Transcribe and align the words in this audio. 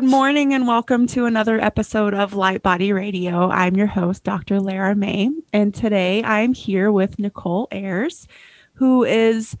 Good 0.00 0.08
morning 0.08 0.54
and 0.54 0.66
welcome 0.66 1.06
to 1.08 1.26
another 1.26 1.60
episode 1.60 2.14
of 2.14 2.32
Light 2.32 2.62
Body 2.62 2.90
Radio. 2.90 3.50
I'm 3.50 3.76
your 3.76 3.86
host, 3.86 4.24
Dr. 4.24 4.58
Lara 4.58 4.94
May, 4.94 5.28
and 5.52 5.74
today 5.74 6.24
I'm 6.24 6.54
here 6.54 6.90
with 6.90 7.18
Nicole 7.18 7.68
Ayers, 7.70 8.26
who 8.72 9.04
is 9.04 9.58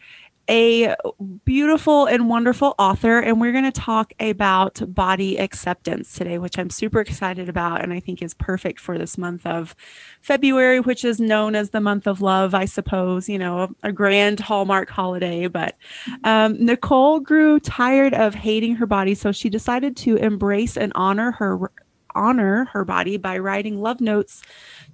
a 0.50 0.96
beautiful 1.44 2.06
and 2.06 2.28
wonderful 2.28 2.74
author, 2.76 3.20
and 3.20 3.40
we're 3.40 3.52
going 3.52 3.64
to 3.64 3.70
talk 3.70 4.12
about 4.18 4.82
body 4.92 5.38
acceptance 5.38 6.12
today, 6.12 6.38
which 6.38 6.58
I'm 6.58 6.70
super 6.70 7.00
excited 7.00 7.48
about 7.48 7.82
and 7.82 7.92
I 7.92 8.00
think 8.00 8.20
is 8.20 8.34
perfect 8.34 8.80
for 8.80 8.98
this 8.98 9.16
month 9.16 9.46
of 9.46 9.76
February, 10.20 10.80
which 10.80 11.04
is 11.04 11.20
known 11.20 11.54
as 11.54 11.70
the 11.70 11.80
month 11.80 12.08
of 12.08 12.20
love, 12.20 12.52
I 12.52 12.64
suppose, 12.64 13.28
you 13.28 13.38
know, 13.38 13.72
a, 13.84 13.92
grand 13.92 14.40
hallmark 14.40 14.90
holiday. 14.90 15.46
But 15.46 15.76
um, 16.24 16.56
Nicole 16.64 17.20
grew 17.20 17.60
tired 17.60 18.12
of 18.12 18.34
hating 18.34 18.74
her 18.76 18.86
body, 18.86 19.14
so 19.14 19.30
she 19.30 19.50
decided 19.50 19.96
to 19.98 20.16
embrace 20.16 20.76
and 20.76 20.92
honor 20.96 21.30
her 21.32 21.70
honor 22.12 22.64
her 22.72 22.84
body 22.84 23.16
by 23.16 23.38
writing 23.38 23.80
love 23.80 24.00
notes 24.00 24.42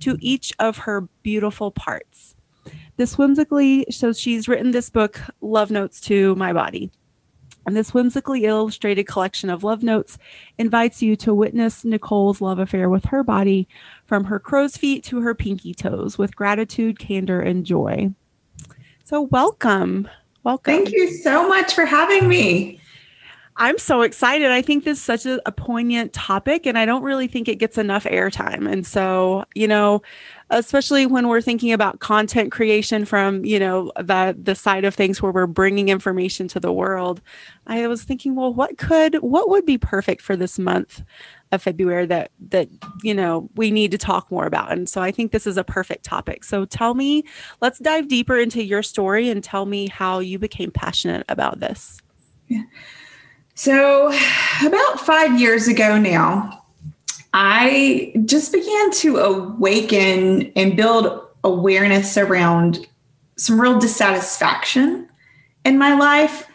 to 0.00 0.18
each 0.20 0.52
of 0.58 0.76
her 0.76 1.08
beautiful 1.22 1.70
parts. 1.70 2.35
This 2.96 3.18
whimsically, 3.18 3.84
so 3.90 4.12
she's 4.12 4.48
written 4.48 4.70
this 4.70 4.88
book, 4.88 5.20
Love 5.42 5.70
Notes 5.70 6.00
to 6.02 6.34
My 6.36 6.52
Body. 6.52 6.90
And 7.66 7.76
this 7.76 7.92
whimsically 7.92 8.44
illustrated 8.44 9.04
collection 9.04 9.50
of 9.50 9.64
love 9.64 9.82
notes 9.82 10.18
invites 10.56 11.02
you 11.02 11.16
to 11.16 11.34
witness 11.34 11.84
Nicole's 11.84 12.40
love 12.40 12.58
affair 12.58 12.88
with 12.88 13.04
her 13.06 13.22
body 13.22 13.68
from 14.06 14.24
her 14.24 14.38
crow's 14.38 14.76
feet 14.76 15.04
to 15.04 15.20
her 15.20 15.34
pinky 15.34 15.74
toes 15.74 16.16
with 16.16 16.36
gratitude, 16.36 16.98
candor, 16.98 17.40
and 17.40 17.66
joy. 17.66 18.10
So, 19.04 19.22
welcome. 19.22 20.08
Welcome. 20.44 20.74
Thank 20.74 20.92
you 20.92 21.10
so 21.10 21.48
much 21.48 21.74
for 21.74 21.84
having 21.84 22.28
me. 22.28 22.80
I'm 23.58 23.78
so 23.78 24.02
excited. 24.02 24.50
I 24.50 24.60
think 24.60 24.84
this 24.84 24.98
is 24.98 25.04
such 25.04 25.24
a, 25.24 25.40
a, 25.48 25.52
poignant 25.52 26.12
topic, 26.12 26.66
and 26.66 26.76
I 26.76 26.84
don't 26.84 27.02
really 27.02 27.26
think 27.26 27.48
it 27.48 27.56
gets 27.56 27.78
enough 27.78 28.04
airtime. 28.04 28.70
And 28.70 28.86
so, 28.86 29.44
you 29.54 29.66
know, 29.66 30.02
especially 30.50 31.06
when 31.06 31.28
we're 31.28 31.40
thinking 31.40 31.72
about 31.72 31.98
content 31.98 32.52
creation 32.52 33.04
from 33.04 33.44
you 33.44 33.58
know 33.58 33.90
the 33.96 34.36
the 34.40 34.54
side 34.54 34.84
of 34.84 34.94
things 34.94 35.20
where 35.20 35.32
we're 35.32 35.46
bringing 35.46 35.88
information 35.88 36.46
to 36.46 36.60
the 36.60 36.72
world 36.72 37.20
i 37.66 37.86
was 37.88 38.04
thinking 38.04 38.36
well 38.36 38.54
what 38.54 38.78
could 38.78 39.16
what 39.16 39.48
would 39.48 39.66
be 39.66 39.76
perfect 39.76 40.22
for 40.22 40.36
this 40.36 40.58
month 40.58 41.02
of 41.50 41.60
february 41.60 42.06
that 42.06 42.30
that 42.38 42.68
you 43.02 43.12
know 43.12 43.48
we 43.56 43.72
need 43.72 43.90
to 43.90 43.98
talk 43.98 44.30
more 44.30 44.46
about 44.46 44.70
and 44.70 44.88
so 44.88 45.02
i 45.02 45.10
think 45.10 45.32
this 45.32 45.46
is 45.46 45.56
a 45.56 45.64
perfect 45.64 46.04
topic 46.04 46.44
so 46.44 46.64
tell 46.64 46.94
me 46.94 47.24
let's 47.60 47.80
dive 47.80 48.06
deeper 48.06 48.38
into 48.38 48.62
your 48.62 48.82
story 48.82 49.28
and 49.28 49.42
tell 49.42 49.66
me 49.66 49.88
how 49.88 50.20
you 50.20 50.38
became 50.38 50.70
passionate 50.70 51.24
about 51.28 51.58
this 51.58 51.98
yeah. 52.46 52.62
So 53.56 54.12
about 54.64 55.00
five 55.00 55.40
years 55.40 55.66
ago 55.66 55.98
now 55.98 56.56
I 57.38 58.14
just 58.24 58.50
began 58.50 58.90
to 58.92 59.18
awaken 59.18 60.50
and 60.56 60.74
build 60.74 61.20
awareness 61.44 62.16
around 62.16 62.86
some 63.36 63.60
real 63.60 63.78
dissatisfaction 63.78 65.06
in 65.66 65.76
my 65.76 65.94
life. 65.94 66.48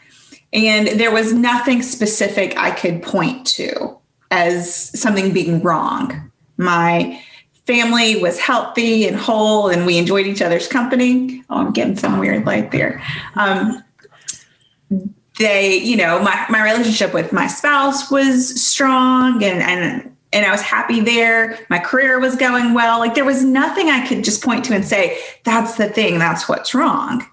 And 0.53 1.00
there 1.00 1.12
was 1.12 1.34
nothing 1.34 1.84
specific 1.84 2.57
I 2.57 2.72
could 2.72 3.03
point 3.03 3.45
to 3.47 3.95
as 4.31 5.00
something 5.00 5.31
being 5.31 5.62
wrong. 5.62 6.31
My 6.57 7.22
family 7.68 8.19
was 8.19 8.39
healthy 8.39 9.07
and 9.07 9.16
whole, 9.16 9.69
and 9.69 9.85
we 9.85 10.00
enjoyed 10.00 10.25
each 10.25 10.41
other's 10.41 10.68
company. 10.68 11.44
Oh, 11.51 11.57
I'm 11.57 11.73
getting 11.73 11.95
some 11.95 12.18
weird 12.18 12.47
light 12.47 12.72
there. 12.72 13.03
Um, 13.35 13.83
they, 15.38 15.78
you 15.78 15.96
know, 15.96 16.22
my, 16.22 16.46
my 16.50 16.64
relationship 16.64 17.14
with 17.14 17.31
my 17.31 17.47
spouse 17.47 18.12
was 18.12 18.62
strong 18.62 19.44
and, 19.44 19.62
and 19.62 20.08
and 20.34 20.46
I 20.46 20.52
was 20.52 20.62
happy 20.62 21.02
there. 21.02 21.59
My 21.69 21.78
career 21.78 22.18
was 22.18 22.38
going 22.38 22.74
well. 22.74 23.00
Like 23.00 23.16
there 23.16 23.25
was 23.25 23.44
nothing 23.44 23.90
I 23.90 24.08
could 24.08 24.24
just 24.24 24.42
point 24.42 24.64
to 24.66 24.74
and 24.74 24.86
say, 24.86 25.19
that's 25.44 25.75
the 25.75 25.90
thing, 25.90 26.19
that's 26.19 26.47
what's 26.47 26.74
wrong. 26.74 27.25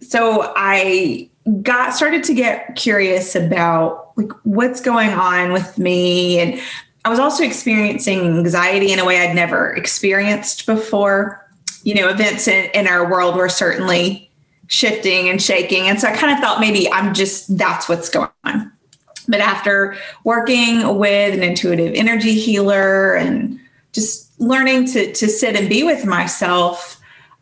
So 0.00 0.52
I 0.56 1.28
got 1.62 1.94
started 1.94 2.22
to 2.24 2.34
get 2.34 2.76
curious 2.76 3.34
about 3.34 4.12
like 4.16 4.30
what's 4.44 4.80
going 4.80 5.10
on 5.10 5.52
with 5.52 5.78
me 5.78 6.38
and 6.38 6.60
I 7.04 7.08
was 7.08 7.18
also 7.18 7.42
experiencing 7.42 8.20
anxiety 8.20 8.92
in 8.92 9.00
a 9.00 9.04
way 9.04 9.18
I'd 9.18 9.34
never 9.34 9.74
experienced 9.74 10.66
before. 10.66 11.44
You 11.82 11.94
know, 11.94 12.08
events 12.08 12.46
in, 12.46 12.70
in 12.74 12.86
our 12.86 13.10
world 13.10 13.34
were 13.34 13.48
certainly 13.48 14.30
shifting 14.72 15.28
and 15.28 15.40
shaking. 15.40 15.86
And 15.86 16.00
so 16.00 16.08
I 16.08 16.16
kind 16.16 16.32
of 16.32 16.38
thought 16.38 16.58
maybe 16.58 16.90
I'm 16.90 17.12
just 17.12 17.58
that's 17.58 17.90
what's 17.90 18.08
going 18.08 18.30
on. 18.44 18.72
But 19.28 19.40
after 19.40 19.96
working 20.24 20.96
with 20.96 21.34
an 21.34 21.42
intuitive 21.42 21.92
energy 21.94 22.32
healer 22.32 23.14
and 23.14 23.60
just 23.92 24.40
learning 24.40 24.86
to, 24.86 25.12
to 25.12 25.28
sit 25.28 25.56
and 25.56 25.68
be 25.68 25.82
with 25.82 26.06
myself, 26.06 26.98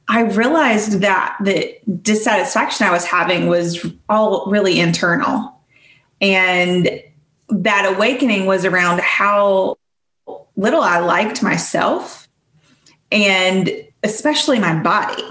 I 0.09 0.23
realized 0.23 1.03
that 1.03 1.37
the 1.41 1.79
dissatisfaction 2.03 2.89
I 2.89 2.91
was 2.91 3.05
having 3.05 3.47
was 3.47 3.87
all 4.09 4.51
really 4.51 4.81
internal. 4.81 5.57
And 6.21 7.01
that 7.49 7.95
awakening 7.95 8.47
was 8.47 8.65
around 8.65 9.01
how 9.03 9.79
little 10.57 10.83
I 10.83 10.99
liked 10.99 11.45
myself 11.45 12.29
and 13.13 13.71
especially 14.03 14.59
my 14.59 14.75
body. 14.83 15.25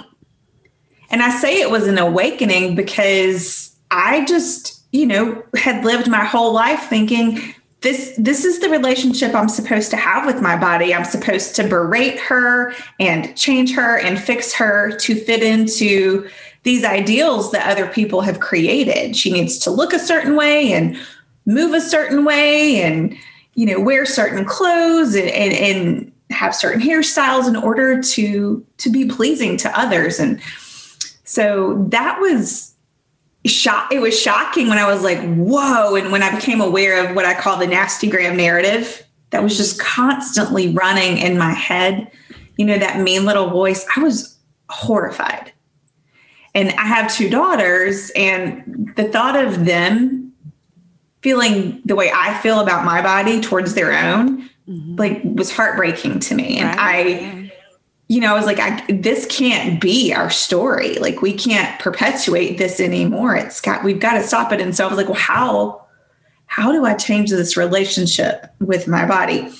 And 1.09 1.23
I 1.23 1.29
say 1.29 1.59
it 1.59 1.71
was 1.71 1.87
an 1.87 1.97
awakening 1.97 2.75
because 2.75 3.75
I 3.91 4.25
just 4.25 4.79
you 4.91 5.05
know, 5.05 5.43
had 5.55 5.85
lived 5.85 6.07
my 6.07 6.23
whole 6.23 6.53
life 6.53 6.87
thinking 6.89 7.53
this 7.81 8.13
this 8.17 8.43
is 8.43 8.59
the 8.59 8.69
relationship 8.69 9.33
I'm 9.33 9.47
supposed 9.47 9.89
to 9.91 9.97
have 9.97 10.25
with 10.25 10.41
my 10.41 10.57
body. 10.57 10.93
I'm 10.93 11.05
supposed 11.05 11.55
to 11.55 11.67
berate 11.67 12.19
her 12.19 12.73
and 12.99 13.35
change 13.37 13.73
her 13.75 13.97
and 13.99 14.19
fix 14.19 14.53
her 14.55 14.91
to 14.97 15.15
fit 15.15 15.43
into 15.43 16.27
these 16.63 16.83
ideals 16.83 17.51
that 17.51 17.69
other 17.69 17.87
people 17.87 18.21
have 18.21 18.41
created. 18.41 19.15
She 19.15 19.31
needs 19.31 19.57
to 19.59 19.71
look 19.71 19.93
a 19.93 19.99
certain 19.99 20.35
way 20.35 20.73
and 20.73 20.97
move 21.45 21.73
a 21.73 21.81
certain 21.81 22.25
way 22.25 22.81
and 22.81 23.15
you 23.53 23.65
know 23.65 23.79
wear 23.79 24.05
certain 24.05 24.43
clothes 24.43 25.15
and, 25.15 25.29
and, 25.29 25.53
and 25.53 26.11
have 26.31 26.53
certain 26.53 26.81
hairstyles 26.81 27.47
in 27.47 27.55
order 27.55 28.01
to 28.01 28.65
to 28.77 28.89
be 28.89 29.05
pleasing 29.05 29.55
to 29.57 29.79
others 29.79 30.19
and 30.19 30.41
so 31.29 31.85
that 31.89 32.19
was 32.19 32.73
shock 33.45 33.93
it 33.93 33.99
was 33.99 34.19
shocking 34.19 34.67
when 34.67 34.79
I 34.79 34.91
was 34.91 35.03
like, 35.03 35.19
whoa. 35.35 35.93
And 35.93 36.11
when 36.11 36.23
I 36.23 36.33
became 36.33 36.59
aware 36.59 37.07
of 37.07 37.15
what 37.15 37.23
I 37.23 37.39
call 37.39 37.57
the 37.57 37.67
nasty 37.67 38.09
gram 38.09 38.35
narrative 38.35 39.05
that 39.29 39.43
was 39.43 39.55
just 39.55 39.79
constantly 39.79 40.73
running 40.73 41.19
in 41.19 41.37
my 41.37 41.51
head, 41.51 42.09
you 42.57 42.65
know, 42.65 42.79
that 42.79 43.01
mean 43.01 43.25
little 43.25 43.47
voice, 43.47 43.85
I 43.95 44.01
was 44.01 44.39
horrified. 44.71 45.53
And 46.55 46.71
I 46.71 46.85
have 46.85 47.13
two 47.13 47.29
daughters, 47.29 48.09
and 48.15 48.91
the 48.95 49.03
thought 49.03 49.35
of 49.35 49.65
them 49.65 50.33
feeling 51.21 51.79
the 51.85 51.95
way 51.95 52.11
I 52.11 52.39
feel 52.39 52.59
about 52.59 52.85
my 52.85 53.03
body 53.03 53.39
towards 53.39 53.75
their 53.75 53.93
own, 53.93 54.49
mm-hmm. 54.67 54.95
like 54.95 55.21
was 55.23 55.51
heartbreaking 55.55 56.21
to 56.21 56.33
me. 56.33 56.57
And 56.57 56.75
right. 56.75 57.21
I 57.21 57.48
you 58.09 58.19
know, 58.19 58.33
I 58.33 58.37
was 58.37 58.47
like, 58.47 58.59
I, 58.59 58.83
this 58.91 59.27
can't 59.27 59.79
be 59.79 60.11
our 60.13 60.31
story. 60.31 60.95
Like, 60.95 61.21
we 61.21 61.31
can't 61.31 61.79
perpetuate 61.79 62.57
this 62.57 62.79
anymore. 62.79 63.35
It's 63.35 63.61
got, 63.61 63.83
we've 63.83 63.99
got 63.99 64.13
to 64.13 64.23
stop 64.23 64.51
it. 64.51 64.59
And 64.59 64.75
so 64.75 64.85
I 64.85 64.89
was 64.89 64.97
like, 64.97 65.07
well, 65.07 65.15
how, 65.15 65.85
how 66.47 66.71
do 66.71 66.85
I 66.85 66.95
change 66.95 67.29
this 67.29 67.55
relationship 67.55 68.51
with 68.59 68.87
my 68.87 69.05
body? 69.05 69.53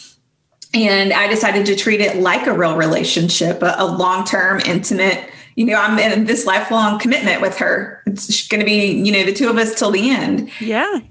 And 0.74 1.14
I 1.14 1.28
decided 1.28 1.68
to 1.68 1.76
treat 1.76 2.02
it 2.02 2.18
like 2.18 2.48
a 2.48 2.54
real 2.58 2.76
relationship, 2.76 3.62
a, 3.62 3.76
a 3.78 3.86
long 3.86 4.26
term, 4.26 4.60
intimate. 4.66 5.30
You 5.54 5.66
know, 5.66 5.76
I'm 5.76 6.00
in 6.00 6.26
this 6.26 6.48
lifelong 6.48 6.98
commitment 6.98 7.42
with 7.42 7.56
her. 7.60 8.02
It's 8.08 8.48
going 8.48 8.62
to 8.62 8.66
be, 8.66 8.94
you 8.94 9.12
know, 9.12 9.26
the 9.26 9.34
two 9.34 9.50
of 9.50 9.58
us 9.58 9.78
till 9.78 9.92
the 9.92 10.10
end. 10.10 10.50
Yeah. 10.60 11.02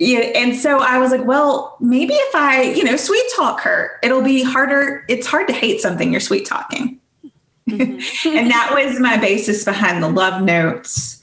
Yeah, 0.00 0.20
and 0.34 0.56
so 0.56 0.78
I 0.78 0.96
was 0.96 1.10
like, 1.10 1.26
well, 1.26 1.76
maybe 1.78 2.14
if 2.14 2.34
I, 2.34 2.62
you 2.62 2.82
know, 2.82 2.96
sweet 2.96 3.24
talk 3.36 3.60
her, 3.60 3.98
it'll 4.02 4.22
be 4.22 4.42
harder. 4.42 5.04
It's 5.10 5.26
hard 5.26 5.46
to 5.48 5.52
hate 5.52 5.82
something 5.82 6.10
you're 6.10 6.20
sweet 6.20 6.46
talking. 6.46 6.98
Mm-hmm. 7.68 8.28
and 8.36 8.50
that 8.50 8.70
was 8.72 8.98
my 8.98 9.18
basis 9.18 9.62
behind 9.62 10.02
the 10.02 10.08
love 10.08 10.42
notes. 10.42 11.22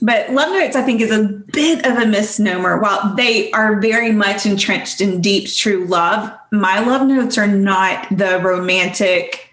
But 0.00 0.30
love 0.30 0.50
notes, 0.52 0.74
I 0.74 0.80
think, 0.80 1.02
is 1.02 1.10
a 1.10 1.24
bit 1.52 1.84
of 1.84 1.98
a 1.98 2.06
misnomer. 2.06 2.80
While 2.80 3.14
they 3.14 3.50
are 3.52 3.78
very 3.78 4.10
much 4.10 4.46
entrenched 4.46 5.02
in 5.02 5.20
deep, 5.20 5.52
true 5.52 5.84
love, 5.84 6.32
my 6.50 6.80
love 6.80 7.06
notes 7.06 7.36
are 7.36 7.46
not 7.46 8.08
the 8.10 8.40
romantic 8.40 9.50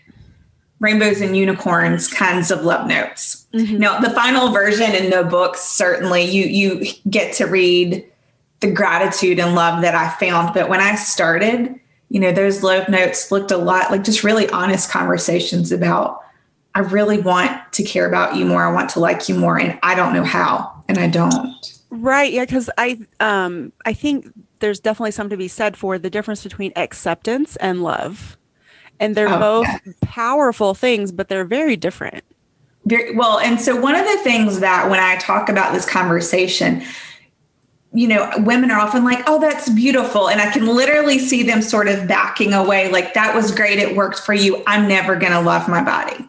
rainbows 0.80 1.20
and 1.20 1.36
unicorns 1.36 2.08
kinds 2.08 2.52
of 2.52 2.64
love 2.64 2.88
notes. 2.88 3.46
Mm-hmm. 3.54 3.80
Now, 3.80 4.00
the 4.00 4.12
final 4.12 4.52
version 4.52 4.96
in 4.96 5.10
the 5.10 5.24
book 5.24 5.58
certainly 5.58 6.24
you 6.24 6.46
you 6.46 6.86
get 7.10 7.34
to 7.36 7.46
read 7.46 8.06
the 8.62 8.72
gratitude 8.72 9.40
and 9.40 9.56
love 9.56 9.82
that 9.82 9.96
I 9.96 10.10
found. 10.10 10.54
But 10.54 10.70
when 10.70 10.80
I 10.80 10.96
started, 10.96 11.80
you 12.10 12.20
know, 12.20 12.32
those 12.32 12.64
love 12.64 12.88
notes 12.88 13.32
looked 13.32 13.52
a 13.52 13.58
lot 13.58 13.92
like 13.92 14.04
just 14.04 14.24
really 14.24 14.48
honest 14.50 14.90
conversations 14.90 15.72
about, 15.72 16.24
I 16.74 16.80
really 16.80 17.20
want 17.20 17.74
to 17.74 17.84
care 17.84 18.08
about 18.08 18.36
you 18.36 18.46
more. 18.46 18.64
I 18.64 18.72
want 18.72 18.90
to 18.92 19.00
like 19.00 19.28
you 19.28 19.36
more. 19.36 19.60
And 19.60 19.78
I 19.84 19.96
don't 19.96 20.14
know 20.14 20.24
how. 20.24 20.84
And 20.88 20.98
I 20.98 21.08
don't. 21.08 21.80
Right. 21.90 22.32
Yeah. 22.32 22.46
Cause 22.46 22.70
I, 22.78 23.00
um, 23.20 23.74
I 23.86 23.94
think 23.94 24.32
there's 24.60 24.80
definitely 24.80 25.12
something 25.12 25.32
to 25.32 25.38
be 25.38 25.48
said 25.48 25.76
for 25.76 25.98
the 25.98 26.10
difference 26.10 26.44
between 26.44 26.72
acceptance 26.76 27.56
and 27.58 27.84
love. 27.84 28.38
And 29.00 29.16
they're 29.16 29.28
oh, 29.28 29.40
both 29.40 29.68
yeah. 29.68 29.94
powerful 30.02 30.74
things, 30.76 31.12
but 31.12 31.28
they're 31.28 31.44
very 31.44 31.76
different. 31.76 32.24
Very 32.86 33.16
well. 33.16 33.40
And 33.40 33.60
so 33.60 33.80
one 33.80 33.96
of 33.96 34.06
the 34.06 34.18
things 34.18 34.60
that 34.60 34.90
when 34.90 35.00
I 35.00 35.16
talk 35.18 35.50
about 35.50 35.74
this 35.74 35.86
conversation, 35.90 36.84
you 37.94 38.08
know, 38.08 38.32
women 38.38 38.72
are 38.72 38.80
often 38.80 39.04
like, 39.04 39.22
oh, 39.28 39.40
that's 39.40 39.70
beautiful. 39.70 40.30
And 40.30 40.40
I 40.40 40.50
can 40.52 40.66
literally 40.66 41.20
see 41.20 41.44
them 41.44 41.62
sort 41.62 41.90
of 41.90 42.08
backing 42.08 42.54
away, 42.54 42.90
like, 42.90 43.14
that 43.16 43.36
was 43.36 43.52
great. 43.52 43.80
It 43.80 43.98
worked 43.98 44.20
for 44.20 44.34
you. 44.34 44.64
I'm 44.66 44.88
never 44.88 45.16
going 45.18 45.34
to 45.34 45.42
love 45.42 45.68
my 45.68 45.84
body. 45.84 46.28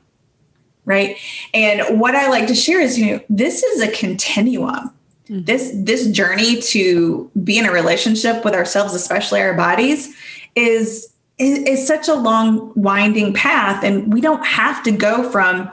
Right. 0.84 1.16
And 1.54 2.00
what 2.00 2.16
I 2.16 2.28
like 2.28 2.48
to 2.48 2.56
share 2.56 2.80
is, 2.80 2.98
you 2.98 3.06
know, 3.06 3.20
this 3.28 3.62
is 3.62 3.80
a 3.80 3.92
continuum. 3.92 4.90
Mm-hmm. 5.28 5.44
This 5.44 5.70
this 5.72 6.08
journey 6.08 6.60
to 6.62 7.30
be 7.44 7.56
in 7.56 7.66
a 7.66 7.70
relationship 7.70 8.44
with 8.44 8.54
ourselves, 8.54 8.92
especially 8.92 9.40
our 9.40 9.54
bodies, 9.54 10.12
is, 10.56 11.12
is, 11.38 11.58
is 11.60 11.86
such 11.86 12.08
a 12.08 12.14
long 12.14 12.72
winding 12.74 13.32
path. 13.32 13.84
And 13.84 14.12
we 14.12 14.20
don't 14.20 14.44
have 14.44 14.82
to 14.82 14.90
go 14.90 15.30
from 15.30 15.70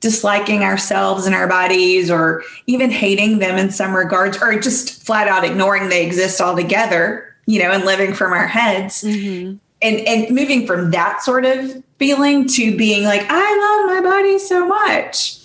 disliking 0.00 0.62
ourselves 0.62 1.26
and 1.26 1.34
our 1.34 1.46
bodies 1.46 2.10
or 2.10 2.42
even 2.66 2.90
hating 2.90 3.38
them 3.38 3.56
in 3.56 3.70
some 3.70 3.94
regards 3.94 4.40
or 4.42 4.58
just 4.58 5.02
flat 5.04 5.28
out 5.28 5.44
ignoring 5.44 5.88
they 5.88 6.04
exist 6.04 6.40
altogether 6.40 7.36
you 7.46 7.62
know 7.62 7.70
and 7.70 7.84
living 7.84 8.14
from 8.14 8.32
our 8.32 8.46
heads 8.46 9.02
mm-hmm. 9.02 9.56
and 9.82 10.00
and 10.00 10.34
moving 10.34 10.66
from 10.66 10.90
that 10.90 11.22
sort 11.22 11.44
of 11.44 11.82
feeling 11.98 12.46
to 12.46 12.76
being 12.76 13.04
like 13.04 13.24
i 13.28 13.86
love 13.86 14.02
my 14.02 14.10
body 14.10 14.38
so 14.38 14.66
much 14.66 15.38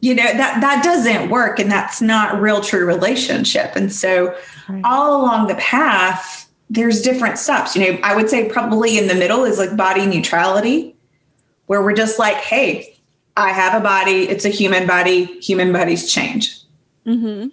you 0.00 0.14
know 0.14 0.22
that 0.22 0.60
that 0.60 0.84
doesn't 0.84 1.28
work 1.28 1.58
and 1.58 1.70
that's 1.70 2.00
not 2.00 2.40
real 2.40 2.60
true 2.60 2.86
relationship 2.86 3.74
and 3.74 3.92
so 3.92 4.36
right. 4.68 4.82
all 4.84 5.20
along 5.20 5.48
the 5.48 5.54
path 5.56 6.48
there's 6.70 7.02
different 7.02 7.38
steps 7.38 7.74
you 7.74 7.92
know 7.92 7.98
i 8.04 8.14
would 8.14 8.30
say 8.30 8.48
probably 8.48 8.98
in 8.98 9.08
the 9.08 9.14
middle 9.14 9.44
is 9.44 9.58
like 9.58 9.76
body 9.76 10.06
neutrality 10.06 10.94
where 11.66 11.82
we're 11.82 11.94
just 11.94 12.20
like 12.20 12.36
hey 12.36 12.95
I 13.36 13.52
have 13.52 13.74
a 13.74 13.82
body. 13.82 14.28
It's 14.28 14.44
a 14.44 14.48
human 14.48 14.86
body. 14.86 15.24
Human 15.40 15.72
bodies 15.72 16.10
change. 16.10 16.58
Mm-hmm. 17.06 17.48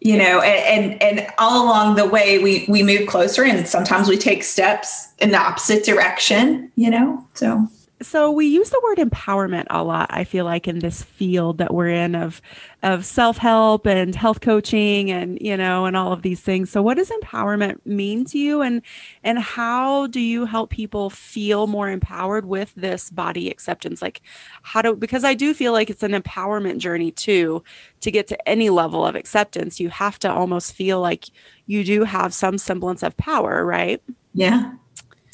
You 0.00 0.18
know, 0.18 0.42
and, 0.42 1.02
and, 1.02 1.02
and 1.02 1.32
all 1.38 1.64
along 1.64 1.96
the 1.96 2.06
way, 2.06 2.38
we 2.38 2.66
we 2.68 2.82
move 2.82 3.08
closer, 3.08 3.42
and 3.42 3.66
sometimes 3.66 4.08
we 4.08 4.18
take 4.18 4.44
steps 4.44 5.08
in 5.18 5.30
the 5.30 5.38
opposite 5.38 5.84
direction. 5.84 6.70
You 6.76 6.90
know, 6.90 7.26
so 7.34 7.66
so 8.02 8.30
we 8.30 8.46
use 8.46 8.70
the 8.70 8.80
word 8.84 8.98
empowerment 8.98 9.66
a 9.70 9.82
lot 9.82 10.06
i 10.10 10.24
feel 10.24 10.44
like 10.44 10.66
in 10.68 10.80
this 10.80 11.02
field 11.02 11.58
that 11.58 11.72
we're 11.72 11.88
in 11.88 12.14
of 12.14 12.40
of 12.84 13.06
self-help 13.06 13.86
and 13.86 14.14
health 14.14 14.42
coaching 14.42 15.10
and 15.10 15.38
you 15.40 15.56
know 15.56 15.86
and 15.86 15.96
all 15.96 16.12
of 16.12 16.20
these 16.20 16.40
things. 16.40 16.70
So 16.70 16.82
what 16.82 16.98
does 16.98 17.10
empowerment 17.10 17.84
mean 17.86 18.26
to 18.26 18.38
you? 18.38 18.60
And 18.60 18.82
and 19.22 19.38
how 19.38 20.06
do 20.08 20.20
you 20.20 20.44
help 20.44 20.70
people 20.70 21.08
feel 21.08 21.66
more 21.66 21.88
empowered 21.88 22.44
with 22.44 22.74
this 22.76 23.08
body 23.08 23.50
acceptance? 23.50 24.02
Like 24.02 24.20
how 24.62 24.82
do 24.82 24.94
because 24.94 25.24
i 25.24 25.32
do 25.32 25.54
feel 25.54 25.72
like 25.72 25.88
it's 25.88 26.02
an 26.02 26.12
empowerment 26.12 26.78
journey 26.78 27.10
too 27.10 27.64
to 28.00 28.10
get 28.10 28.26
to 28.28 28.48
any 28.48 28.68
level 28.68 29.06
of 29.06 29.14
acceptance. 29.14 29.80
You 29.80 29.88
have 29.88 30.18
to 30.20 30.30
almost 30.30 30.74
feel 30.74 31.00
like 31.00 31.24
you 31.66 31.84
do 31.84 32.04
have 32.04 32.34
some 32.34 32.58
semblance 32.58 33.02
of 33.02 33.16
power 33.16 33.64
right? 33.64 34.02
Yeah 34.34 34.74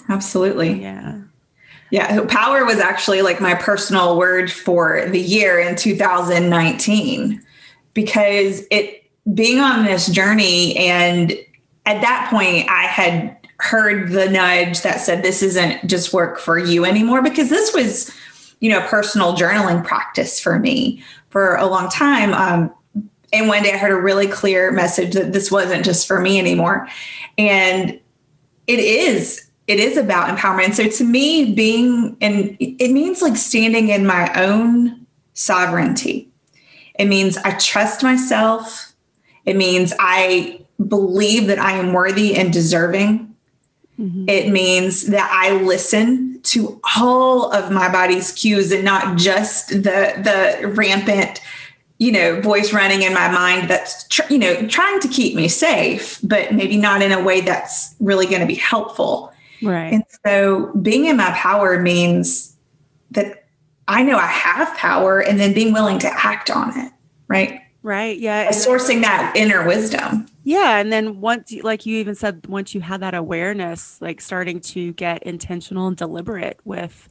absolutely. 0.09 0.81
Yeah 0.83 1.20
yeah, 1.91 2.25
power 2.27 2.65
was 2.65 2.79
actually 2.79 3.23
like 3.23 3.41
my 3.41 3.55
personal 3.55 4.17
word 4.17 4.51
for 4.51 5.07
the 5.09 5.21
year 5.21 5.59
in 5.59 5.77
2019 5.77 7.43
because 7.95 8.65
it 8.71 9.05
being 9.35 9.59
on 9.59 9.85
this 9.85 10.07
journey 10.07 10.77
and 10.77 11.33
at 11.87 12.01
that 12.01 12.29
point 12.31 12.71
I 12.71 12.83
had 12.83 13.37
heard 13.59 14.11
the 14.11 14.29
nudge 14.31 14.83
that 14.83 15.01
said 15.01 15.23
this 15.23 15.43
isn't 15.43 15.87
just 15.87 16.13
work 16.13 16.39
for 16.39 16.59
you 16.59 16.85
anymore 16.85 17.23
because 17.23 17.51
this 17.51 17.75
was 17.75 18.11
you 18.61 18.71
know 18.71 18.81
personal 18.87 19.35
journaling 19.35 19.85
practice 19.85 20.41
for 20.41 20.59
me 20.59 21.03
for 21.29 21.57
a 21.57 21.67
long 21.67 21.89
time. 21.89 22.33
Um, 22.35 22.75
and 23.33 23.49
one 23.49 23.63
day 23.63 23.73
I 23.73 23.77
heard 23.77 23.93
a 23.93 24.01
really 24.01 24.27
clear 24.27 24.73
message 24.73 25.15
that 25.15 25.33
this 25.33 25.51
wasn't 25.51 25.85
just 25.85 26.07
for 26.07 26.21
me 26.21 26.39
anymore. 26.39 26.89
And 27.39 28.01
it 28.67 28.79
is 28.81 29.50
it 29.71 29.79
is 29.79 29.97
about 29.97 30.37
empowerment. 30.37 30.75
So 30.75 30.89
to 30.89 31.05
me, 31.05 31.55
being 31.55 32.17
and 32.21 32.57
it 32.59 32.91
means 32.91 33.23
like 33.23 33.37
standing 33.37 33.91
in 33.91 34.05
my 34.05 34.29
own 34.35 35.07
sovereignty. 35.35 36.29
It 36.99 37.05
means 37.05 37.37
I 37.37 37.53
trust 37.53 38.03
myself. 38.03 38.93
It 39.47 39.55
means 39.55 39.93
I 40.01 40.61
believe 40.89 41.47
that 41.47 41.61
I 41.61 41.73
am 41.75 41.93
worthy 41.93 42.35
and 42.35 42.53
deserving. 42.53 43.33
Mm-hmm. 43.97 44.29
It 44.29 44.51
means 44.51 45.07
that 45.07 45.31
I 45.33 45.53
listen 45.63 46.41
to 46.43 46.81
all 46.99 47.53
of 47.53 47.71
my 47.71 47.89
body's 47.93 48.33
cues 48.33 48.73
and 48.73 48.85
not 48.85 49.19
just 49.19 49.69
the 49.69 50.59
the 50.61 50.67
rampant 50.67 51.41
you 51.99 52.11
know 52.11 52.41
voice 52.41 52.73
running 52.73 53.03
in 53.03 53.15
my 53.15 53.31
mind 53.31 53.69
that's 53.69 54.09
tr- 54.09 54.33
you 54.33 54.39
know 54.39 54.67
trying 54.69 54.99
to 55.01 55.09
keep 55.09 55.37
me 55.37 55.49
safe 55.49 56.19
but 56.23 56.55
maybe 56.55 56.79
not 56.79 57.03
in 57.03 57.13
a 57.13 57.23
way 57.23 57.43
that's 57.43 57.95
really 58.01 58.25
going 58.25 58.41
to 58.41 58.47
be 58.47 58.55
helpful 58.55 59.31
Right. 59.63 59.93
And 59.93 60.05
so 60.25 60.73
being 60.83 61.07
in 61.07 61.17
my 61.17 61.31
power 61.33 61.81
means 61.81 62.57
that 63.11 63.45
I 63.89 64.03
know 64.03 64.17
I 64.17 64.27
have 64.27 64.77
power 64.77 65.21
and 65.21 65.39
then 65.41 65.53
being 65.53 65.73
willing 65.73 65.99
to 66.01 66.09
act 66.09 66.51
on 66.51 66.79
it. 66.79 66.93
Right. 67.29 67.61
Right. 67.83 68.19
Yeah. 68.19 68.51
sourcing 68.51 69.01
that 69.03 69.33
inner 69.35 69.67
wisdom. 69.67 70.27
Yeah. 70.45 70.79
And 70.79 70.93
then 70.93 71.21
once, 71.21 71.51
you, 71.51 71.63
like 71.63 71.87
you 71.87 71.99
even 71.99 72.15
said, 72.15 72.47
once 72.47 72.75
you 72.75 72.81
had 72.81 73.01
that 73.01 73.15
awareness, 73.15 74.01
like 74.01 74.21
starting 74.21 74.61
to 74.61 74.93
get 74.93 75.23
intentional 75.23 75.87
and 75.87 75.97
deliberate 75.97 76.61
with 76.65 77.09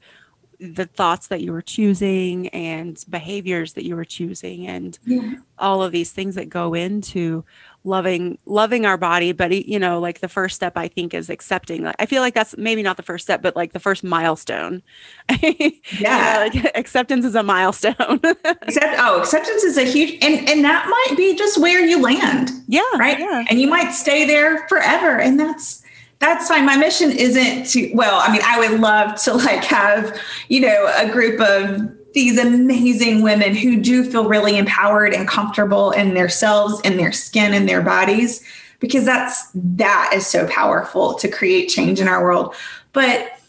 the 0.60 0.86
thoughts 0.86 1.27
that 1.27 1.41
you 1.41 1.53
were 1.53 1.62
choosing 1.62 2.50
and 2.50 3.03
behaviors 3.10 3.74
that 3.74 3.86
you 3.86 3.96
were 3.96 4.06
choosing 4.06 4.68
and 4.68 5.00
yeah. 5.06 5.36
all 5.58 5.82
of 5.82 5.91
these 5.91 6.12
things 6.12 6.36
that 6.36 6.50
go 6.50 6.74
into 6.74 7.46
loving 7.84 8.38
loving 8.46 8.86
our 8.86 8.98
body 8.98 9.32
but 9.32 9.66
you 9.66 9.80
know 9.80 10.00
like 10.00 10.20
the 10.20 10.28
first 10.28 10.56
step 10.56 10.74
i 10.76 10.88
think 10.88 11.14
is 11.14 11.30
accepting 11.30 11.90
i 11.98 12.06
feel 12.06 12.22
like 12.22 12.34
that's 12.34 12.58
maybe 12.58 12.84
not 12.84 12.98
the 12.98 13.04
first 13.04 13.24
step 13.24 13.42
but 13.42 13.56
like 13.56 13.74
the 13.74 13.80
first 13.80 14.04
milestone. 14.04 14.82
Yeah 15.30 15.40
you 15.42 15.72
know, 16.04 16.62
like 16.64 16.72
acceptance 16.78 17.26
is 17.26 17.36
a 17.36 17.44
milestone. 17.44 18.20
Except, 18.64 18.96
oh 19.00 19.20
acceptance 19.20 19.64
is 19.64 19.78
a 19.78 19.84
huge 19.84 20.24
and 20.24 20.48
and 20.50 20.64
that 20.64 20.88
might 20.88 21.18
be 21.18 21.36
just 21.36 21.60
where 21.60 21.84
you 21.86 22.02
land 22.02 22.52
yeah 22.68 22.82
right? 22.98 23.20
yeah. 23.20 23.46
and 23.50 23.62
you 23.62 23.68
might 23.68 23.92
stay 23.92 24.26
there 24.26 24.68
forever 24.68 25.20
and 25.20 25.40
that's 25.40 25.84
that's 26.20 26.50
fine. 26.50 26.66
My 26.66 26.76
mission 26.76 27.12
isn't 27.12 27.66
to 27.68 27.94
well 27.94 28.20
i 28.22 28.32
mean 28.32 28.42
i 28.44 28.60
would 28.60 28.80
love 28.80 29.16
to 29.24 29.34
like 29.34 29.64
have 29.64 30.20
you 30.50 30.60
know 30.60 30.92
a 30.98 31.10
group 31.10 31.40
of 31.40 31.99
these 32.13 32.39
amazing 32.39 33.22
women 33.22 33.56
who 33.56 33.82
do 33.82 34.04
feel 34.04 34.28
really 34.28 34.58
empowered 34.58 35.13
and 35.13 35.28
comfortable 35.28 35.92
in 35.92 36.13
themselves 36.13 36.80
in 36.82 36.98
their 36.98 37.12
skin 37.12 37.54
and 37.54 37.68
their 37.68 37.82
bodies 37.82 38.44
because 38.80 39.06
that's 39.06 39.50
that 39.54 40.12
is 40.13 40.25
so 40.25 40.48
powerful 40.48 41.13
to 41.16 41.28
create 41.28 41.68
change 41.68 42.00
in 42.00 42.08
our 42.08 42.24
world. 42.24 42.56
But 42.94 43.39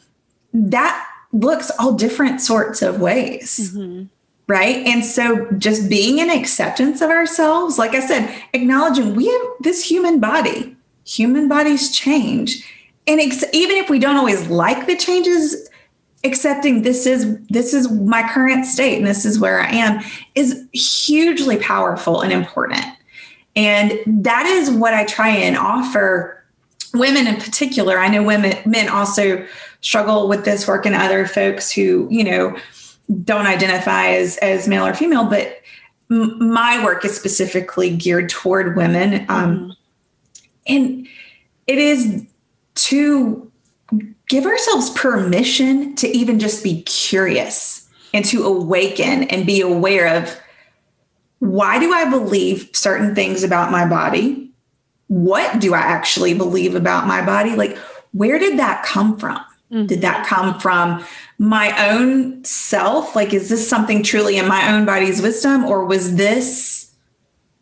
that 0.53 1.07
looks 1.33 1.71
all 1.79 1.93
different 1.93 2.41
sorts 2.41 2.83
of 2.83 3.01
ways 3.01 3.73
mm-hmm. 3.73 4.07
right? 4.49 4.85
And 4.87 5.05
so 5.05 5.49
just 5.53 5.89
being 5.89 6.19
in 6.19 6.29
acceptance 6.29 7.01
of 7.01 7.09
ourselves 7.09 7.79
like 7.79 7.95
i 7.95 8.01
said 8.01 8.35
acknowledging 8.53 9.15
we 9.15 9.29
have 9.29 9.43
this 9.61 9.89
human 9.89 10.19
body 10.19 10.77
human 11.11 11.49
bodies 11.49 11.91
change. 11.91 12.65
And 13.07 13.21
ex- 13.21 13.45
even 13.53 13.77
if 13.77 13.91
we 13.91 13.99
don't 13.99 14.17
always 14.17 14.49
like 14.49 14.87
the 14.87 14.97
changes 14.97 15.69
accepting 16.25 16.83
this 16.83 17.07
is 17.07 17.39
this 17.47 17.73
is 17.73 17.91
my 17.91 18.29
current 18.31 18.67
state 18.67 18.99
and 18.99 19.07
this 19.07 19.25
is 19.25 19.39
where 19.39 19.61
i 19.61 19.71
am 19.71 20.03
is 20.35 20.67
hugely 20.73 21.57
powerful 21.59 22.21
and 22.21 22.33
important 22.33 22.85
And 23.57 24.01
that 24.07 24.47
is 24.47 24.71
what 24.71 24.95
I 24.95 25.05
try 25.05 25.29
and 25.31 25.57
offer 25.57 26.43
women 26.95 27.27
in 27.27 27.37
particular. 27.37 27.99
I 27.99 28.09
know 28.09 28.23
women, 28.23 28.57
men 28.65 28.89
also 28.89 29.47
struggle 29.81 30.29
with 30.29 30.45
this 30.45 30.67
work 30.69 30.87
and 30.87 30.95
other 30.95 31.27
folks 31.27 31.71
who, 31.71 32.07
you 32.11 32.25
know, 32.25 32.57
don't 33.25 33.47
identify 33.47 34.09
as, 34.09 34.37
as 34.39 34.69
male 34.69 34.87
or 34.87 34.95
female, 34.95 35.25
but 35.25 35.61
m- 36.11 36.53
my 36.53 36.83
work 36.85 37.05
is 37.05 37.17
specifically 37.17 37.95
geared 37.97 38.29
toward 38.29 38.77
women. 38.77 39.27
Um, 39.29 39.57
mm-hmm. 39.57 39.71
And 40.67 41.09
it 41.67 41.79
is 41.79 42.27
to 42.77 43.50
give 44.31 44.47
ourselves 44.47 44.91
permission 44.91 45.93
to 45.97 46.09
even 46.17 46.39
just 46.39 46.63
be 46.63 46.83
curious 46.83 47.89
and 48.15 48.25
to 48.25 48.45
awaken 48.45 49.25
and 49.25 49.45
be 49.45 49.61
aware 49.61 50.07
of 50.17 50.41
why 51.41 51.81
do 51.81 51.93
I 51.93 52.09
believe 52.09 52.71
certain 52.73 53.15
things 53.15 53.43
about 53.43 53.73
my 53.73 53.87
body? 53.89 54.53
What 55.09 55.61
do 55.61 55.75
I 55.75 55.81
actually 55.81 56.35
believe 56.35 56.77
about 56.77 57.09
my 57.09 57.27
body? 57.27 57.57
Like, 57.57 57.77
where 58.13 58.39
did 58.39 58.57
that 58.61 58.85
come 58.85 59.19
from? 59.19 59.39
Mm-hmm. 59.73 59.87
Did 59.87 60.01
that 60.03 60.27
come 60.27 60.61
from 60.61 61.05
my 61.39 61.91
own 61.91 62.45
self? 62.45 63.17
Like, 63.17 63.35
is 63.35 63.49
this 63.49 63.69
something 63.69 64.03
truly 64.05 64.39
in 64.39 64.47
my 64.47 64.73
own 64.73 64.85
body's 64.85 65.21
wisdom, 65.21 65.65
or 65.65 65.85
was 65.85 66.15
this, 66.15 66.93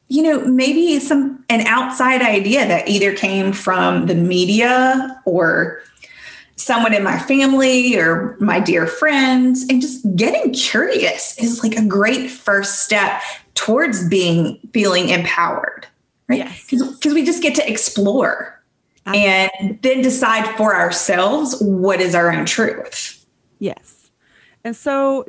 you 0.09 0.23
know, 0.23 0.45
maybe 0.45 0.99
some 0.99 1.43
an 1.49 1.63
outside 1.67 2.21
idea 2.21 2.67
that 2.67 2.89
either 2.89 3.15
came 3.15 3.53
from 3.53 4.07
the 4.07 4.15
media 4.15 5.19
or 5.25 5.81
someone 6.59 6.93
in 6.93 7.05
my 7.05 7.19
family 7.19 7.97
or 7.97 8.37
my 8.41 8.59
dear 8.59 8.87
friends 8.87 9.65
and 9.71 9.81
just 9.81 10.05
getting 10.17 10.53
curious 10.53 11.39
is 11.39 11.63
like 11.63 11.77
a 11.77 11.85
great 11.85 12.29
first 12.29 12.85
step 12.85 13.23
towards 13.55 14.09
being 14.09 14.59
feeling 14.73 15.09
empowered 15.09 15.87
right 16.29 16.49
because 16.69 17.05
yes. 17.05 17.15
we 17.15 17.25
just 17.25 17.43
get 17.43 17.55
to 17.55 17.71
explore 17.71 18.61
Absolutely. 19.07 19.31
and 19.61 19.83
then 19.83 20.03
decide 20.03 20.57
for 20.57 20.75
ourselves 20.75 21.57
what 21.61 22.01
is 22.01 22.15
our 22.15 22.33
own 22.33 22.45
truth 22.45 23.25
yes 23.61 24.11
and 24.65 24.75
so 24.75 25.25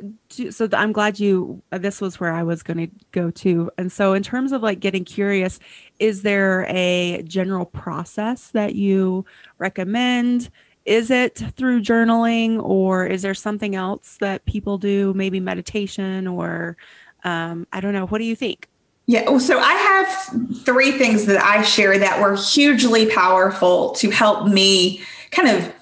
so 0.50 0.68
i'm 0.72 0.92
glad 0.92 1.20
you 1.20 1.62
uh, 1.70 1.78
this 1.78 2.00
was 2.00 2.18
where 2.18 2.32
i 2.32 2.42
was 2.42 2.64
going 2.64 2.76
to 2.76 2.88
go 3.12 3.30
to 3.30 3.70
and 3.78 3.92
so 3.92 4.14
in 4.14 4.22
terms 4.22 4.50
of 4.50 4.62
like 4.62 4.80
getting 4.80 5.04
curious 5.04 5.60
is 6.00 6.22
there 6.22 6.66
a 6.68 7.22
general 7.22 7.66
process 7.66 8.48
that 8.48 8.74
you 8.74 9.24
recommend 9.58 10.50
is 10.90 11.08
it 11.08 11.36
through 11.56 11.80
journaling 11.80 12.60
or 12.60 13.06
is 13.06 13.22
there 13.22 13.32
something 13.32 13.76
else 13.76 14.16
that 14.18 14.44
people 14.44 14.76
do 14.76 15.14
maybe 15.14 15.38
meditation 15.38 16.26
or 16.26 16.76
um, 17.22 17.66
I 17.72 17.80
don't 17.80 17.92
know. 17.92 18.06
What 18.06 18.18
do 18.18 18.24
you 18.24 18.34
think? 18.34 18.68
Yeah, 19.06 19.38
so 19.38 19.58
I 19.58 19.72
have 19.72 20.58
three 20.64 20.92
things 20.92 21.26
that 21.26 21.42
I 21.42 21.62
share 21.62 21.98
that 21.98 22.20
were 22.20 22.36
hugely 22.36 23.06
powerful 23.06 23.90
to 23.92 24.10
help 24.10 24.48
me 24.48 25.02
kind 25.30 25.48
of 25.48 25.72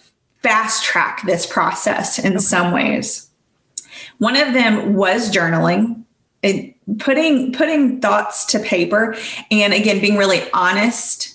fast 0.42 0.84
track 0.84 1.22
this 1.26 1.46
process 1.46 2.18
in 2.18 2.34
okay. 2.34 2.38
some 2.38 2.72
ways. 2.72 3.28
One 4.18 4.36
of 4.36 4.52
them 4.52 4.94
was 4.94 5.30
journaling, 5.30 6.04
it, 6.42 6.74
putting 6.98 7.52
putting 7.52 8.00
thoughts 8.00 8.44
to 8.46 8.58
paper, 8.60 9.16
and 9.50 9.72
again 9.72 10.00
being 10.00 10.16
really 10.16 10.48
honest. 10.52 11.34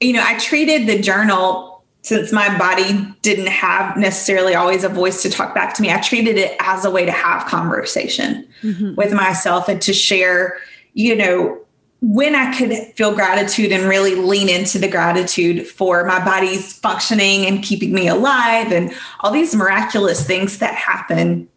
You 0.00 0.14
know, 0.14 0.24
I 0.24 0.38
treated 0.38 0.88
the 0.88 1.00
journal 1.00 1.73
since 2.04 2.32
my 2.32 2.56
body 2.58 3.02
didn't 3.22 3.46
have 3.46 3.96
necessarily 3.96 4.54
always 4.54 4.84
a 4.84 4.90
voice 4.90 5.22
to 5.22 5.30
talk 5.30 5.54
back 5.54 5.72
to 5.74 5.82
me, 5.82 5.90
I 5.90 6.00
treated 6.00 6.36
it 6.36 6.54
as 6.60 6.84
a 6.84 6.90
way 6.90 7.06
to 7.06 7.10
have 7.10 7.46
conversation 7.46 8.46
mm-hmm. 8.62 8.94
with 8.94 9.14
myself 9.14 9.70
and 9.70 9.80
to 9.80 9.94
share, 9.94 10.58
you 10.92 11.16
know, 11.16 11.58
when 12.02 12.34
I 12.34 12.54
could 12.56 12.74
feel 12.94 13.14
gratitude 13.14 13.72
and 13.72 13.84
really 13.84 14.16
lean 14.16 14.50
into 14.50 14.78
the 14.78 14.86
gratitude 14.86 15.66
for 15.66 16.04
my 16.04 16.22
body's 16.22 16.74
functioning 16.74 17.46
and 17.46 17.62
keeping 17.62 17.94
me 17.94 18.06
alive 18.06 18.70
and 18.70 18.92
all 19.20 19.30
these 19.30 19.54
miraculous 19.54 20.26
things 20.26 20.58
that 20.58 20.74
happen 20.74 21.48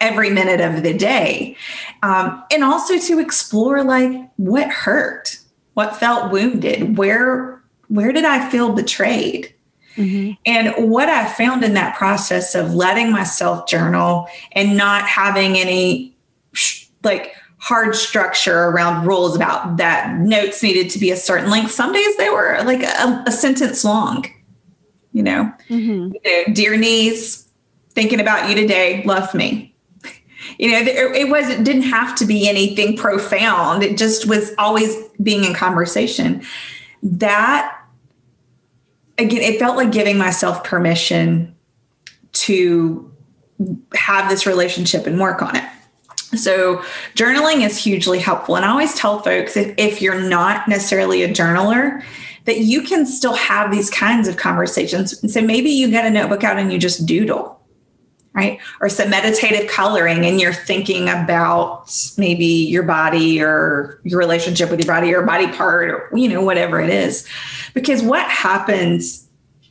every 0.00 0.30
minute 0.30 0.60
of 0.60 0.82
the 0.82 0.94
day. 0.94 1.56
Um, 2.02 2.42
and 2.50 2.64
also 2.64 2.98
to 2.98 3.20
explore 3.20 3.84
like 3.84 4.28
what 4.34 4.68
hurt, 4.68 5.38
what 5.74 5.94
felt 5.94 6.32
wounded, 6.32 6.98
where 6.98 7.62
where 7.86 8.10
did 8.10 8.24
I 8.24 8.50
feel 8.50 8.72
betrayed? 8.72 9.54
Mm-hmm. 9.96 10.32
And 10.44 10.90
what 10.90 11.08
I 11.08 11.26
found 11.26 11.64
in 11.64 11.74
that 11.74 11.96
process 11.96 12.54
of 12.54 12.74
letting 12.74 13.10
myself 13.10 13.66
journal 13.66 14.28
and 14.52 14.76
not 14.76 15.06
having 15.06 15.56
any 15.56 16.16
like 17.02 17.34
hard 17.58 17.96
structure 17.96 18.64
around 18.64 19.06
rules 19.06 19.34
about 19.34 19.78
that 19.78 20.16
notes 20.18 20.62
needed 20.62 20.90
to 20.90 20.98
be 20.98 21.10
a 21.10 21.16
certain 21.16 21.50
length. 21.50 21.72
Some 21.72 21.92
days 21.92 22.16
they 22.16 22.28
were 22.28 22.60
like 22.64 22.82
a, 22.82 23.24
a 23.26 23.32
sentence 23.32 23.84
long, 23.84 24.26
you 25.12 25.22
know, 25.22 25.52
mm-hmm. 25.68 26.12
you 26.14 26.20
know, 26.24 26.54
dear 26.54 26.76
knees, 26.76 27.48
thinking 27.90 28.20
about 28.20 28.48
you 28.48 28.54
today, 28.54 29.02
love 29.04 29.34
me. 29.34 29.74
You 30.58 30.70
know, 30.70 30.78
it 30.78 31.28
was 31.28 31.50
it 31.50 31.64
didn't 31.64 31.82
have 31.82 32.14
to 32.16 32.24
be 32.24 32.48
anything 32.48 32.96
profound. 32.96 33.82
It 33.82 33.98
just 33.98 34.26
was 34.26 34.54
always 34.56 34.96
being 35.22 35.44
in 35.44 35.52
conversation. 35.52 36.42
That 37.02 37.76
again, 39.18 39.42
it 39.42 39.58
felt 39.58 39.76
like 39.76 39.92
giving 39.92 40.18
myself 40.18 40.64
permission 40.64 41.54
to 42.32 43.12
have 43.94 44.28
this 44.28 44.46
relationship 44.46 45.06
and 45.06 45.18
work 45.18 45.42
on 45.42 45.56
it. 45.56 45.64
So, 46.34 46.82
journaling 47.14 47.64
is 47.64 47.78
hugely 47.78 48.18
helpful. 48.18 48.56
And 48.56 48.64
I 48.64 48.68
always 48.68 48.94
tell 48.94 49.20
folks 49.20 49.56
if, 49.56 49.74
if 49.78 50.02
you're 50.02 50.20
not 50.20 50.68
necessarily 50.68 51.22
a 51.22 51.28
journaler, 51.28 52.02
that 52.46 52.58
you 52.58 52.82
can 52.82 53.06
still 53.06 53.34
have 53.34 53.70
these 53.70 53.90
kinds 53.90 54.28
of 54.28 54.36
conversations. 54.36 55.20
And 55.22 55.30
so 55.30 55.40
maybe 55.40 55.70
you 55.70 55.90
get 55.90 56.06
a 56.06 56.10
notebook 56.10 56.44
out 56.44 56.58
and 56.58 56.72
you 56.72 56.78
just 56.78 57.04
doodle, 57.04 57.55
right? 58.36 58.60
Or 58.82 58.90
some 58.90 59.08
meditative 59.08 59.68
coloring 59.68 60.26
and 60.26 60.38
you're 60.38 60.52
thinking 60.52 61.08
about 61.08 61.90
maybe 62.18 62.44
your 62.44 62.82
body 62.82 63.42
or 63.42 63.98
your 64.04 64.18
relationship 64.18 64.70
with 64.70 64.84
your 64.84 64.94
body 64.94 65.12
or 65.14 65.22
body 65.22 65.48
part 65.48 65.88
or, 65.88 66.10
you 66.14 66.28
know, 66.28 66.42
whatever 66.42 66.78
it 66.78 66.90
is. 66.90 67.26
Because 67.72 68.02
what 68.02 68.28
happens 68.28 69.26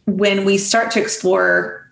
when 0.08 0.46
we 0.46 0.58
start 0.58 0.92
to 0.92 1.02
explore 1.02 1.88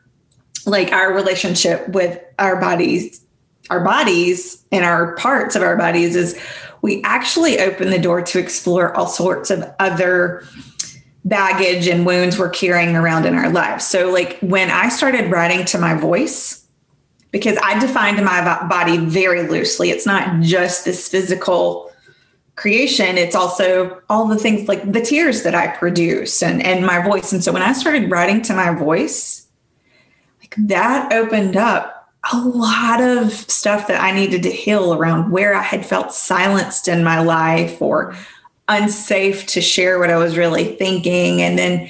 like 0.65 0.91
our 0.91 1.13
relationship 1.13 1.87
with 1.89 2.19
our 2.39 2.59
bodies, 2.59 3.23
our 3.69 3.83
bodies 3.83 4.65
and 4.71 4.83
our 4.83 5.15
parts 5.15 5.55
of 5.55 5.61
our 5.61 5.77
bodies 5.77 6.15
is 6.15 6.39
we 6.81 7.03
actually 7.03 7.59
open 7.59 7.91
the 7.91 7.99
door 7.99 8.21
to 8.23 8.39
explore 8.39 8.95
all 8.97 9.07
sorts 9.07 9.51
of 9.51 9.63
other 9.79 10.43
baggage 11.23 11.87
and 11.87 12.05
wounds 12.05 12.37
we're 12.37 12.49
carrying 12.49 12.95
around 12.95 13.25
in 13.25 13.35
our 13.35 13.49
lives. 13.49 13.85
So, 13.85 14.11
like 14.11 14.39
when 14.39 14.69
I 14.69 14.89
started 14.89 15.31
writing 15.31 15.65
to 15.67 15.77
my 15.77 15.93
voice, 15.93 16.62
because 17.33 17.57
I 17.61 17.77
defined 17.79 18.23
my 18.23 18.65
body 18.69 18.97
very 18.97 19.45
loosely, 19.49 19.89
it's 19.89 20.05
not 20.05 20.39
just 20.41 20.85
this 20.85 21.09
physical 21.09 21.89
creation 22.55 23.17
it's 23.17 23.33
also 23.33 23.99
all 24.11 24.27
the 24.27 24.37
things 24.37 24.67
like 24.67 24.91
the 24.91 25.01
tears 25.01 25.41
that 25.41 25.55
i 25.55 25.65
produce 25.65 26.43
and 26.43 26.61
and 26.61 26.85
my 26.85 27.01
voice. 27.01 27.33
And 27.33 27.43
so 27.43 27.51
when 27.51 27.63
i 27.63 27.73
started 27.73 28.11
writing 28.11 28.43
to 28.43 28.53
my 28.53 28.75
voice 28.75 29.47
like 30.39 30.53
that 30.67 31.11
opened 31.11 31.57
up 31.57 32.13
a 32.31 32.37
lot 32.37 33.01
of 33.01 33.33
stuff 33.33 33.87
that 33.87 33.99
i 33.99 34.11
needed 34.11 34.43
to 34.43 34.51
heal 34.51 34.93
around 34.93 35.31
where 35.31 35.55
i 35.55 35.63
had 35.63 35.83
felt 35.83 36.13
silenced 36.13 36.87
in 36.87 37.03
my 37.03 37.21
life 37.21 37.81
or 37.81 38.15
unsafe 38.67 39.47
to 39.47 39.59
share 39.59 39.97
what 39.97 40.11
i 40.11 40.17
was 40.17 40.37
really 40.37 40.75
thinking 40.75 41.41
and 41.41 41.57
then 41.57 41.89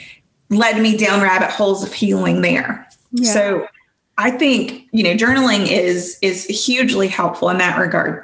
led 0.49 0.81
me 0.81 0.97
down 0.97 1.21
rabbit 1.21 1.49
holes 1.49 1.83
of 1.83 1.93
healing 1.93 2.41
there. 2.41 2.87
Yeah. 3.11 3.33
so 3.33 3.67
i 4.17 4.31
think 4.31 4.87
you 4.91 5.03
know 5.03 5.13
journaling 5.13 5.67
is 5.67 6.17
is 6.21 6.45
hugely 6.45 7.07
helpful 7.07 7.49
in 7.49 7.57
that 7.57 7.77
regard 7.79 8.23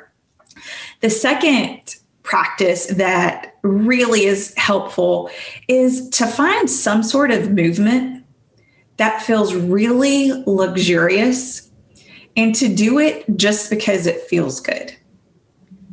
the 1.02 1.10
second 1.10 1.96
practice 2.24 2.86
that 2.88 3.56
really 3.64 4.26
is 4.26 4.54
helpful 4.56 5.32
is 5.68 6.08
to 6.10 6.28
find 6.28 6.70
some 6.70 7.02
sort 7.02 7.32
of 7.32 7.52
movement 7.52 8.24
that 8.98 9.22
feels 9.22 9.56
really 9.56 10.32
luxurious 10.46 11.72
and 12.36 12.54
to 12.54 12.74
do 12.74 13.00
it 13.00 13.26
just 13.36 13.70
because 13.70 14.06
it 14.06 14.22
feels 14.22 14.60
good. 14.60 14.96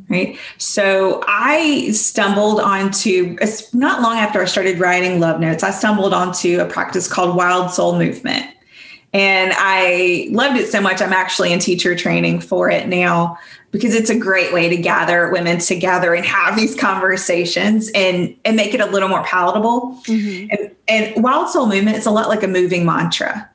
Right. 0.09 0.37
So 0.57 1.23
I 1.27 1.91
stumbled 1.91 2.61
onto, 2.61 3.35
not 3.73 4.01
long 4.01 4.17
after 4.17 4.41
I 4.41 4.45
started 4.45 4.79
writing 4.79 5.19
love 5.19 5.41
notes, 5.41 5.63
I 5.63 5.71
stumbled 5.71 6.13
onto 6.13 6.59
a 6.61 6.65
practice 6.65 7.11
called 7.11 7.35
Wild 7.35 7.71
Soul 7.71 7.97
Movement. 7.97 8.45
And 9.17 9.51
I 9.57 10.27
loved 10.29 10.57
it 10.57 10.67
so 10.67 10.79
much. 10.79 11.01
I'm 11.01 11.11
actually 11.11 11.51
in 11.51 11.57
teacher 11.57 11.95
training 11.95 12.39
for 12.39 12.69
it 12.69 12.87
now 12.87 13.39
because 13.71 13.95
it's 13.95 14.11
a 14.11 14.17
great 14.17 14.53
way 14.53 14.69
to 14.69 14.77
gather 14.77 15.31
women 15.31 15.57
together 15.57 16.13
and 16.13 16.23
have 16.23 16.55
these 16.55 16.75
conversations 16.75 17.89
and 17.95 18.35
and 18.45 18.55
make 18.55 18.75
it 18.75 18.79
a 18.79 18.85
little 18.85 19.09
more 19.09 19.23
palatable. 19.23 19.99
Mm-hmm. 20.03 20.49
And, 20.51 20.75
and 20.87 21.23
Wild 21.23 21.49
Soul 21.49 21.65
Movement 21.65 21.97
is 21.97 22.05
a 22.05 22.11
lot 22.11 22.29
like 22.29 22.43
a 22.43 22.47
moving 22.47 22.85
mantra. 22.85 23.49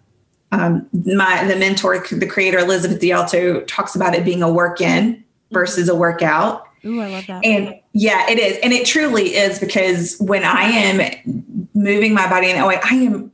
Um, 0.51 0.89
my 0.93 1.45
the 1.47 1.55
mentor, 1.55 2.05
the 2.11 2.27
creator 2.27 2.59
Elizabeth 2.59 3.01
DiAlto 3.01 3.65
talks 3.69 3.95
about 3.95 4.17
it 4.17 4.25
being 4.25 4.43
a 4.43 4.53
work 4.53 4.81
in 4.81 5.23
versus 5.53 5.89
a 5.89 5.95
workout. 5.95 6.67
Ooh, 6.85 7.01
I 7.01 7.09
love 7.09 7.27
that. 7.29 7.45
And 7.45 7.79
yeah, 7.93 8.29
it 8.29 8.41
is. 8.41 8.59
And 8.65 8.73
it 8.73 8.85
truly 8.85 9.37
is 9.37 9.61
because 9.61 10.17
when 10.19 10.43
I 10.43 10.63
am 10.63 11.69
moving 11.73 12.15
my 12.15 12.29
body 12.29 12.51
in 12.51 12.57
that 12.57 12.67
way, 12.67 12.81
I 12.83 12.95
am 12.95 13.31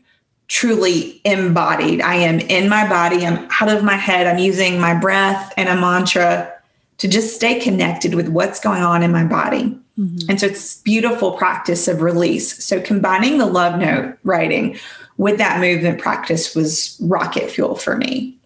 truly 0.49 1.21
embodied. 1.25 2.00
I 2.00 2.17
am 2.17 2.40
in 2.40 2.69
my 2.69 2.88
body. 2.88 3.26
I'm 3.26 3.49
out 3.61 3.69
of 3.69 3.85
my 3.85 3.97
head. 3.97 4.26
I'm 4.26 4.38
using 4.38 4.81
my 4.81 4.95
breath 4.95 5.52
and 5.57 5.69
a 5.69 5.76
mantra 5.76 6.52
to 6.99 7.07
just 7.09 7.35
stay 7.35 7.61
connected 7.61 8.14
with 8.14 8.28
what's 8.28 8.59
going 8.59 8.83
on 8.83 9.02
in 9.02 9.12
my 9.12 9.25
body. 9.25 9.78
Mm-hmm. 9.99 10.31
And 10.31 10.40
so 10.40 10.47
it's 10.47 10.81
beautiful 10.83 11.33
practice 11.33 11.87
of 11.87 12.02
release. 12.02 12.64
So 12.64 12.81
combining 12.81 13.38
the 13.38 13.47
love 13.47 13.78
note 13.78 14.19
writing 14.25 14.78
with 15.17 15.38
that 15.38 15.61
movement 15.61 16.00
practice 16.00 16.55
was 16.55 16.97
rocket 17.00 17.50
fuel 17.50 17.75
for 17.75 17.97
me. 17.97 18.37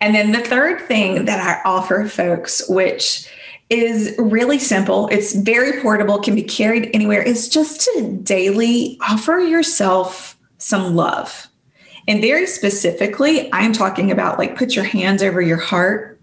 And 0.00 0.14
then 0.14 0.32
the 0.32 0.40
third 0.40 0.80
thing 0.82 1.24
that 1.24 1.40
I 1.40 1.68
offer 1.68 2.06
folks, 2.06 2.68
which 2.68 3.28
is 3.70 4.14
really 4.18 4.58
simple, 4.58 5.08
it's 5.08 5.34
very 5.34 5.80
portable, 5.80 6.18
can 6.18 6.34
be 6.34 6.42
carried 6.42 6.90
anywhere, 6.94 7.22
is 7.22 7.48
just 7.48 7.82
to 7.82 8.18
daily 8.22 8.98
offer 9.02 9.38
yourself 9.38 10.37
some 10.58 10.94
love. 10.94 11.48
And 12.06 12.20
very 12.20 12.46
specifically, 12.46 13.52
I'm 13.52 13.72
talking 13.72 14.10
about 14.10 14.38
like 14.38 14.56
put 14.56 14.74
your 14.74 14.84
hands 14.84 15.22
over 15.22 15.40
your 15.40 15.58
heart. 15.58 16.20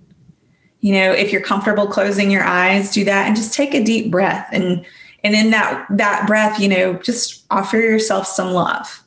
You 0.82 0.94
know 0.94 1.12
if 1.12 1.32
you're 1.32 1.42
comfortable 1.42 1.88
closing 1.88 2.30
your 2.30 2.44
eyes 2.44 2.92
do 2.92 3.04
that 3.06 3.27
and 3.27 3.36
just 3.36 3.54
take 3.54 3.74
a 3.74 3.84
deep 3.84 4.12
breath. 4.12 4.48
And 4.51 4.86
and 5.24 5.36
in 5.36 5.51
that 5.51 5.88
that 5.89 6.27
breath 6.27 6.60
you 6.60 6.68
know 6.68 6.94
just 6.94 7.46
offer 7.50 7.77
yourself 7.77 8.27
some 8.27 8.51
love. 8.51 9.04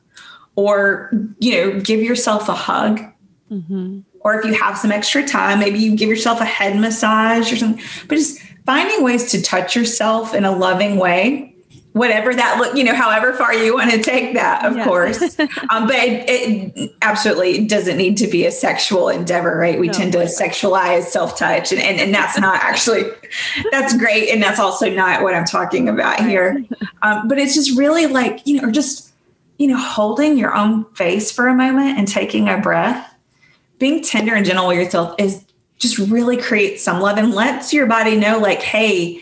Or 0.57 1.11
you 1.39 1.53
know 1.53 1.81
give 1.81 2.01
yourself 2.01 2.49
a 2.49 2.55
hug. 2.55 3.01
Mm-hmm. 3.51 4.01
or 4.21 4.39
if 4.39 4.45
you 4.45 4.53
have 4.53 4.77
some 4.77 4.93
extra 4.93 5.27
time 5.27 5.59
maybe 5.59 5.79
you 5.79 5.97
give 5.97 6.11
yourself 6.11 6.43
a 6.43 6.45
head 6.45 6.79
massage 6.79 7.51
or 7.51 7.57
something. 7.57 7.83
But 8.07 8.17
just 8.17 8.41
finding 8.67 9.03
ways 9.03 9.31
to 9.31 9.41
touch 9.41 9.75
yourself 9.75 10.35
in 10.35 10.45
a 10.45 10.55
loving 10.55 10.99
way 10.99 11.57
whatever 11.99 12.33
that 12.33 12.59
look, 12.59 12.77
you 12.77 12.85
know, 12.85 12.95
however 12.95 13.33
far 13.33 13.53
you 13.53 13.75
want 13.75 13.91
to 13.91 14.01
take 14.01 14.35
that, 14.35 14.65
of 14.65 14.77
yeah. 14.77 14.85
course. 14.85 15.39
um, 15.71 15.87
but 15.87 15.97
it, 15.97 16.73
it, 16.77 16.95
absolutely 17.03 17.67
doesn't 17.67 17.97
need 17.97 18.17
to 18.17 18.29
be 18.29 18.47
a 18.47 18.53
sexual 18.53 19.09
endeavor, 19.09 19.59
right? 19.59 19.81
We 19.81 19.89
no, 19.89 19.93
tend 19.93 20.13
to 20.13 20.19
sexualize 20.21 21.05
self-touch 21.05 21.73
and, 21.73 21.81
and, 21.81 22.01
and 22.01 22.15
that's 22.15 22.39
not 22.39 22.63
actually, 22.63 23.05
that's 23.73 23.97
great. 23.97 24.31
And 24.31 24.41
that's 24.41 24.61
also 24.61 24.89
not 24.89 25.23
what 25.23 25.35
I'm 25.35 25.45
talking 25.45 25.89
about 25.89 26.25
here. 26.25 26.65
Um, 27.03 27.27
but 27.27 27.39
it's 27.39 27.55
just 27.55 27.77
really 27.77 28.07
like, 28.07 28.47
you 28.47 28.61
know, 28.61 28.69
or 28.69 28.71
just, 28.71 29.13
you 29.59 29.67
know, 29.67 29.77
holding 29.77 30.39
your 30.39 30.55
own 30.55 30.85
face 30.95 31.33
for 31.33 31.49
a 31.49 31.55
moment 31.55 31.99
and 31.99 32.07
taking 32.07 32.49
a 32.49 32.59
breath, 32.59 33.13
being 33.79 34.03
tender 34.05 34.35
and 34.35 34.47
gentle 34.47 34.69
with 34.69 34.79
yourself 34.79 35.17
is 35.19 35.45
just 35.79 35.99
really 35.99 36.37
creates 36.37 36.83
some 36.83 37.01
love 37.01 37.19
and 37.19 37.35
lets 37.35 37.73
your 37.73 37.87
body 37.87 38.17
know 38.17 38.39
like, 38.39 38.63
Hey, 38.63 39.21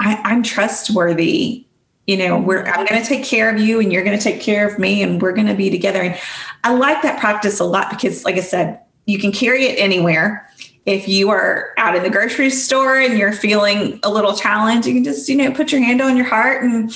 I, 0.00 0.20
I'm 0.24 0.42
trustworthy 0.42 1.65
you 2.06 2.16
know 2.16 2.38
we're 2.38 2.64
i'm 2.66 2.86
going 2.86 3.00
to 3.00 3.06
take 3.06 3.24
care 3.24 3.52
of 3.52 3.60
you 3.60 3.80
and 3.80 3.92
you're 3.92 4.04
going 4.04 4.16
to 4.16 4.22
take 4.22 4.40
care 4.40 4.68
of 4.68 4.78
me 4.78 5.02
and 5.02 5.20
we're 5.20 5.32
going 5.32 5.46
to 5.46 5.54
be 5.54 5.70
together. 5.70 6.02
And 6.02 6.18
i 6.64 6.74
like 6.74 7.02
that 7.02 7.20
practice 7.20 7.60
a 7.60 7.64
lot 7.64 7.90
because 7.90 8.24
like 8.24 8.36
i 8.36 8.40
said 8.40 8.80
you 9.06 9.18
can 9.18 9.30
carry 9.30 9.66
it 9.66 9.78
anywhere. 9.78 10.50
If 10.84 11.08
you 11.08 11.30
are 11.30 11.72
out 11.78 11.96
in 11.96 12.02
the 12.02 12.10
grocery 12.10 12.50
store 12.50 12.98
and 12.98 13.18
you're 13.18 13.32
feeling 13.32 14.00
a 14.02 14.10
little 14.10 14.34
challenged 14.34 14.86
you 14.86 14.94
can 14.94 15.04
just 15.04 15.28
you 15.28 15.36
know 15.36 15.52
put 15.52 15.72
your 15.72 15.82
hand 15.82 16.00
on 16.00 16.16
your 16.16 16.26
heart 16.26 16.62
and 16.62 16.90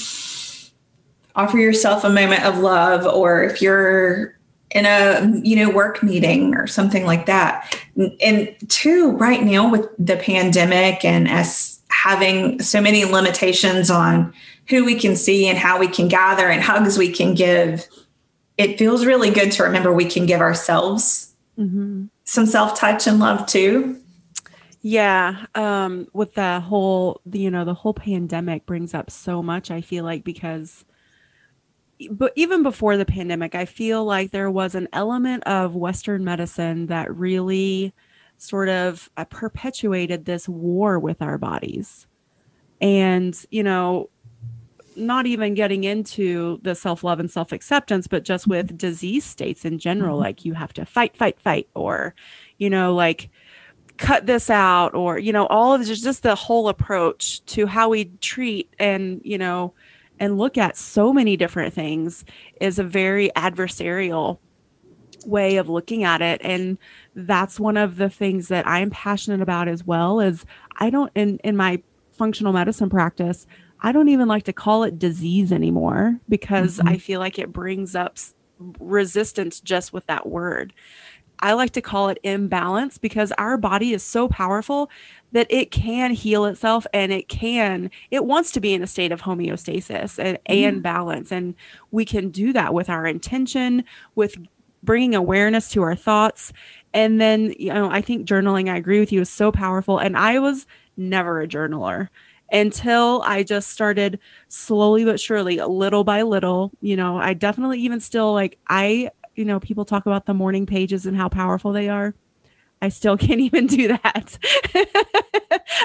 offer 1.37 1.59
yourself 1.59 2.05
a 2.05 2.11
moment 2.11 2.45
of 2.45 2.59
love. 2.59 3.07
Or 3.07 3.43
if 3.43 3.63
you're 3.63 4.39
in 4.73 4.87
a 4.87 5.41
you 5.43 5.57
know 5.57 5.71
work 5.71 6.03
meeting 6.03 6.55
or 6.55 6.67
something 6.67 7.05
like 7.05 7.27
that. 7.27 7.77
And 8.21 8.55
two 8.69 9.13
right 9.13 9.43
now 9.43 9.71
with 9.71 9.89
the 9.99 10.17
pandemic 10.17 11.05
and 11.05 11.29
us 11.29 11.70
having 12.03 12.63
so 12.63 12.81
many 12.81 13.05
limitations 13.05 13.91
on 13.91 14.33
who 14.69 14.87
we 14.87 14.95
can 14.95 15.15
see 15.15 15.47
and 15.47 15.59
how 15.59 15.79
we 15.79 15.87
can 15.87 16.09
gather 16.09 16.49
and 16.49 16.63
hugs 16.63 16.97
we 16.97 17.13
can 17.13 17.35
give, 17.35 17.87
it 18.57 18.79
feels 18.79 19.05
really 19.05 19.31
good 19.31 19.53
to 19.53 19.63
remember 19.63 19.93
we 19.93 20.07
can 20.07 20.25
give 20.25 20.41
ourselves 20.41 21.35
mm-hmm. 21.59 22.07
some 22.25 22.47
self 22.47 22.79
touch 22.79 23.07
and 23.07 23.19
love 23.19 23.47
too. 23.47 24.01
Yeah, 24.81 25.45
um, 25.55 26.07
with 26.15 26.35
the 26.35 26.61
whole, 26.61 27.21
you 27.31 27.51
know, 27.51 27.67
the 27.67 27.75
whole 27.75 27.93
pandemic 27.93 28.65
brings 28.65 28.95
up 28.95 29.11
so 29.11 29.43
much. 29.43 29.71
I 29.71 29.83
feel 29.83 30.03
like 30.03 30.25
because, 30.25 30.87
but 32.11 32.33
even 32.35 32.63
before 32.63 32.97
the 32.97 33.05
pandemic, 33.05 33.55
I 33.55 33.67
feel 33.67 34.07
like 34.07 34.31
there 34.31 34.51
was 34.51 34.75
an 34.75 34.89
element 34.95 35.45
of 35.45 35.75
Western 35.75 36.25
medicine 36.25 36.87
that 36.87 37.15
really 37.15 37.93
sort 38.41 38.69
of 38.69 39.11
uh, 39.17 39.25
perpetuated 39.27 40.25
this 40.25 40.49
war 40.49 40.99
with 40.99 41.21
our 41.21 41.39
bodies. 41.39 42.07
And, 42.81 43.39
you 43.51 43.63
know, 43.63 44.09
not 44.97 45.27
even 45.27 45.55
getting 45.55 45.85
into 45.85 46.59
the 46.63 46.75
self 46.75 47.05
love 47.05 47.21
and 47.21 47.31
self 47.31 47.53
acceptance, 47.53 48.07
but 48.07 48.25
just 48.25 48.47
with 48.47 48.69
mm-hmm. 48.69 48.77
disease 48.77 49.25
states 49.25 49.65
in 49.65 49.79
general, 49.79 50.17
mm-hmm. 50.17 50.25
like 50.25 50.45
you 50.45 50.55
have 50.55 50.73
to 50.75 50.87
fight, 50.87 51.17
fight, 51.17 51.39
fight, 51.41 51.69
or, 51.75 52.15
you 52.59 52.71
know, 52.71 52.95
like 52.95 53.31
cut 53.99 54.25
this 54.25 54.49
out, 54.49 54.95
or, 54.95 55.19
you 55.19 55.33
know, 55.33 55.47
all 55.47 55.75
of 55.75 55.85
this, 55.85 56.01
just 56.01 56.23
the 56.23 56.35
whole 56.35 56.69
approach 56.69 57.45
to 57.45 57.67
how 57.67 57.91
we 57.91 58.07
treat 58.21 58.73
and, 58.79 59.21
you 59.23 59.37
know, 59.37 59.75
and 60.19 60.39
look 60.39 60.57
at 60.57 60.77
so 60.77 61.13
many 61.13 61.37
different 61.37 61.75
things 61.75 62.25
is 62.61 62.79
a 62.79 62.85
very 62.85 63.31
adversarial 63.37 64.39
way 65.27 65.57
of 65.57 65.69
looking 65.69 66.05
at 66.05 66.23
it 66.23 66.41
and 66.43 66.79
that's 67.15 67.59
one 67.59 67.77
of 67.77 67.97
the 67.97 68.09
things 68.09 68.49
that 68.49 68.67
i'm 68.67 68.91
passionate 68.91 69.41
about 69.41 69.69
as 69.69 69.85
well 69.85 70.21
is 70.21 70.45
i 70.77 70.89
don't 70.91 71.11
in 71.15 71.39
in 71.45 71.57
my 71.57 71.83
functional 72.13 72.53
medicine 72.53 72.91
practice 72.91 73.47
I 73.83 73.93
don't 73.93 74.09
even 74.09 74.29
like 74.29 74.45
to 74.45 74.53
call 74.53 74.85
it 74.85 74.99
disease 74.99 75.53
anymore 75.53 76.19
because 76.29 76.79
mm-hmm. 76.79 76.89
I 76.89 76.99
feel 76.99 77.21
like 77.21 77.39
it 77.39 77.53
brings 77.53 77.95
up 77.95 78.19
resistance 78.79 79.61
just 79.61 79.93
with 79.93 80.07
that 80.07 80.29
word. 80.29 80.73
I 81.43 81.55
like 81.55 81.71
to 81.71 81.81
call 81.81 82.11
it 82.11 82.19
imbalance 82.23 82.99
because 82.99 83.33
our 83.39 83.57
body 83.57 83.95
is 83.95 84.03
so 84.03 84.29
powerful 84.29 84.91
that 85.33 85.47
it 85.49 85.71
can 85.71 86.13
heal 86.13 86.45
itself 86.45 86.87
and 86.93 87.11
it 87.13 87.29
can, 87.29 87.91
it 88.11 88.27
wants 88.27 88.51
to 88.53 88.61
be 88.61 88.75
in 88.75 88.83
a 88.83 88.87
state 88.87 89.11
of 89.11 89.23
homeostasis 89.23 90.19
and, 90.19 90.37
mm-hmm. 90.37 90.53
and 90.53 90.83
balance. 90.83 91.33
And 91.33 91.55
we 91.91 92.05
can 92.05 92.29
do 92.29 92.53
that 92.53 92.75
with 92.75 92.91
our 92.91 93.07
intention, 93.07 93.85
with 94.15 94.37
bringing 94.83 95.15
awareness 95.15 95.71
to 95.71 95.83
our 95.83 95.97
thoughts. 95.97 96.53
And 96.93 97.21
then, 97.21 97.55
you 97.59 97.73
know, 97.73 97.91
I 97.91 98.01
think 98.01 98.27
journaling, 98.27 98.69
I 98.69 98.77
agree 98.77 99.01
with 99.01 99.13
you, 99.13 99.21
is 99.21 99.31
so 99.31 99.53
powerful. 99.53 99.99
And 99.99 100.17
I 100.17 100.39
was 100.39 100.67
never 100.97 101.41
a 101.41 101.49
journaler 101.49 102.09
until 102.53 103.23
I 103.25 103.43
just 103.43 103.71
started 103.71 104.19
slowly 104.49 105.05
but 105.05 105.21
surely, 105.21 105.61
little 105.61 106.05
by 106.05 106.23
little. 106.23 106.73
You 106.81 106.97
know, 106.97 107.17
I 107.17 107.35
definitely 107.35 107.81
even 107.81 108.01
still 108.01 108.33
like, 108.33 108.59
I, 108.69 109.11
you 109.37 109.45
know, 109.45 109.61
people 109.61 109.85
talk 109.85 110.07
about 110.07 110.27
the 110.27 110.35
morning 110.35 110.67
pages 110.67 111.07
and 111.07 111.17
how 111.17 111.29
powerful 111.29 111.73
they 111.73 111.89
are. 111.89 112.15
I 112.83 112.89
still 112.89 113.17
can't 113.19 113.41
even 113.41 113.67
do 113.67 113.89
that. 113.89 114.39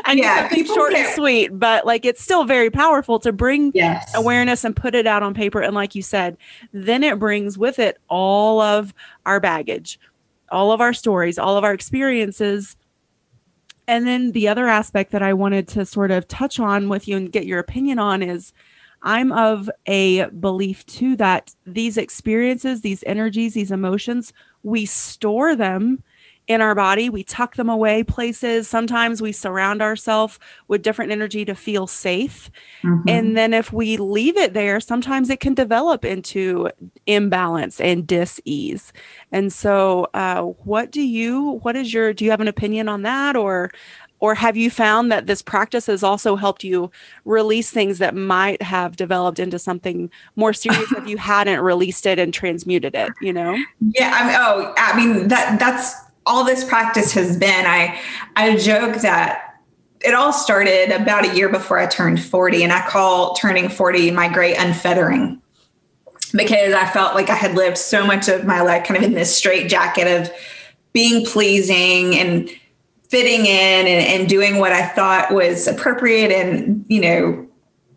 I 0.05 0.13
yeah, 0.13 0.47
need 0.51 0.67
short 0.67 0.93
and 0.93 1.13
sweet, 1.13 1.49
but 1.57 1.85
like 1.85 2.05
it's 2.05 2.21
still 2.21 2.45
very 2.45 2.69
powerful 2.69 3.19
to 3.19 3.31
bring 3.31 3.71
yes. 3.73 4.11
awareness 4.15 4.63
and 4.63 4.75
put 4.75 4.95
it 4.95 5.07
out 5.07 5.23
on 5.23 5.33
paper. 5.33 5.61
And 5.61 5.75
like 5.75 5.95
you 5.95 6.01
said, 6.01 6.37
then 6.73 7.03
it 7.03 7.19
brings 7.19 7.57
with 7.57 7.79
it 7.79 7.97
all 8.07 8.61
of 8.61 8.93
our 9.25 9.39
baggage, 9.39 9.99
all 10.49 10.71
of 10.71 10.81
our 10.81 10.93
stories, 10.93 11.37
all 11.37 11.57
of 11.57 11.63
our 11.63 11.73
experiences 11.73 12.75
and 13.87 14.07
then 14.07 14.31
the 14.31 14.47
other 14.47 14.67
aspect 14.67 15.11
that 15.11 15.21
I 15.21 15.33
wanted 15.33 15.67
to 15.69 15.85
sort 15.85 16.11
of 16.11 16.27
touch 16.27 16.59
on 16.59 16.89
with 16.89 17.07
you 17.07 17.17
and 17.17 17.31
get 17.31 17.45
your 17.45 17.59
opinion 17.59 17.99
on 17.99 18.23
is 18.23 18.53
I'm 19.03 19.31
of 19.31 19.69
a 19.85 20.25
belief 20.29 20.85
too 20.87 21.15
that 21.17 21.53
these 21.65 21.97
experiences, 21.97 22.81
these 22.81 23.03
energies, 23.05 23.53
these 23.53 23.71
emotions, 23.71 24.33
we 24.63 24.85
store 24.85 25.55
them 25.55 26.01
in 26.47 26.61
our 26.61 26.75
body. 26.75 27.09
We 27.09 27.23
tuck 27.23 27.55
them 27.55 27.69
away 27.69 28.03
places. 28.03 28.67
Sometimes 28.67 29.21
we 29.21 29.31
surround 29.31 29.81
ourselves 29.81 30.39
with 30.67 30.83
different 30.83 31.11
energy 31.11 31.45
to 31.45 31.55
feel 31.55 31.87
safe. 31.87 32.51
Mm-hmm. 32.83 33.09
And 33.09 33.37
then 33.37 33.53
if 33.53 33.73
we 33.73 33.97
leave 33.97 34.37
it 34.37 34.53
there, 34.53 34.79
sometimes 34.79 35.29
it 35.29 35.39
can 35.39 35.53
develop 35.53 36.05
into 36.05 36.69
imbalance 37.05 37.81
and 37.81 38.05
dis-ease. 38.05 38.93
And 39.31 39.51
so 39.51 40.07
uh, 40.13 40.41
what 40.41 40.91
do 40.91 41.01
you 41.01 41.59
what 41.63 41.75
is 41.75 41.93
your 41.93 42.13
do 42.13 42.25
you 42.25 42.31
have 42.31 42.41
an 42.41 42.47
opinion 42.47 42.87
on 42.87 43.01
that 43.03 43.35
or 43.35 43.71
or 44.19 44.33
have 44.33 44.55
you 44.55 44.71
found 44.71 45.11
that 45.11 45.27
this 45.27 45.41
practice 45.41 45.85
has 45.87 46.01
also 46.01 46.35
helped 46.35 46.63
you 46.63 46.89
release 47.25 47.69
things 47.69 47.99
that 47.99 48.15
might 48.15 48.61
have 48.61 48.95
developed 48.95 49.39
into 49.39 49.59
something 49.59 50.09
more 50.35 50.53
serious 50.53 50.91
if 50.93 51.07
you 51.07 51.17
hadn't 51.33 51.59
released 51.59 52.05
it 52.05 52.17
and 52.17 52.33
transmuted 52.33 52.95
it 52.95 53.11
you 53.21 53.33
know 53.33 53.57
yeah 53.93 54.11
I 54.13 54.27
mean, 54.27 54.35
oh 54.39 54.73
i 54.77 54.97
mean 54.97 55.27
that 55.27 55.59
that's 55.59 56.04
all 56.25 56.43
this 56.43 56.63
practice 56.63 57.13
has 57.13 57.37
been 57.37 57.65
i 57.65 57.99
i 58.35 58.55
joke 58.55 58.95
that 59.01 59.59
it 60.01 60.13
all 60.13 60.33
started 60.33 60.91
about 60.91 61.25
a 61.25 61.35
year 61.35 61.49
before 61.49 61.79
i 61.79 61.85
turned 61.85 62.21
40 62.21 62.63
and 62.63 62.73
i 62.73 62.85
call 62.87 63.33
turning 63.35 63.69
40 63.69 64.11
my 64.11 64.31
great 64.31 64.55
unfeathering 64.57 65.41
because 66.33 66.73
i 66.73 66.85
felt 66.87 67.15
like 67.15 67.29
i 67.29 67.35
had 67.35 67.55
lived 67.55 67.77
so 67.77 68.05
much 68.05 68.27
of 68.27 68.45
my 68.45 68.61
life 68.61 68.85
kind 68.85 68.97
of 68.97 69.03
in 69.03 69.13
this 69.13 69.35
straight 69.35 69.69
jacket 69.69 70.07
of 70.07 70.31
being 70.93 71.25
pleasing 71.25 72.15
and 72.15 72.49
fitting 73.09 73.45
in 73.45 73.87
and, 73.87 74.21
and 74.21 74.29
doing 74.29 74.59
what 74.59 74.71
I 74.71 74.87
thought 74.87 75.33
was 75.33 75.67
appropriate 75.67 76.31
and, 76.31 76.85
you 76.87 77.01
know, 77.01 77.47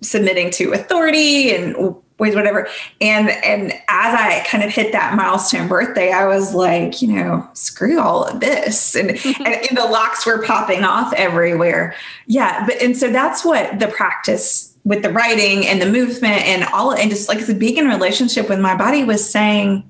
submitting 0.01 0.51
to 0.53 0.73
authority 0.73 1.55
and 1.55 1.77
whatever. 2.19 2.69
And 3.01 3.31
and 3.31 3.73
as 3.73 4.15
I 4.15 4.45
kind 4.49 4.63
of 4.65 4.71
hit 4.71 4.93
that 4.93 5.15
milestone 5.15 5.69
birthday, 5.69 6.13
I 6.13 6.27
was 6.27 6.53
like, 6.53 7.01
you 7.01 7.09
know, 7.09 7.49
screw 7.55 8.01
all 8.01 8.25
of 8.25 8.41
this. 8.41 8.95
And, 8.95 9.11
and, 9.25 9.47
and 9.47 9.79
the 9.79 9.87
locks 9.87 10.27
were 10.27 10.43
popping 10.43 10.85
off 10.85 11.13
everywhere. 11.15 11.95
Yeah. 12.27 12.67
But 12.67 12.83
and 12.83 12.97
so 12.97 13.11
that's 13.11 13.45
what 13.45 13.79
the 13.79 13.89
practice 13.89 14.75
with 14.85 15.03
the 15.03 15.13
writing 15.13 15.67
and 15.67 15.81
the 15.81 15.91
movement 15.91 16.43
and 16.43 16.65
all 16.73 16.93
and 16.93 17.11
just 17.11 17.29
like 17.29 17.47
the 17.47 17.55
being 17.55 17.77
in 17.77 17.87
relationship 17.87 18.49
with 18.49 18.59
my 18.59 18.77
body 18.77 19.05
was 19.05 19.29
saying, 19.29 19.89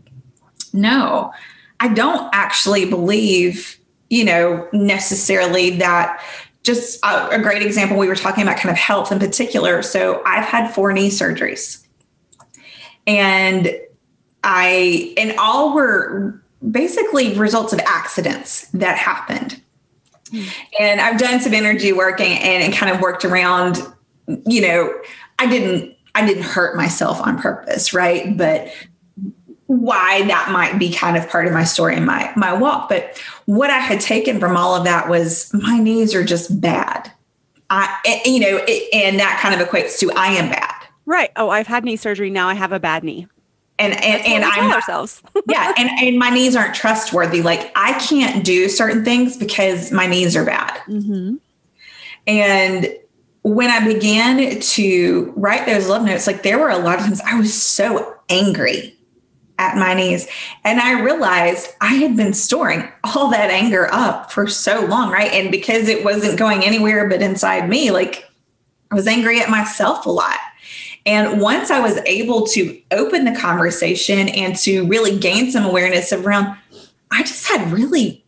no, 0.72 1.32
I 1.80 1.88
don't 1.88 2.28
actually 2.34 2.84
believe, 2.84 3.78
you 4.10 4.24
know, 4.24 4.68
necessarily 4.72 5.70
that 5.78 6.22
just 6.64 7.02
a, 7.04 7.30
a, 7.30 7.38
great 7.38 7.62
example 7.62 7.96
we 7.96 8.08
were 8.08 8.16
talking 8.16 8.42
about 8.42 8.58
kind 8.58 8.70
of 8.70 8.76
health 8.76 9.10
in 9.10 9.18
particular 9.18 9.80
so 9.80 10.20
i've 10.26 10.44
had 10.44 10.68
four 10.74 10.92
knee 10.92 11.08
surgeries 11.08 11.86
and 13.08 13.74
i 14.44 15.12
and 15.16 15.34
all 15.38 15.74
were 15.74 16.40
basically 16.70 17.34
results 17.36 17.72
of 17.72 17.78
accidents 17.80 18.68
that 18.68 18.98
happened. 18.98 19.60
And 20.78 21.00
i've 21.00 21.18
done 21.18 21.40
some 21.40 21.54
energy 21.54 21.92
work 21.92 22.20
and, 22.20 22.62
and 22.62 22.72
kind 22.74 22.94
of 22.94 23.00
worked 23.00 23.24
around 23.24 23.78
you 24.46 24.60
know 24.60 24.94
i 25.38 25.46
didn't 25.46 25.96
i 26.14 26.26
didn't 26.26 26.44
hurt 26.44 26.76
myself 26.76 27.20
on 27.20 27.40
purpose 27.40 27.92
right? 27.92 28.36
But 28.36 28.72
why 29.68 30.22
that 30.22 30.50
might 30.50 30.78
be 30.78 30.90
kind 30.90 31.16
of 31.16 31.28
part 31.28 31.46
of 31.46 31.52
my 31.52 31.64
story 31.64 31.94
and 31.94 32.06
my 32.06 32.32
my 32.36 32.52
walk. 32.52 32.88
But 32.88 33.22
what 33.46 33.70
i 33.70 33.78
had 33.78 34.00
taken 34.00 34.38
from 34.40 34.56
all 34.56 34.74
of 34.74 34.84
that 34.84 35.08
was 35.08 35.50
my 35.54 35.78
knees 35.78 36.14
are 36.14 36.24
just 36.24 36.60
bad. 36.60 37.10
I 37.70 38.22
you 38.24 38.40
know 38.40 38.64
it, 38.66 38.94
and 38.94 39.18
that 39.18 39.40
kind 39.40 39.58
of 39.58 39.66
equates 39.66 39.98
to 40.00 40.10
i 40.12 40.28
am 40.28 40.50
bad 40.50 40.77
right 41.08 41.30
oh 41.36 41.50
i've 41.50 41.66
had 41.66 41.84
knee 41.84 41.96
surgery 41.96 42.30
now 42.30 42.48
i 42.48 42.54
have 42.54 42.72
a 42.72 42.78
bad 42.78 43.02
knee 43.02 43.26
and 43.78 43.92
and, 43.94 44.24
and 44.26 44.44
i'm 44.44 44.70
ourselves 44.70 45.22
yeah 45.48 45.72
and, 45.76 45.88
and 46.00 46.18
my 46.18 46.30
knees 46.30 46.54
aren't 46.54 46.74
trustworthy 46.74 47.42
like 47.42 47.72
i 47.74 47.92
can't 47.98 48.44
do 48.44 48.68
certain 48.68 49.04
things 49.04 49.36
because 49.36 49.90
my 49.90 50.06
knees 50.06 50.36
are 50.36 50.44
bad 50.44 50.78
mm-hmm. 50.86 51.36
and 52.26 52.88
when 53.42 53.70
i 53.70 53.86
began 53.86 54.60
to 54.60 55.32
write 55.36 55.66
those 55.66 55.88
love 55.88 56.04
notes 56.04 56.26
like 56.26 56.42
there 56.42 56.58
were 56.58 56.70
a 56.70 56.78
lot 56.78 56.98
of 56.98 57.04
times 57.04 57.20
i 57.22 57.38
was 57.38 57.52
so 57.52 58.14
angry 58.28 58.94
at 59.58 59.76
my 59.76 59.92
knees. 59.92 60.28
And 60.64 60.80
I 60.80 61.00
realized 61.00 61.74
I 61.80 61.94
had 61.94 62.16
been 62.16 62.32
storing 62.32 62.88
all 63.02 63.28
that 63.30 63.50
anger 63.50 63.88
up 63.92 64.30
for 64.30 64.46
so 64.46 64.84
long, 64.86 65.10
right? 65.10 65.32
And 65.32 65.50
because 65.50 65.88
it 65.88 66.04
wasn't 66.04 66.38
going 66.38 66.64
anywhere 66.64 67.08
but 67.08 67.22
inside 67.22 67.68
me, 67.68 67.90
like 67.90 68.24
I 68.90 68.94
was 68.94 69.06
angry 69.06 69.40
at 69.40 69.50
myself 69.50 70.06
a 70.06 70.10
lot. 70.10 70.38
And 71.06 71.40
once 71.40 71.70
I 71.70 71.80
was 71.80 71.96
able 72.06 72.46
to 72.48 72.80
open 72.90 73.24
the 73.24 73.34
conversation 73.34 74.28
and 74.28 74.56
to 74.56 74.86
really 74.86 75.18
gain 75.18 75.50
some 75.50 75.64
awareness 75.64 76.12
around, 76.12 76.56
I 77.10 77.22
just 77.22 77.46
had 77.48 77.70
really 77.72 78.24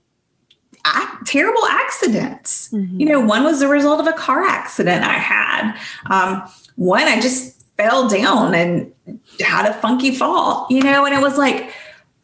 terrible 1.27 1.65
accidents. 1.67 2.71
Mm-hmm. 2.73 3.01
You 3.01 3.07
know, 3.07 3.21
one 3.21 3.45
was 3.45 3.61
the 3.61 3.69
result 3.69 4.01
of 4.01 4.07
a 4.07 4.13
car 4.13 4.45
accident 4.45 5.05
I 5.05 5.15
had. 5.15 5.79
Um, 6.07 6.43
one, 6.77 7.03
I 7.03 7.21
just 7.21 7.63
fell 7.77 8.09
down 8.09 8.55
and 8.55 8.93
had 9.41 9.67
a 9.67 9.75
funky 9.75 10.15
fall, 10.15 10.67
you 10.71 10.83
know, 10.83 11.05
and 11.05 11.15
it 11.15 11.21
was 11.21 11.39
like, 11.39 11.73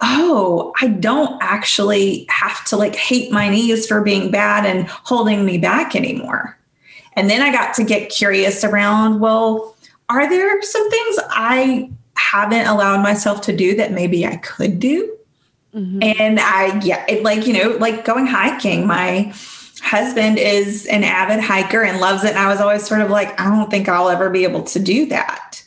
oh, 0.00 0.72
I 0.80 0.88
don't 0.88 1.42
actually 1.42 2.26
have 2.28 2.64
to 2.66 2.76
like 2.76 2.94
hate 2.94 3.32
my 3.32 3.48
knees 3.48 3.86
for 3.86 4.02
being 4.02 4.30
bad 4.30 4.66
and 4.66 4.86
holding 4.88 5.44
me 5.44 5.58
back 5.58 5.94
anymore. 5.94 6.58
And 7.14 7.30
then 7.30 7.40
I 7.40 7.50
got 7.50 7.74
to 7.74 7.84
get 7.84 8.10
curious 8.10 8.62
around, 8.62 9.20
well, 9.20 9.75
are 10.08 10.28
there 10.28 10.62
some 10.62 10.90
things 10.90 11.18
I 11.30 11.90
haven't 12.16 12.66
allowed 12.66 13.02
myself 13.02 13.40
to 13.42 13.56
do 13.56 13.76
that 13.76 13.92
maybe 13.92 14.26
I 14.26 14.36
could 14.36 14.78
do? 14.78 15.16
Mm-hmm. 15.74 16.02
And 16.02 16.40
I, 16.40 16.80
yeah, 16.82 17.04
it 17.08 17.22
like, 17.22 17.46
you 17.46 17.52
know, 17.52 17.76
like 17.78 18.04
going 18.04 18.26
hiking, 18.26 18.86
my, 18.86 19.34
husband 19.86 20.36
is 20.38 20.86
an 20.86 21.04
avid 21.04 21.38
hiker 21.38 21.82
and 21.82 22.00
loves 22.00 22.24
it. 22.24 22.30
And 22.30 22.38
I 22.38 22.48
was 22.48 22.60
always 22.60 22.84
sort 22.84 23.00
of 23.02 23.10
like, 23.10 23.38
I 23.40 23.44
don't 23.44 23.70
think 23.70 23.88
I'll 23.88 24.08
ever 24.08 24.30
be 24.30 24.42
able 24.44 24.64
to 24.64 24.80
do 24.80 25.06
that. 25.06 25.62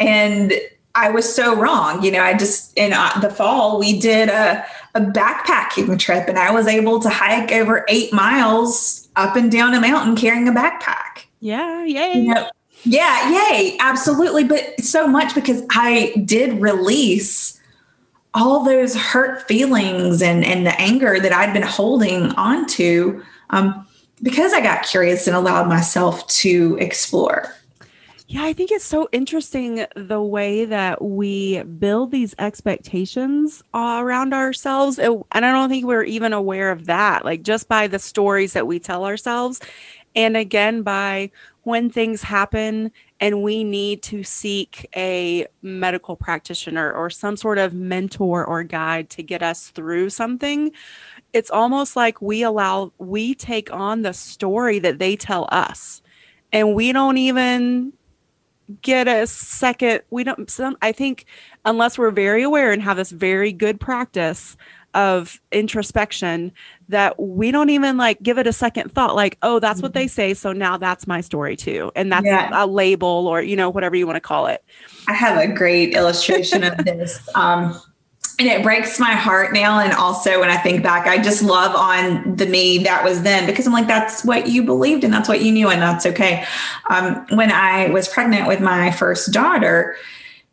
And 0.00 0.54
I 0.94 1.10
was 1.10 1.32
so 1.32 1.54
wrong. 1.54 2.02
You 2.02 2.12
know, 2.12 2.22
I 2.22 2.34
just, 2.34 2.76
in 2.78 2.92
uh, 2.92 3.18
the 3.20 3.30
fall, 3.30 3.78
we 3.78 4.00
did 4.00 4.28
a, 4.28 4.64
a 4.94 5.00
backpacking 5.00 5.98
trip 5.98 6.28
and 6.28 6.38
I 6.38 6.50
was 6.50 6.66
able 6.66 7.00
to 7.00 7.10
hike 7.10 7.52
over 7.52 7.84
eight 7.88 8.12
miles 8.12 9.08
up 9.16 9.36
and 9.36 9.52
down 9.52 9.74
a 9.74 9.80
mountain 9.80 10.16
carrying 10.16 10.48
a 10.48 10.52
backpack. 10.52 11.24
Yeah. 11.40 11.84
Yay. 11.84 12.20
You 12.20 12.34
know, 12.34 12.50
yeah. 12.84 13.50
Yay. 13.50 13.76
Absolutely. 13.80 14.44
But 14.44 14.80
so 14.80 15.06
much 15.06 15.34
because 15.34 15.62
I 15.70 16.12
did 16.24 16.60
release 16.60 17.60
all 18.34 18.64
those 18.64 18.96
hurt 18.96 19.46
feelings 19.46 20.22
and, 20.22 20.44
and 20.44 20.66
the 20.66 20.78
anger 20.80 21.20
that 21.20 21.32
I'd 21.32 21.52
been 21.52 21.62
holding 21.62 22.30
onto 22.32 23.22
um, 23.50 23.86
because 24.22 24.52
I 24.52 24.60
got 24.60 24.84
curious 24.84 25.26
and 25.26 25.36
allowed 25.36 25.68
myself 25.68 26.26
to 26.28 26.78
explore. 26.80 27.54
Yeah, 28.28 28.44
I 28.44 28.54
think 28.54 28.70
it's 28.70 28.86
so 28.86 29.10
interesting 29.12 29.84
the 29.94 30.22
way 30.22 30.64
that 30.64 31.02
we 31.02 31.62
build 31.64 32.12
these 32.12 32.34
expectations 32.38 33.62
around 33.74 34.32
ourselves. 34.32 34.98
And 34.98 35.24
I 35.32 35.40
don't 35.40 35.68
think 35.68 35.84
we're 35.84 36.04
even 36.04 36.32
aware 36.32 36.70
of 36.70 36.86
that, 36.86 37.26
like 37.26 37.42
just 37.42 37.68
by 37.68 37.88
the 37.88 37.98
stories 37.98 38.54
that 38.54 38.66
we 38.66 38.78
tell 38.78 39.04
ourselves. 39.04 39.60
And 40.16 40.34
again, 40.38 40.80
by 40.80 41.30
when 41.64 41.90
things 41.90 42.22
happen 42.22 42.90
and 43.20 43.42
we 43.42 43.62
need 43.62 44.02
to 44.02 44.24
seek 44.24 44.88
a 44.96 45.46
medical 45.62 46.16
practitioner 46.16 46.92
or 46.92 47.08
some 47.08 47.36
sort 47.36 47.58
of 47.58 47.72
mentor 47.72 48.44
or 48.44 48.64
guide 48.64 49.10
to 49.10 49.22
get 49.22 49.42
us 49.42 49.68
through 49.68 50.10
something, 50.10 50.72
it's 51.32 51.50
almost 51.50 51.94
like 51.94 52.20
we 52.20 52.42
allow 52.42 52.92
we 52.98 53.34
take 53.34 53.72
on 53.72 54.02
the 54.02 54.12
story 54.12 54.78
that 54.80 54.98
they 54.98 55.16
tell 55.16 55.48
us. 55.52 56.02
And 56.52 56.74
we 56.74 56.92
don't 56.92 57.16
even 57.16 57.92
get 58.80 59.08
a 59.08 59.26
second 59.26 60.00
we 60.10 60.24
don't 60.24 60.48
some 60.48 60.76
i 60.80 60.92
think 60.92 61.26
unless 61.64 61.98
we're 61.98 62.12
very 62.12 62.42
aware 62.42 62.70
and 62.70 62.80
have 62.80 62.96
this 62.96 63.10
very 63.10 63.52
good 63.52 63.78
practice 63.78 64.56
of 64.94 65.40
introspection 65.50 66.52
that 66.88 67.18
we 67.18 67.50
don't 67.50 67.70
even 67.70 67.96
like 67.96 68.22
give 68.22 68.38
it 68.38 68.46
a 68.46 68.52
second 68.52 68.92
thought 68.92 69.14
like 69.14 69.38
oh 69.42 69.58
that's 69.58 69.80
what 69.80 69.94
they 69.94 70.04
mm-hmm. 70.04 70.10
say 70.10 70.34
so 70.34 70.52
now 70.52 70.76
that's 70.76 71.06
my 71.06 71.20
story 71.20 71.56
too 71.56 71.90
and 71.96 72.12
that's 72.12 72.26
yeah. 72.26 72.50
a 72.52 72.66
label 72.66 73.26
or 73.26 73.40
you 73.40 73.56
know 73.56 73.70
whatever 73.70 73.96
you 73.96 74.06
want 74.06 74.16
to 74.16 74.20
call 74.20 74.46
it 74.46 74.62
i 75.08 75.12
have 75.12 75.38
a 75.38 75.50
great 75.52 75.94
illustration 75.94 76.62
of 76.62 76.76
this 76.84 77.28
um 77.34 77.80
and 78.38 78.48
it 78.48 78.62
breaks 78.62 78.98
my 78.98 79.12
heart 79.12 79.52
now 79.52 79.78
and 79.78 79.92
also 79.94 80.40
when 80.40 80.50
i 80.50 80.56
think 80.56 80.82
back 80.82 81.06
i 81.06 81.20
just 81.22 81.42
love 81.42 81.74
on 81.74 82.36
the 82.36 82.46
me 82.46 82.78
that 82.78 83.02
was 83.02 83.22
then 83.22 83.46
because 83.46 83.66
i'm 83.66 83.72
like 83.72 83.86
that's 83.86 84.24
what 84.24 84.46
you 84.46 84.62
believed 84.62 85.04
and 85.04 85.12
that's 85.12 85.28
what 85.28 85.42
you 85.42 85.50
knew 85.52 85.68
and 85.68 85.80
that's 85.80 86.04
okay 86.04 86.44
um, 86.90 87.24
when 87.30 87.50
i 87.50 87.88
was 87.90 88.08
pregnant 88.08 88.46
with 88.46 88.60
my 88.60 88.90
first 88.90 89.32
daughter 89.32 89.96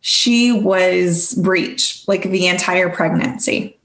she 0.02 0.54
was 0.54 1.34
breech 1.36 2.04
like 2.08 2.24
the 2.24 2.48
entire 2.48 2.90
pregnancy 2.90 3.79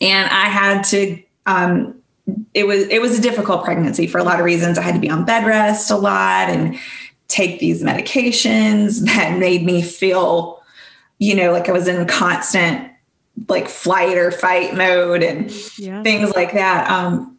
and 0.00 0.28
i 0.30 0.46
had 0.46 0.82
to 0.82 1.20
um, 1.46 1.94
it 2.54 2.66
was 2.66 2.88
it 2.88 3.00
was 3.00 3.18
a 3.18 3.22
difficult 3.22 3.64
pregnancy 3.64 4.06
for 4.06 4.18
a 4.18 4.24
lot 4.24 4.38
of 4.38 4.44
reasons 4.44 4.78
i 4.78 4.82
had 4.82 4.94
to 4.94 5.00
be 5.00 5.10
on 5.10 5.24
bed 5.24 5.46
rest 5.46 5.90
a 5.90 5.96
lot 5.96 6.48
and 6.48 6.78
take 7.28 7.60
these 7.60 7.82
medications 7.82 9.00
that 9.04 9.38
made 9.38 9.64
me 9.64 9.82
feel 9.82 10.62
you 11.18 11.34
know 11.34 11.52
like 11.52 11.68
i 11.68 11.72
was 11.72 11.86
in 11.88 12.06
constant 12.06 12.90
like 13.48 13.68
flight 13.68 14.16
or 14.16 14.30
fight 14.30 14.74
mode 14.74 15.22
and 15.22 15.50
yeah. 15.78 16.02
things 16.02 16.34
like 16.34 16.52
that. 16.52 16.90
Um, 16.90 17.36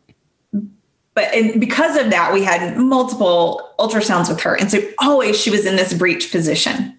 but 1.13 1.33
and 1.33 1.59
because 1.59 1.97
of 1.97 2.11
that, 2.11 2.33
we 2.33 2.43
had 2.43 2.77
multiple 2.77 3.73
ultrasounds 3.79 4.29
with 4.29 4.39
her. 4.41 4.55
And 4.55 4.69
so 4.69 4.79
always 4.99 5.39
she 5.39 5.49
was 5.49 5.65
in 5.65 5.75
this 5.75 5.93
breech 5.93 6.31
position. 6.31 6.95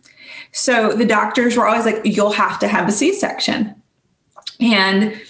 So 0.50 0.92
the 0.92 1.06
doctors 1.06 1.56
were 1.56 1.66
always 1.66 1.84
like, 1.84 2.00
you'll 2.04 2.32
have 2.32 2.58
to 2.60 2.68
have 2.68 2.88
a 2.88 2.92
C 2.92 3.12
section. 3.12 3.74
And 4.60 5.20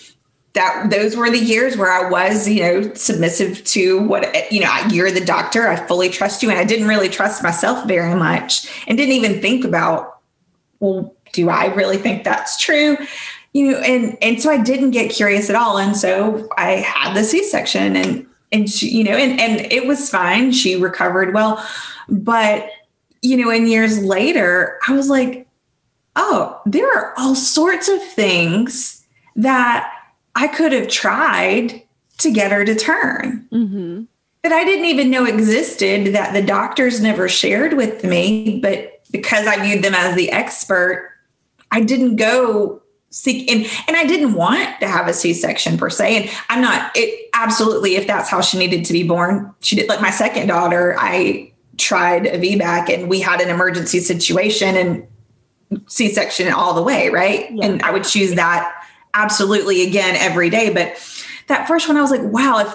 that 0.55 0.91
those 0.91 1.17
were 1.17 1.31
the 1.31 1.39
years 1.39 1.77
where 1.77 1.93
I 1.93 2.09
was, 2.09 2.49
you 2.49 2.63
know, 2.63 2.95
submissive 2.95 3.63
to 3.65 4.01
what, 4.01 4.51
you 4.51 4.61
know, 4.61 4.75
you're 4.91 5.11
the 5.11 5.25
doctor. 5.25 5.69
I 5.69 5.77
fully 5.77 6.09
trust 6.09 6.43
you. 6.43 6.51
And 6.51 6.59
I 6.59 6.65
didn't 6.65 6.89
really 6.89 7.09
trust 7.09 7.43
myself 7.43 7.87
very 7.87 8.15
much 8.15 8.69
and 8.87 8.97
didn't 8.97 9.15
even 9.15 9.41
think 9.41 9.65
about, 9.65 10.21
well, 10.81 11.15
do 11.33 11.51
I 11.51 11.67
really 11.75 11.99
think 11.99 12.25
that's 12.25 12.59
true? 12.59 12.97
you 13.53 13.71
know, 13.71 13.79
and 13.79 14.17
and 14.21 14.41
so 14.41 14.51
I 14.51 14.63
didn't 14.63 14.91
get 14.91 15.11
curious 15.11 15.49
at 15.49 15.57
all, 15.57 15.79
and 15.79 15.97
so 15.97 16.49
I 16.57 16.73
had 16.73 17.15
the 17.15 17.25
C-section, 17.25 17.97
and 17.97 18.27
and 18.53 18.71
she, 18.71 18.89
you 18.89 19.05
know, 19.05 19.17
and 19.17 19.41
and 19.41 19.73
it 19.73 19.87
was 19.87 20.11
fine. 20.11 20.53
She 20.53 20.77
recovered 20.77 21.35
well, 21.35 21.65
but 22.09 22.71
you 23.23 23.37
know, 23.37 23.51
and 23.51 23.69
years 23.69 24.03
later, 24.03 24.79
I 24.87 24.93
was 24.93 25.09
like, 25.09 25.49
oh, 26.15 26.61
there 26.67 26.89
are 26.89 27.15
all 27.19 27.35
sorts 27.35 27.89
of 27.89 28.03
things 28.03 29.05
that 29.35 29.93
I 30.39 30.47
could 30.47 30.71
have 30.71 30.87
tried 30.87 31.83
to 32.19 32.31
get 32.31 32.53
her 32.53 32.65
to 32.65 32.75
turn 32.77 33.49
Mm-hmm. 33.53 34.05
that 34.45 34.53
I 34.53 34.65
didn't 34.65 34.85
even 34.85 35.11
know 35.11 35.25
existed 35.25 36.15
that 36.15 36.33
the 36.33 36.43
doctors 36.43 37.01
never 37.01 37.29
shared 37.29 37.73
with 37.73 38.05
me. 38.05 38.61
But 38.61 39.01
because 39.11 39.49
I 39.49 39.61
viewed 39.61 39.83
them 39.83 39.95
as 39.95 40.15
the 40.15 40.31
expert, 40.31 41.11
I 41.73 41.81
didn't 41.81 42.17
go 42.17 42.81
seek 43.11 43.51
and, 43.51 43.67
and 43.89 43.97
I 43.97 44.05
didn't 44.07 44.35
want 44.35 44.79
to 44.81 44.87
have 44.87 45.09
a 45.09 45.13
C-section 45.13 45.77
per 45.77 45.91
se. 45.91 46.23
And 46.23 46.31
I'm 46.51 46.61
not 46.61 46.93
it 46.95 47.31
absolutely 47.35 47.97
if 47.97 48.07
that's 48.07 48.29
how 48.29 48.41
she 48.41 48.59
needed 48.59 48.85
to 48.85 48.93
be 48.93 49.03
born. 49.03 49.53
She 49.61 49.75
did 49.75 49.89
like 49.89 50.01
my 50.01 50.11
second 50.11 50.47
daughter, 50.47 50.95
I 50.99 51.53
tried 51.79 52.27
a 52.27 52.39
VBAC 52.39 52.95
and 52.95 53.09
we 53.09 53.21
had 53.21 53.41
an 53.41 53.49
emergency 53.49 53.99
situation 53.99 54.77
and 54.77 55.07
C-section 55.89 56.53
all 56.53 56.75
the 56.75 56.83
way, 56.83 57.09
right? 57.09 57.51
Yeah. 57.51 57.67
And 57.67 57.83
I 57.83 57.91
would 57.91 58.05
choose 58.05 58.35
that 58.35 58.78
absolutely 59.19 59.87
again 59.87 60.17
every 60.17 60.51
day. 60.51 60.71
But 60.73 60.97
that 61.49 61.67
first 61.67 61.89
one, 61.89 61.97
I 61.97 62.03
was 62.03 62.11
like, 62.11 62.23
wow, 62.23 62.59
if 62.61 62.75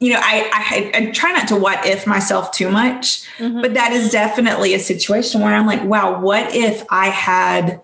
you 0.00 0.12
know, 0.12 0.20
I, 0.22 0.50
I 0.52 0.98
I 0.98 1.10
try 1.12 1.32
not 1.32 1.48
to 1.48 1.56
what 1.56 1.84
if 1.86 2.06
myself 2.06 2.50
too 2.52 2.70
much, 2.70 3.22
Mhm. 3.38 3.62
but 3.62 3.74
that 3.74 3.92
is 3.92 4.10
definitely 4.10 4.74
a 4.74 4.78
situation 4.78 5.40
where 5.40 5.54
I'm 5.54 5.66
like, 5.66 5.84
wow, 5.84 6.20
what 6.20 6.54
if 6.54 6.84
I 6.90 7.06
had 7.08 7.80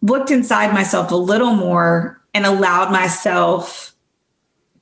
looked 0.00 0.30
inside 0.30 0.72
myself 0.72 1.10
a 1.10 1.16
little 1.16 1.54
more 1.54 2.20
and 2.34 2.46
allowed 2.46 2.92
myself 2.92 3.94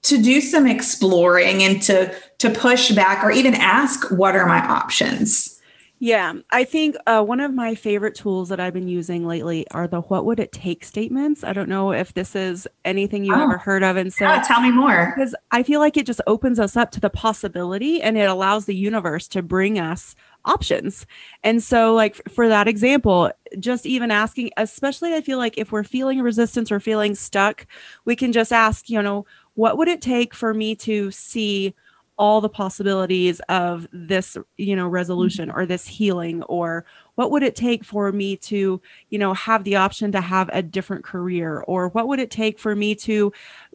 to 0.02 0.18
do 0.22 0.40
some 0.40 0.66
exploring 0.66 1.62
and 1.62 1.82
to 1.82 2.14
to 2.38 2.50
push 2.50 2.92
back 2.92 3.24
or 3.24 3.30
even 3.30 3.54
ask 3.54 4.10
what 4.10 4.36
are 4.36 4.46
my 4.46 4.60
options 4.60 5.55
Yeah, 5.98 6.34
I 6.50 6.64
think 6.64 6.94
uh, 7.06 7.22
one 7.24 7.40
of 7.40 7.54
my 7.54 7.74
favorite 7.74 8.14
tools 8.14 8.50
that 8.50 8.60
I've 8.60 8.74
been 8.74 8.86
using 8.88 9.26
lately 9.26 9.66
are 9.70 9.88
the 9.88 10.02
"What 10.02 10.26
would 10.26 10.38
it 10.38 10.52
take" 10.52 10.84
statements. 10.84 11.42
I 11.42 11.54
don't 11.54 11.70
know 11.70 11.90
if 11.92 12.12
this 12.12 12.36
is 12.36 12.68
anything 12.84 13.24
you 13.24 13.34
Oh. 13.34 13.42
ever 13.42 13.56
heard 13.58 13.82
of, 13.82 13.96
and 13.96 14.12
so 14.12 14.26
yeah, 14.26 14.40
tell 14.40 14.60
me 14.60 14.70
more 14.70 15.14
because 15.16 15.34
I 15.52 15.62
feel 15.62 15.80
like 15.80 15.96
it 15.96 16.04
just 16.06 16.20
opens 16.26 16.60
us 16.60 16.76
up 16.76 16.90
to 16.92 17.00
the 17.00 17.08
possibility, 17.08 18.02
and 18.02 18.18
it 18.18 18.28
allows 18.28 18.66
the 18.66 18.74
universe 18.74 19.26
to 19.28 19.42
bring 19.42 19.78
us 19.78 20.14
options. 20.44 21.06
And 21.42 21.62
so, 21.62 21.94
like 21.94 22.20
for 22.28 22.46
that 22.48 22.68
example, 22.68 23.30
just 23.58 23.86
even 23.86 24.10
asking, 24.10 24.50
especially 24.58 25.14
I 25.14 25.22
feel 25.22 25.38
like 25.38 25.56
if 25.56 25.72
we're 25.72 25.82
feeling 25.84 26.20
resistance 26.20 26.70
or 26.70 26.78
feeling 26.78 27.14
stuck, 27.14 27.66
we 28.04 28.16
can 28.16 28.32
just 28.32 28.52
ask, 28.52 28.90
you 28.90 29.00
know, 29.00 29.24
what 29.54 29.78
would 29.78 29.88
it 29.88 30.02
take 30.02 30.34
for 30.34 30.52
me 30.52 30.74
to 30.76 31.10
see 31.10 31.74
all 32.18 32.40
the 32.40 32.48
possibilities 32.48 33.40
of 33.48 33.86
this 33.92 34.36
you 34.56 34.74
know 34.74 34.84
mm-hmm. 34.84 34.94
resolution 34.94 35.50
or 35.50 35.66
this 35.66 35.86
healing 35.86 36.42
or 36.44 36.84
what 37.16 37.30
would 37.30 37.42
it 37.42 37.56
take 37.56 37.82
for 37.82 38.12
me 38.12 38.36
to 38.36 38.80
you 39.10 39.18
know 39.18 39.34
have 39.34 39.64
the 39.64 39.76
option 39.76 40.12
to 40.12 40.20
have 40.20 40.48
a 40.52 40.62
different 40.62 41.04
career? 41.04 41.64
Or 41.66 41.88
what 41.88 42.08
would 42.08 42.20
it 42.20 42.30
take 42.30 42.58
for 42.58 42.76
me 42.76 42.94
to 42.96 43.32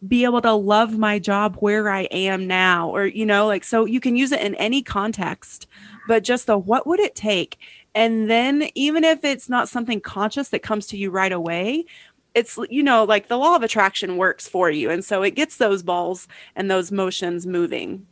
be 0.08 0.24
able 0.24 0.42
to 0.42 0.54
love 0.54 0.98
my 0.98 1.20
job 1.20 1.58
where 1.60 1.90
i 1.90 2.02
am 2.12 2.48
now? 2.48 2.90
Or 2.90 3.06
you 3.06 3.26
know 3.26 3.46
like 3.48 3.64
so 3.64 3.86
you 3.86 4.00
can 4.00 4.16
use 4.16 4.32
it 4.32 4.42
in 4.42 4.56
any 4.56 4.82
context 4.82 5.68
but 6.08 6.24
just 6.24 6.48
the 6.48 6.58
what 6.58 6.88
would 6.88 7.00
it 7.00 7.16
take? 7.16 7.58
And 7.94 8.30
then 8.30 8.70
even 8.74 9.04
if 9.04 9.24
it's 9.24 9.50
not 9.50 9.70
something 9.70 10.00
conscious 10.00 10.50
that 10.50 10.64
comes 10.64 10.88
to 10.88 10.98
you 10.98 11.12
right 11.12 11.32
away 11.32 11.86
it's 12.34 12.58
you 12.70 12.82
know 12.82 13.04
like 13.04 13.28
the 13.28 13.38
law 13.38 13.58
of 13.58 13.64
attraction 13.64 14.16
works 14.16 14.48
for 14.48 14.70
you. 14.70 14.90
And 14.90 15.04
so 15.04 15.22
it 15.22 15.32
gets 15.32 15.58
those 15.58 15.84
balls 15.84 16.28
and 16.56 16.72
those 16.72 16.92
motions 16.92 17.46
moving 17.46 18.08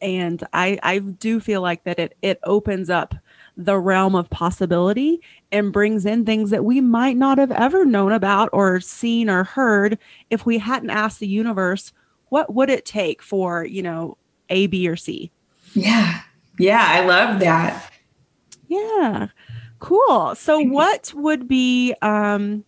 and 0.00 0.44
i 0.52 0.78
i 0.82 0.98
do 0.98 1.40
feel 1.40 1.60
like 1.60 1.84
that 1.84 1.98
it 1.98 2.16
it 2.22 2.38
opens 2.44 2.88
up 2.90 3.14
the 3.56 3.78
realm 3.78 4.14
of 4.14 4.30
possibility 4.30 5.20
and 5.52 5.72
brings 5.72 6.06
in 6.06 6.24
things 6.24 6.50
that 6.50 6.64
we 6.64 6.80
might 6.80 7.16
not 7.16 7.38
have 7.38 7.50
ever 7.52 7.84
known 7.84 8.12
about 8.12 8.48
or 8.52 8.80
seen 8.80 9.28
or 9.28 9.44
heard 9.44 9.98
if 10.30 10.46
we 10.46 10.58
hadn't 10.58 10.90
asked 10.90 11.20
the 11.20 11.26
universe 11.26 11.92
what 12.30 12.54
would 12.54 12.70
it 12.70 12.84
take 12.84 13.22
for 13.22 13.64
you 13.64 13.82
know 13.82 14.16
a 14.48 14.66
b 14.68 14.88
or 14.88 14.96
c? 14.96 15.30
Yeah. 15.74 16.20
Yeah 16.58 16.84
i 16.88 17.04
love 17.04 17.40
that. 17.40 17.90
Yeah. 18.68 19.28
Cool. 19.80 20.34
So 20.36 20.60
what 20.60 21.12
would 21.14 21.48
be 21.48 21.94
um 22.02 22.64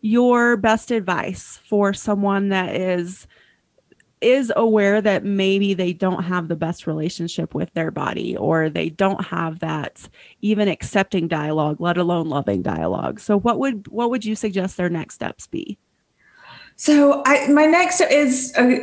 your 0.00 0.56
best 0.56 0.90
advice 0.90 1.60
for 1.64 1.92
someone 1.92 2.48
that 2.50 2.74
is 2.74 3.26
is 4.22 4.52
aware 4.56 5.00
that 5.00 5.24
maybe 5.24 5.74
they 5.74 5.92
don't 5.92 6.22
have 6.22 6.48
the 6.48 6.56
best 6.56 6.86
relationship 6.86 7.54
with 7.54 7.72
their 7.74 7.90
body 7.90 8.36
or 8.36 8.68
they 8.70 8.88
don't 8.90 9.24
have 9.26 9.58
that 9.60 10.08
even 10.40 10.68
accepting 10.68 11.28
dialogue 11.28 11.80
let 11.80 11.96
alone 11.98 12.28
loving 12.28 12.62
dialogue. 12.62 13.20
So 13.20 13.38
what 13.38 13.58
would 13.58 13.88
what 13.88 14.10
would 14.10 14.24
you 14.24 14.34
suggest 14.36 14.76
their 14.76 14.88
next 14.90 15.14
steps 15.14 15.46
be? 15.46 15.78
So 16.76 17.22
i 17.26 17.46
my 17.48 17.66
next 17.66 18.00
is 18.00 18.52
uh, 18.56 18.76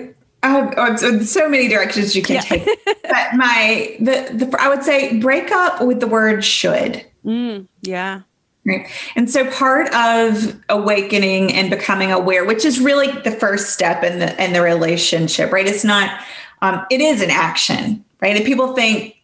I 0.43 0.47
have 0.49 0.73
oh, 0.77 0.95
so- 0.95 1.19
so 1.21 1.49
many 1.49 1.67
directions 1.67 2.15
you 2.15 2.21
can 2.21 2.35
Yeah. 2.35 2.41
take 2.41 2.65
but 2.85 3.33
my 3.35 3.97
the, 3.99 4.29
the 4.33 4.55
i 4.59 4.69
would 4.69 4.83
say 4.83 5.17
break 5.19 5.51
up 5.51 5.81
with 5.85 5.99
the 5.99 6.07
word 6.07 6.43
should. 6.45 7.05
Mm, 7.25 7.67
yeah 7.81 8.21
Right. 8.69 8.87
And 9.15 9.29
so 9.29 9.49
part 9.51 9.93
of 9.93 10.59
awakening 10.69 11.53
and 11.53 11.69
becoming 11.69 12.11
aware, 12.11 12.45
which 12.45 12.65
is 12.65 12.79
really 12.79 13.11
the 13.21 13.31
first 13.31 13.71
step 13.71 14.03
in 14.03 14.19
the 14.19 14.43
in 14.43 14.53
the 14.53 14.61
relationship, 14.61 15.51
right? 15.51 15.67
It's 15.67 15.83
not 15.83 16.19
um, 16.61 16.85
it 16.89 17.01
is 17.01 17.21
an 17.21 17.31
action, 17.31 18.03
right? 18.21 18.35
And 18.35 18.45
people 18.45 18.73
think 18.75 19.15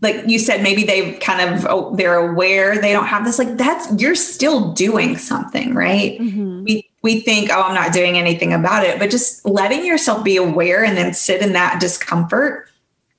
like 0.00 0.28
you 0.28 0.38
said, 0.38 0.62
maybe 0.62 0.84
they 0.84 1.14
kind 1.14 1.54
of 1.54 1.66
oh, 1.68 1.94
they're 1.96 2.14
aware 2.14 2.80
they 2.80 2.92
don't 2.92 3.06
have 3.06 3.24
this. 3.24 3.38
Like 3.38 3.56
that's 3.56 4.00
you're 4.00 4.14
still 4.14 4.72
doing 4.72 5.16
something, 5.16 5.74
right? 5.74 6.18
Mhm. 6.20 6.64
We 6.64 6.88
we 7.02 7.20
think, 7.20 7.50
oh, 7.50 7.62
I'm 7.62 7.74
not 7.74 7.92
doing 7.92 8.16
anything 8.16 8.52
about 8.52 8.84
it, 8.84 8.98
but 8.98 9.10
just 9.10 9.44
letting 9.46 9.84
yourself 9.84 10.24
be 10.24 10.36
aware 10.36 10.84
and 10.84 10.96
then 10.96 11.14
sit 11.14 11.42
in 11.42 11.52
that 11.52 11.80
discomfort 11.80 12.68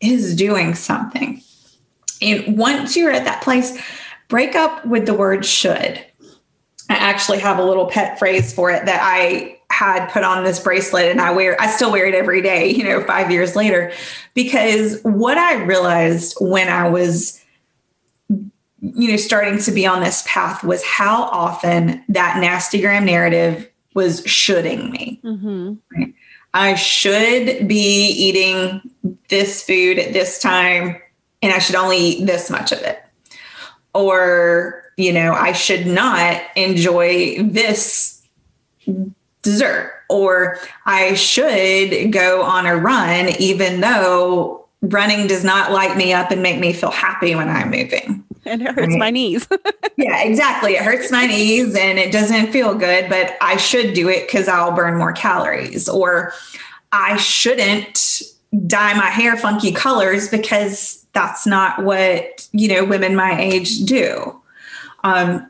is 0.01 0.35
doing 0.35 0.75
something. 0.75 1.41
And 2.21 2.57
once 2.57 2.97
you're 2.97 3.11
at 3.11 3.25
that 3.25 3.41
place, 3.41 3.77
break 4.29 4.55
up 4.55 4.85
with 4.85 5.05
the 5.05 5.13
word 5.13 5.45
should. 5.45 6.05
I 6.89 6.95
actually 6.95 7.39
have 7.39 7.59
a 7.59 7.63
little 7.63 7.87
pet 7.87 8.17
phrase 8.17 8.53
for 8.53 8.71
it 8.71 8.85
that 8.85 9.01
I 9.03 9.57
had 9.71 10.07
put 10.07 10.23
on 10.23 10.43
this 10.43 10.59
bracelet 10.59 11.11
and 11.11 11.21
I 11.21 11.31
wear 11.31 11.59
I 11.61 11.67
still 11.67 11.91
wear 11.91 12.07
it 12.07 12.15
every 12.15 12.41
day, 12.41 12.69
you 12.69 12.83
know, 12.83 13.03
5 13.03 13.31
years 13.31 13.55
later 13.55 13.91
because 14.33 14.99
what 15.03 15.37
I 15.37 15.63
realized 15.63 16.35
when 16.39 16.69
I 16.69 16.89
was 16.89 17.43
you 18.81 19.11
know 19.11 19.17
starting 19.17 19.59
to 19.59 19.71
be 19.71 19.85
on 19.85 20.01
this 20.01 20.23
path 20.25 20.63
was 20.63 20.83
how 20.83 21.23
often 21.23 22.03
that 22.09 22.39
nasty 22.39 22.81
gram 22.81 23.05
narrative 23.05 23.69
was 23.93 24.23
shoulding 24.25 24.89
me. 24.91 25.19
Mhm. 25.23 25.77
I 26.53 26.73
should 26.75 27.67
be 27.67 28.07
eating 28.07 28.81
this 29.29 29.63
food 29.63 29.99
at 29.99 30.13
this 30.13 30.39
time 30.39 30.97
and 31.41 31.53
I 31.53 31.59
should 31.59 31.75
only 31.75 31.97
eat 31.97 32.25
this 32.25 32.49
much 32.49 32.71
of 32.71 32.79
it. 32.79 32.99
Or, 33.93 34.83
you 34.97 35.11
know, 35.13 35.33
I 35.33 35.51
should 35.51 35.87
not 35.87 36.41
enjoy 36.55 37.41
this 37.43 38.21
dessert. 39.41 39.93
Or 40.09 40.57
I 40.85 41.13
should 41.13 42.11
go 42.11 42.41
on 42.43 42.65
a 42.65 42.75
run, 42.75 43.29
even 43.39 43.81
though 43.81 44.65
running 44.81 45.27
does 45.27 45.43
not 45.43 45.71
light 45.71 45.97
me 45.97 46.13
up 46.13 46.31
and 46.31 46.41
make 46.41 46.59
me 46.59 46.73
feel 46.73 46.91
happy 46.91 47.35
when 47.35 47.49
I'm 47.49 47.69
moving 47.69 48.23
and 48.45 48.61
it 48.61 48.67
hurts 48.67 48.87
Right. 48.87 48.97
my 48.97 49.09
knees 49.09 49.45
yeah, 49.97 50.23
exactly. 50.23 50.73
It 50.75 50.83
hurts 50.83 51.11
my 51.11 51.25
knees 51.27 51.75
and 51.75 51.99
it 51.99 52.11
doesn't 52.13 52.51
feel 52.51 52.73
good, 52.73 53.09
but 53.09 53.35
I 53.41 53.57
should 53.57 53.93
do 53.93 54.07
it 54.07 54.25
because 54.27 54.47
I'll 54.47 54.71
burn 54.71 54.97
more 54.97 55.11
calories. 55.11 55.89
Or 55.89 56.31
I 56.93 57.17
shouldn't 57.17 58.21
dye 58.65 58.93
my 58.93 59.07
hair 59.07 59.35
funky 59.35 59.71
colors 59.73 60.29
because 60.29 60.98
that's 61.13 61.45
not 61.45 61.83
what, 61.83 62.47
you 62.51 62.67
know, 62.67 62.85
women 62.85 63.15
my 63.15 63.39
age 63.39 63.79
do. 63.85 64.39
Um, 65.03 65.49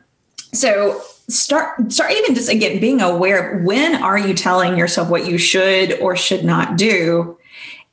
so 0.54 1.02
start 1.28 1.92
start 1.92 2.12
even 2.12 2.34
just 2.34 2.50
again 2.50 2.80
being 2.80 3.02
aware 3.02 3.52
of 3.52 3.64
when 3.64 4.02
are 4.02 4.18
you 4.18 4.34
telling 4.34 4.78
yourself 4.78 5.10
what 5.10 5.28
you 5.28 5.38
should 5.38 6.00
or 6.00 6.16
should 6.16 6.44
not 6.44 6.78
do? 6.78 7.38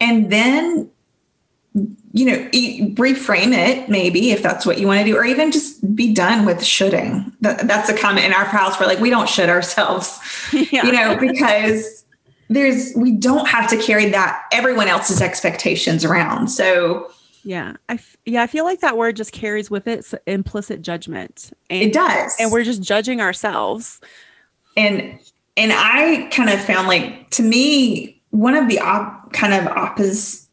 And 0.01 0.33
then 0.33 0.91
you 2.13 2.25
know 2.25 2.49
e- 2.53 2.95
reframe 2.95 3.53
it 3.53 3.91
maybe 3.91 4.31
if 4.31 4.43
that's 4.43 4.65
what 4.65 4.79
you 4.79 4.87
want 4.87 5.01
to 5.01 5.05
do 5.05 5.15
or 5.15 5.25
even 5.27 5.53
just 5.53 5.95
be 5.95 6.13
done 6.15 6.47
with 6.47 6.65
shoulding. 6.65 7.31
That, 7.43 7.69
that's 7.69 7.91
a 7.91 7.97
comment 7.97 8.25
in 8.25 8.33
our 8.33 8.45
house 8.45 8.79
where 8.81 8.89
like 8.89 9.01
we 9.01 9.11
don't 9.11 9.29
should 9.29 9.51
ourselves 9.51 10.19
yeah. 10.53 10.85
you 10.85 10.93
know 10.93 11.19
because 11.19 12.05
there's 12.49 12.95
we 12.95 13.13
don't 13.13 13.49
have 13.49 13.69
to 13.71 13.77
carry 13.77 14.09
that 14.11 14.45
everyone 14.53 14.89
else's 14.89 15.21
expectations 15.21 16.05
around. 16.05 16.49
So 16.49 17.11
yeah 17.47 17.75
I 17.89 17.95
f- 17.95 18.17
yeah 18.27 18.43
i 18.43 18.49
feel 18.49 18.65
like 18.65 18.81
that 18.81 18.97
word 18.99 19.15
just 19.15 19.31
carries 19.31 19.71
with 19.71 19.87
it 19.87 20.13
implicit 20.27 20.83
judgment. 20.83 21.53
And 21.71 21.81
it 21.85 21.93
does. 21.93 22.35
and 22.41 22.51
we're 22.51 22.65
just 22.65 22.83
judging 22.83 23.21
ourselves. 23.21 24.01
And 24.77 25.19
and 25.57 25.73
i 25.73 26.29
kind 26.33 26.51
of 26.51 26.61
found 26.61 26.89
like 26.89 27.31
to 27.31 27.43
me 27.43 28.21
one 28.31 28.55
of 28.55 28.69
the 28.69 28.81
op- 28.81 29.33
kind 29.33 29.55
of 29.55 29.73
oppos- 29.73 30.47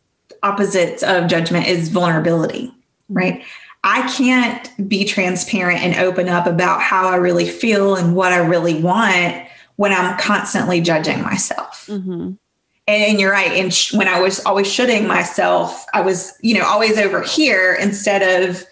opposites 0.44 1.02
of 1.04 1.28
judgment 1.28 1.68
is 1.68 1.90
vulnerability 1.90 2.72
right? 3.10 3.44
I 3.84 4.10
can't 4.16 4.88
be 4.88 5.04
transparent 5.04 5.82
and 5.82 5.96
open 5.96 6.30
up 6.30 6.46
about 6.46 6.80
how 6.82 7.08
i 7.08 7.16
really 7.16 7.50
feel 7.50 7.96
and 7.96 8.16
what 8.16 8.32
i 8.32 8.38
really 8.38 8.82
want 8.82 9.46
when 9.78 9.92
i'm 9.92 10.18
constantly 10.20 10.80
judging 10.80 11.22
myself. 11.24 11.88
Hmm 11.88 12.34
and 12.88 13.20
you're 13.20 13.32
right. 13.32 13.52
And 13.52 13.74
sh- 13.74 13.94
when 13.94 14.08
I 14.08 14.20
was 14.20 14.44
always 14.46 14.72
shooting 14.72 15.08
myself, 15.08 15.86
I 15.94 16.02
was, 16.02 16.34
you 16.42 16.58
know, 16.58 16.66
always 16.66 16.98
over 16.98 17.22
here 17.22 17.78
instead 17.80 18.44
of, 18.44 18.64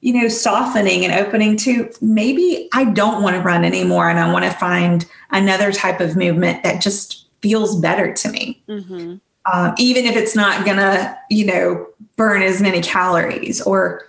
you 0.00 0.12
know, 0.12 0.28
softening 0.28 1.04
and 1.04 1.12
opening 1.12 1.56
to 1.58 1.90
maybe 2.00 2.68
I 2.72 2.84
don't 2.84 3.22
want 3.22 3.34
to 3.34 3.42
run 3.42 3.64
anymore 3.64 4.08
and 4.08 4.18
I 4.18 4.32
want 4.32 4.44
to 4.44 4.52
find 4.52 5.04
another 5.30 5.72
type 5.72 6.00
of 6.00 6.16
movement 6.16 6.62
that 6.62 6.80
just 6.80 7.26
feels 7.40 7.80
better 7.80 8.12
to 8.12 8.28
me. 8.30 8.62
Mm-hmm. 8.68 9.16
Um, 9.52 9.74
even 9.78 10.04
if 10.04 10.16
it's 10.16 10.36
not 10.36 10.64
going 10.64 10.78
to, 10.78 11.18
you 11.30 11.46
know, 11.46 11.86
burn 12.16 12.42
as 12.42 12.60
many 12.60 12.80
calories 12.80 13.60
or 13.60 14.06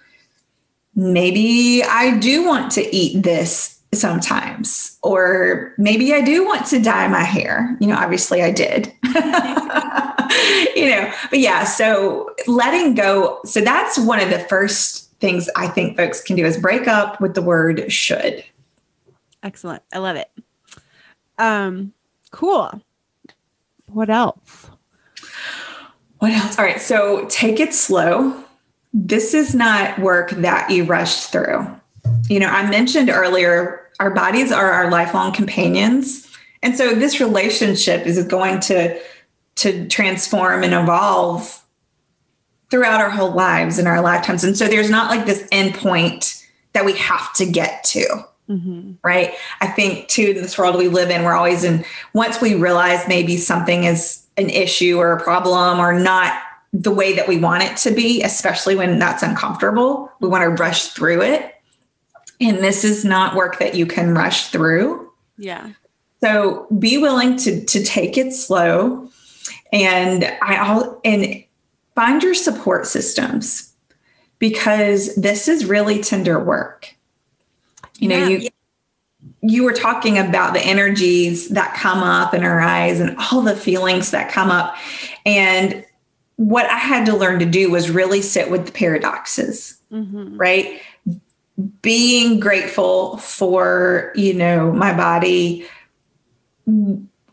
maybe 0.95 1.83
I 1.83 2.17
do 2.17 2.45
want 2.45 2.71
to 2.73 2.95
eat 2.95 3.21
this 3.23 3.76
sometimes. 3.93 4.97
Or 5.03 5.73
maybe 5.77 6.13
i 6.13 6.21
do 6.21 6.45
want 6.45 6.65
to 6.67 6.81
dye 6.81 7.07
my 7.07 7.23
hair. 7.23 7.77
You 7.79 7.87
know 7.87 7.95
obviously 7.95 8.41
i 8.41 8.51
did. 8.51 8.93
You 10.75 10.91
know 10.91 11.11
but 11.29 11.39
yeah 11.39 11.63
so 11.63 12.29
letting 12.45 12.93
go 12.93 13.39
so 13.45 13.61
that's 13.61 13.97
one 13.97 14.19
of 14.19 14.29
the 14.29 14.39
first 14.39 15.11
things 15.19 15.49
i 15.55 15.67
think 15.67 15.97
folks 15.97 16.21
can 16.21 16.35
do 16.35 16.45
is 16.45 16.57
break 16.57 16.87
up 16.87 17.19
with 17.19 17.33
the 17.33 17.41
word 17.41 17.91
should. 17.91 18.43
Excellent. 19.41 19.81
I 19.93 19.97
love 19.99 20.15
it. 20.17 20.29
Um 21.39 21.93
cool. 22.31 22.81
What 23.87 24.09
else? 24.09 24.69
What 26.19 26.31
else? 26.31 26.59
All 26.59 26.65
right 26.65 26.81
so 26.81 27.25
take 27.29 27.59
it 27.59 27.73
slow. 27.73 28.43
This 28.93 29.33
is 29.33 29.55
not 29.55 29.97
work 29.99 30.31
that 30.31 30.69
you 30.69 30.83
rush 30.83 31.25
through 31.25 31.76
you 32.29 32.39
know, 32.39 32.47
I 32.47 32.69
mentioned 32.69 33.09
earlier, 33.09 33.87
our 33.99 34.11
bodies 34.11 34.51
are 34.51 34.71
our 34.71 34.91
lifelong 34.91 35.31
companions. 35.31 36.27
And 36.61 36.75
so 36.75 36.93
this 36.93 37.19
relationship 37.19 38.05
is 38.05 38.23
going 38.25 38.59
to 38.61 38.99
to 39.55 39.87
transform 39.87 40.63
and 40.63 40.73
evolve 40.73 41.63
throughout 42.69 43.01
our 43.01 43.09
whole 43.09 43.31
lives 43.31 43.79
and 43.79 43.87
our 43.87 44.01
lifetimes. 44.01 44.43
And 44.43 44.55
so 44.55 44.67
there's 44.67 44.89
not 44.89 45.09
like 45.09 45.25
this 45.25 45.47
end 45.51 45.73
point 45.73 46.45
that 46.73 46.85
we 46.85 46.93
have 46.93 47.33
to 47.33 47.45
get 47.45 47.83
to. 47.85 48.05
Mm-hmm. 48.49 48.93
Right. 49.03 49.33
I 49.59 49.67
think 49.67 50.07
too, 50.07 50.27
in 50.27 50.35
this 50.35 50.57
world 50.57 50.77
we 50.77 50.87
live 50.87 51.09
in, 51.09 51.23
we're 51.23 51.33
always 51.33 51.63
in, 51.63 51.83
once 52.13 52.39
we 52.39 52.55
realize 52.55 53.05
maybe 53.07 53.35
something 53.35 53.83
is 53.85 54.25
an 54.37 54.49
issue 54.49 54.97
or 54.97 55.13
a 55.13 55.21
problem 55.21 55.79
or 55.79 55.99
not 55.99 56.39
the 56.71 56.91
way 56.91 57.13
that 57.13 57.27
we 57.27 57.37
want 57.37 57.63
it 57.63 57.75
to 57.77 57.91
be, 57.91 58.21
especially 58.21 58.75
when 58.75 58.99
that's 58.99 59.23
uncomfortable, 59.23 60.11
we 60.19 60.29
want 60.29 60.43
to 60.43 60.63
rush 60.63 60.89
through 60.89 61.23
it 61.23 61.55
and 62.39 62.57
this 62.59 62.83
is 62.83 63.03
not 63.03 63.35
work 63.35 63.59
that 63.59 63.75
you 63.75 63.85
can 63.85 64.13
rush 64.13 64.47
through. 64.47 65.11
Yeah. 65.37 65.71
So 66.21 66.67
be 66.79 66.97
willing 66.97 67.37
to 67.37 67.63
to 67.63 67.83
take 67.83 68.17
it 68.17 68.33
slow 68.33 69.09
and 69.71 70.25
I 70.41 70.57
all 70.57 70.99
and 71.03 71.43
find 71.95 72.21
your 72.23 72.33
support 72.33 72.85
systems 72.85 73.73
because 74.39 75.15
this 75.15 75.47
is 75.47 75.65
really 75.65 76.01
tender 76.01 76.43
work. 76.43 76.95
You 77.99 78.09
know, 78.09 78.27
yeah. 78.27 78.37
you 78.37 78.49
you 79.41 79.63
were 79.63 79.73
talking 79.73 80.17
about 80.17 80.53
the 80.53 80.61
energies 80.61 81.49
that 81.49 81.75
come 81.75 81.99
up 81.99 82.33
in 82.33 82.43
our 82.43 82.59
eyes 82.59 82.99
and 82.99 83.15
all 83.17 83.41
the 83.41 83.55
feelings 83.55 84.11
that 84.11 84.31
come 84.31 84.49
up 84.49 84.75
and 85.25 85.85
what 86.37 86.67
I 86.67 86.77
had 86.77 87.05
to 87.07 87.15
learn 87.15 87.39
to 87.39 87.45
do 87.45 87.71
was 87.71 87.89
really 87.89 88.21
sit 88.21 88.49
with 88.49 88.67
the 88.67 88.71
paradoxes, 88.71 89.81
mm-hmm. 89.91 90.37
right? 90.37 90.79
Being 91.81 92.39
grateful 92.39 93.17
for 93.17 94.11
you 94.15 94.33
know 94.33 94.71
my 94.71 94.95
body 94.95 95.65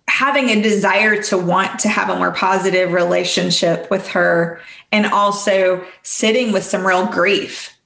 having 0.08 0.48
a 0.48 0.62
desire 0.62 1.20
to 1.20 1.37
want 1.37 1.78
to 1.80 1.88
have 1.88 2.08
a 2.08 2.16
more 2.16 2.32
positive 2.32 2.92
relationship 2.92 3.90
with 3.90 4.08
her 4.08 4.60
and 4.92 5.06
also 5.06 5.84
sitting 6.02 6.52
with 6.52 6.64
some 6.64 6.87
real 6.87 7.06
grief 7.06 7.76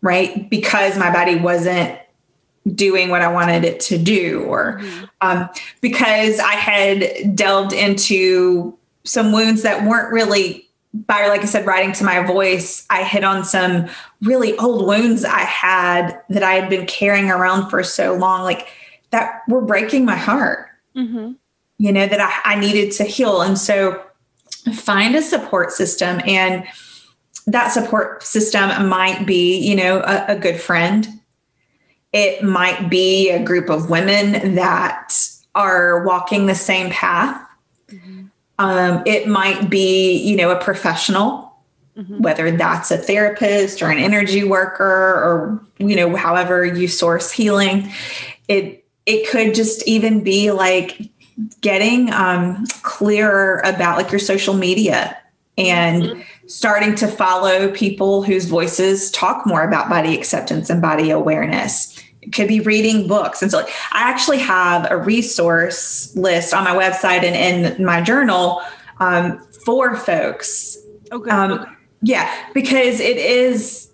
right 0.00 0.48
because 0.48 0.96
my 0.96 1.12
body 1.12 1.36
wasn't 1.36 1.98
doing 2.74 3.10
what 3.10 3.20
i 3.20 3.30
wanted 3.30 3.62
it 3.62 3.78
to 3.78 3.98
do 3.98 4.44
or 4.44 4.78
mm-hmm. 4.80 5.04
um, 5.20 5.48
because 5.82 6.38
i 6.38 6.52
had 6.52 7.36
delved 7.36 7.74
into 7.74 8.76
some 9.04 9.30
wounds 9.30 9.62
that 9.62 9.86
weren't 9.86 10.12
really 10.12 10.65
by 11.06 11.28
like 11.28 11.42
I 11.42 11.46
said, 11.46 11.66
writing 11.66 11.92
to 11.92 12.04
my 12.04 12.24
voice, 12.24 12.86
I 12.90 13.02
hit 13.04 13.24
on 13.24 13.44
some 13.44 13.88
really 14.22 14.56
old 14.58 14.86
wounds 14.86 15.24
I 15.24 15.40
had 15.40 16.20
that 16.30 16.42
I 16.42 16.54
had 16.54 16.70
been 16.70 16.86
carrying 16.86 17.30
around 17.30 17.70
for 17.70 17.82
so 17.82 18.14
long, 18.14 18.42
like 18.42 18.68
that 19.10 19.42
were 19.48 19.60
breaking 19.60 20.04
my 20.04 20.16
heart. 20.16 20.68
Mm-hmm. 20.96 21.32
You 21.78 21.92
know 21.92 22.06
that 22.06 22.20
I, 22.20 22.54
I 22.54 22.58
needed 22.58 22.92
to 22.92 23.04
heal, 23.04 23.42
and 23.42 23.58
so 23.58 24.02
find 24.72 25.14
a 25.14 25.22
support 25.22 25.72
system, 25.72 26.20
and 26.24 26.64
that 27.46 27.68
support 27.68 28.22
system 28.22 28.88
might 28.88 29.26
be, 29.26 29.58
you 29.58 29.76
know, 29.76 30.00
a, 30.00 30.26
a 30.28 30.38
good 30.38 30.60
friend. 30.60 31.06
It 32.12 32.42
might 32.42 32.88
be 32.88 33.30
a 33.30 33.42
group 33.42 33.68
of 33.68 33.90
women 33.90 34.54
that 34.54 35.14
are 35.54 36.04
walking 36.04 36.46
the 36.46 36.54
same 36.54 36.90
path 36.90 37.42
um, 38.58 39.02
it 39.06 39.28
might 39.28 39.68
be, 39.68 40.16
you 40.16 40.36
know, 40.36 40.50
a 40.50 40.58
professional, 40.58 41.56
mm-hmm. 41.96 42.22
whether 42.22 42.50
that's 42.50 42.90
a 42.90 42.98
therapist 42.98 43.82
or 43.82 43.90
an 43.90 43.98
energy 43.98 44.44
worker 44.44 44.84
or, 44.84 45.62
you 45.78 45.94
know, 45.94 46.16
however 46.16 46.64
you 46.64 46.88
source 46.88 47.30
healing. 47.30 47.92
It 48.48 48.84
it 49.04 49.28
could 49.30 49.54
just 49.54 49.86
even 49.86 50.24
be 50.24 50.50
like 50.50 51.00
getting 51.60 52.12
um, 52.12 52.64
clearer 52.82 53.60
about 53.64 53.98
like 53.98 54.10
your 54.10 54.18
social 54.18 54.54
media 54.54 55.16
and 55.58 56.02
mm-hmm. 56.02 56.20
starting 56.46 56.94
to 56.96 57.06
follow 57.06 57.70
people 57.72 58.22
whose 58.22 58.46
voices 58.46 59.10
talk 59.10 59.46
more 59.46 59.62
about 59.62 59.88
body 59.88 60.16
acceptance 60.16 60.70
and 60.70 60.82
body 60.82 61.10
awareness 61.10 61.95
could 62.32 62.48
be 62.48 62.60
reading 62.60 63.06
books. 63.06 63.42
And 63.42 63.50
so 63.50 63.60
I 63.60 63.68
actually 63.92 64.38
have 64.38 64.90
a 64.90 64.96
resource 64.96 66.14
list 66.16 66.54
on 66.54 66.64
my 66.64 66.74
website 66.74 67.22
and 67.22 67.76
in 67.76 67.84
my 67.84 68.00
journal 68.00 68.62
um, 68.98 69.38
for 69.64 69.96
folks. 69.96 70.78
Okay. 71.12 71.30
Um, 71.30 71.52
okay. 71.52 71.70
Yeah, 72.02 72.32
because 72.52 73.00
it 73.00 73.16
is, 73.16 73.90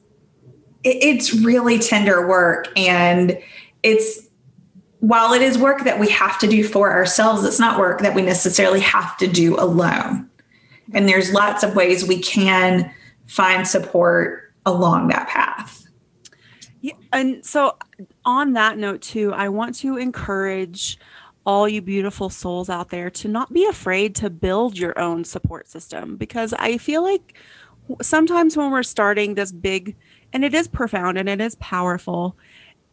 it, 0.82 0.96
it's 1.02 1.34
really 1.34 1.78
tender 1.78 2.26
work. 2.26 2.68
And 2.76 3.38
it's, 3.82 4.28
while 5.00 5.32
it 5.32 5.42
is 5.42 5.58
work 5.58 5.84
that 5.84 5.98
we 5.98 6.08
have 6.10 6.38
to 6.38 6.46
do 6.46 6.62
for 6.62 6.92
ourselves, 6.92 7.44
it's 7.44 7.58
not 7.58 7.78
work 7.78 8.00
that 8.00 8.14
we 8.14 8.22
necessarily 8.22 8.80
have 8.80 9.16
to 9.18 9.26
do 9.26 9.58
alone. 9.58 10.28
And 10.94 11.08
there's 11.08 11.32
lots 11.32 11.62
of 11.62 11.74
ways 11.74 12.06
we 12.06 12.20
can 12.20 12.92
find 13.26 13.66
support 13.66 14.52
along 14.64 15.08
that 15.08 15.28
path. 15.28 15.81
Yeah, 16.82 16.94
and 17.12 17.46
so 17.46 17.76
on 18.24 18.54
that 18.54 18.76
note 18.76 19.02
too, 19.02 19.32
I 19.32 19.48
want 19.48 19.76
to 19.76 19.96
encourage 19.96 20.98
all 21.46 21.68
you 21.68 21.80
beautiful 21.80 22.28
souls 22.28 22.68
out 22.68 22.90
there 22.90 23.08
to 23.08 23.28
not 23.28 23.52
be 23.52 23.64
afraid 23.66 24.14
to 24.16 24.28
build 24.28 24.76
your 24.76 24.98
own 24.98 25.24
support 25.24 25.68
system 25.68 26.16
because 26.16 26.52
I 26.54 26.78
feel 26.78 27.02
like 27.02 27.34
sometimes 28.00 28.56
when 28.56 28.70
we're 28.70 28.82
starting 28.82 29.34
this 29.34 29.52
big 29.52 29.96
and 30.32 30.44
it 30.44 30.54
is 30.54 30.68
profound 30.68 31.18
and 31.18 31.28
it 31.28 31.40
is 31.40 31.54
powerful 31.56 32.36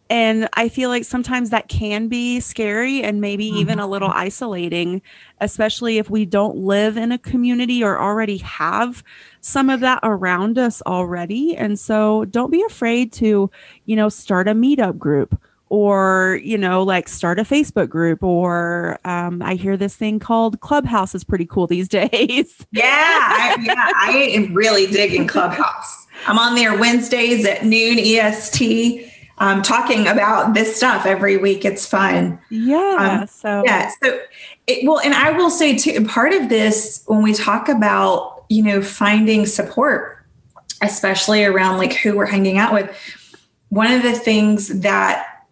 and 0.09 0.49
I 0.53 0.69
feel 0.69 0.89
like 0.89 1.05
sometimes 1.05 1.51
that 1.51 1.67
can 1.67 2.07
be 2.07 2.39
scary 2.39 3.03
and 3.03 3.21
maybe 3.21 3.49
mm-hmm. 3.49 3.59
even 3.59 3.79
a 3.79 3.85
little 3.87 4.09
isolating, 4.09 5.03
especially 5.39 5.99
if 5.99 6.09
we 6.09 6.25
don't 6.25 6.57
live 6.57 6.97
in 6.97 7.11
a 7.11 7.19
community 7.19 7.83
or 7.83 8.01
already 8.01 8.37
have 8.37 9.03
some 9.41 9.69
of 9.69 9.79
that 9.81 9.99
around 10.03 10.57
us 10.57 10.81
already. 10.85 11.55
And 11.55 11.79
so 11.79 12.25
don't 12.25 12.51
be 12.51 12.63
afraid 12.63 13.11
to, 13.13 13.49
you 13.85 13.95
know, 13.95 14.09
start 14.09 14.47
a 14.47 14.53
meetup 14.53 14.97
group 14.97 15.39
or 15.71 16.39
you 16.43 16.57
know 16.57 16.81
like 16.81 17.07
start 17.07 17.37
a 17.37 17.43
facebook 17.43 17.89
group 17.89 18.23
or 18.23 18.99
um, 19.05 19.39
i 19.43 19.53
hear 19.53 19.77
this 19.77 19.95
thing 19.95 20.17
called 20.17 20.59
clubhouse 20.61 21.13
is 21.13 21.23
pretty 21.23 21.45
cool 21.45 21.67
these 21.67 21.87
days 21.87 22.65
yeah 22.71 22.83
I, 22.83 23.55
yeah 23.61 23.91
i 23.95 24.11
am 24.33 24.51
really 24.55 24.87
digging 24.87 25.27
clubhouse 25.27 26.07
i'm 26.25 26.39
on 26.39 26.55
there 26.55 26.75
wednesdays 26.75 27.45
at 27.45 27.65
noon 27.65 27.99
est 27.99 28.57
um, 29.39 29.61
talking 29.61 30.07
about 30.07 30.53
this 30.53 30.75
stuff 30.75 31.05
every 31.05 31.37
week. 31.37 31.63
It's 31.65 31.85
fun. 31.85 32.39
Yeah. 32.49 33.19
Um, 33.21 33.27
so 33.27 33.63
yeah. 33.65 33.89
So 34.03 34.19
it 34.67 34.85
well, 34.85 34.99
and 34.99 35.13
I 35.13 35.31
will 35.31 35.49
say 35.49 35.77
too, 35.77 36.05
part 36.05 36.33
of 36.33 36.49
this 36.49 37.03
when 37.07 37.21
we 37.21 37.33
talk 37.33 37.69
about 37.69 38.38
you 38.49 38.63
know 38.63 38.81
finding 38.81 39.45
support, 39.45 40.25
especially 40.81 41.45
around 41.45 41.77
like 41.77 41.93
who 41.93 42.17
we're 42.17 42.25
hanging 42.25 42.57
out 42.57 42.73
with, 42.73 42.95
one 43.69 43.91
of 43.91 44.03
the 44.03 44.13
things 44.13 44.81
that 44.81 45.45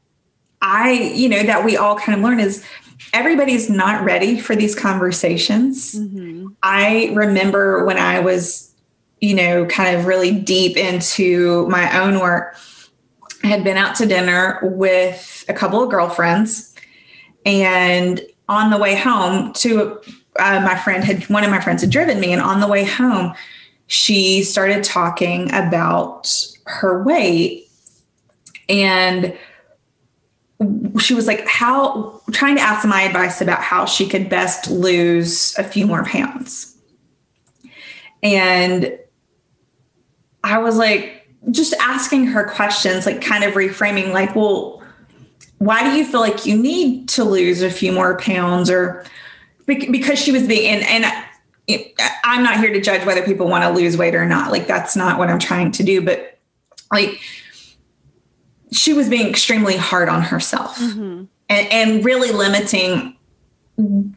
I 0.62 0.92
you 0.92 1.30
know 1.30 1.44
that 1.44 1.64
we 1.64 1.78
all 1.78 1.98
kind 1.98 2.18
of 2.18 2.24
learn 2.24 2.40
is 2.40 2.66
everybody's 3.14 3.70
not 3.70 4.04
ready 4.04 4.40
for 4.40 4.56
these 4.56 4.76
conversations. 4.76 5.96
Mm-hmm. 5.96 6.48
I 6.64 7.12
remember 7.14 7.86
when 7.86 7.98
I 7.98 8.20
was 8.20 8.74
you 9.22 9.36
know 9.36 9.66
kind 9.66 9.96
of 9.96 10.06
really 10.06 10.38
deep 10.38 10.78
into 10.78 11.68
my 11.68 12.00
own 12.00 12.20
work 12.20 12.58
I 13.44 13.48
had 13.48 13.64
been 13.64 13.78
out 13.78 13.96
to 13.96 14.06
dinner 14.06 14.60
with 14.62 15.46
a 15.48 15.54
couple 15.54 15.82
of 15.82 15.90
girlfriends. 15.90 16.76
And 17.46 18.22
on 18.50 18.72
the 18.72 18.78
way 18.78 18.96
home 18.96 19.54
to 19.54 20.02
uh, 20.40 20.62
my 20.62 20.76
friend 20.78 21.04
had 21.04 21.24
one 21.30 21.44
of 21.44 21.52
my 21.52 21.60
friends 21.60 21.82
had 21.82 21.92
driven 21.92 22.20
me, 22.20 22.34
and 22.34 22.42
on 22.42 22.60
the 22.60 22.68
way 22.68 22.84
home, 22.84 23.34
she 23.88 24.44
started 24.44 24.84
talking 24.84 25.52
about 25.54 26.34
her 26.66 27.04
weight. 27.04 27.70
And 28.70 29.38
she 31.00 31.14
was 31.14 31.28
like 31.28 31.48
how 31.48 32.22
trying 32.32 32.56
to 32.56 32.62
ask 32.62 32.86
my 32.88 33.04
advice 33.04 33.42
about 33.42 33.62
how 33.62 33.86
she 33.86 34.08
could 34.08 34.28
best 34.28 34.70
lose 34.70 35.58
a 35.58 35.64
few 35.64 35.86
more 35.86 36.04
pounds. 36.04 36.76
And 38.24 38.98
i 40.44 40.58
was 40.60 40.78
like 40.78 41.28
just 41.50 41.74
asking 41.80 42.26
her 42.26 42.44
questions 42.44 43.08
like 43.08 43.22
kind 43.22 43.44
of 43.44 43.54
reframing 43.56 44.14
like 44.14 44.36
well 44.36 44.78
why 45.60 45.84
do 45.84 45.98
you 45.98 46.06
feel 46.06 46.20
like 46.20 46.46
you 46.46 46.58
need 46.58 47.10
to 47.10 47.24
lose 47.24 47.62
a 47.62 47.70
few 47.70 47.92
more 47.92 48.18
pounds? 48.18 48.70
Or 48.70 49.04
because 49.68 50.18
she 50.18 50.32
was 50.32 50.48
being 50.48 50.82
and, 50.82 51.06
and 51.06 52.06
i'm 52.24 52.44
not 52.44 52.58
here 52.60 52.72
to 52.72 52.82
judge 52.82 53.06
whether 53.06 53.22
people 53.24 53.48
want 53.48 53.64
to 53.64 53.70
lose 53.70 53.98
weight 53.98 54.16
or 54.16 54.26
not 54.26 54.52
like 54.52 54.66
that's 54.66 54.96
not 54.96 55.20
what 55.20 55.30
i'm 55.30 55.40
trying 55.40 55.72
to 55.72 55.84
do 55.84 56.02
but 56.02 56.40
like 56.92 57.20
she 58.72 58.94
was 58.94 59.10
being 59.10 59.28
extremely 59.28 59.78
hard 59.78 60.10
on 60.10 60.22
herself 60.22 60.78
mm-hmm. 60.78 61.26
and, 61.50 61.72
and 61.72 62.06
really 62.06 62.32
limiting 62.32 63.16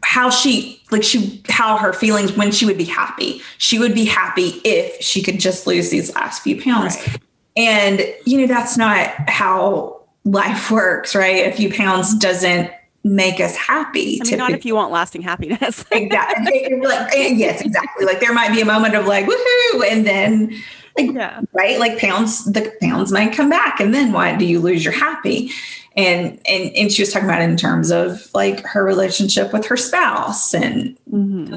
how 0.01 0.29
she 0.29 0.81
like 0.89 1.03
she 1.03 1.43
how 1.47 1.77
her 1.77 1.93
feelings 1.93 2.31
when 2.35 2.51
she 2.51 2.65
would 2.65 2.77
be 2.77 2.83
happy 2.83 3.41
she 3.59 3.77
would 3.77 3.93
be 3.93 4.05
happy 4.05 4.59
if 4.63 4.99
she 5.01 5.21
could 5.21 5.39
just 5.39 5.67
lose 5.67 5.91
these 5.91 6.13
last 6.15 6.41
few 6.41 6.59
pounds 6.59 6.95
right. 6.95 7.21
and 7.55 8.01
you 8.25 8.39
know 8.39 8.47
that's 8.47 8.75
not 8.75 9.13
how 9.29 10.01
life 10.23 10.71
works 10.71 11.13
right 11.13 11.45
a 11.45 11.51
few 11.51 11.71
pounds 11.71 12.15
doesn't 12.15 12.71
make 13.03 13.39
us 13.39 13.55
happy 13.55 14.19
I 14.21 14.29
mean, 14.29 14.37
not 14.37 14.51
if 14.51 14.63
you 14.63 14.75
want 14.75 14.91
lasting 14.91 15.23
happiness 15.23 15.83
exactly 15.91 16.75
like, 16.81 17.11
yes 17.13 17.61
exactly 17.61 18.05
like 18.05 18.19
there 18.19 18.33
might 18.33 18.51
be 18.53 18.61
a 18.61 18.65
moment 18.65 18.95
of 18.95 19.07
like 19.07 19.25
woohoo 19.25 19.89
and 19.89 20.05
then 20.05 20.61
like, 20.97 21.11
yeah. 21.11 21.41
right? 21.53 21.79
Like 21.79 21.99
pounds, 21.99 22.45
the 22.45 22.73
pounds 22.81 23.11
might 23.11 23.33
come 23.33 23.49
back. 23.49 23.79
And 23.79 23.93
then 23.93 24.11
why 24.11 24.35
do 24.35 24.45
you 24.45 24.59
lose 24.59 24.83
your 24.83 24.93
happy? 24.93 25.51
And 25.95 26.39
and 26.45 26.71
and 26.75 26.91
she 26.91 27.01
was 27.01 27.11
talking 27.11 27.27
about 27.27 27.41
it 27.41 27.49
in 27.49 27.57
terms 27.57 27.91
of 27.91 28.29
like 28.33 28.65
her 28.65 28.83
relationship 28.83 29.51
with 29.51 29.65
her 29.65 29.75
spouse 29.75 30.53
and 30.53 30.97
mm-hmm. 31.11 31.55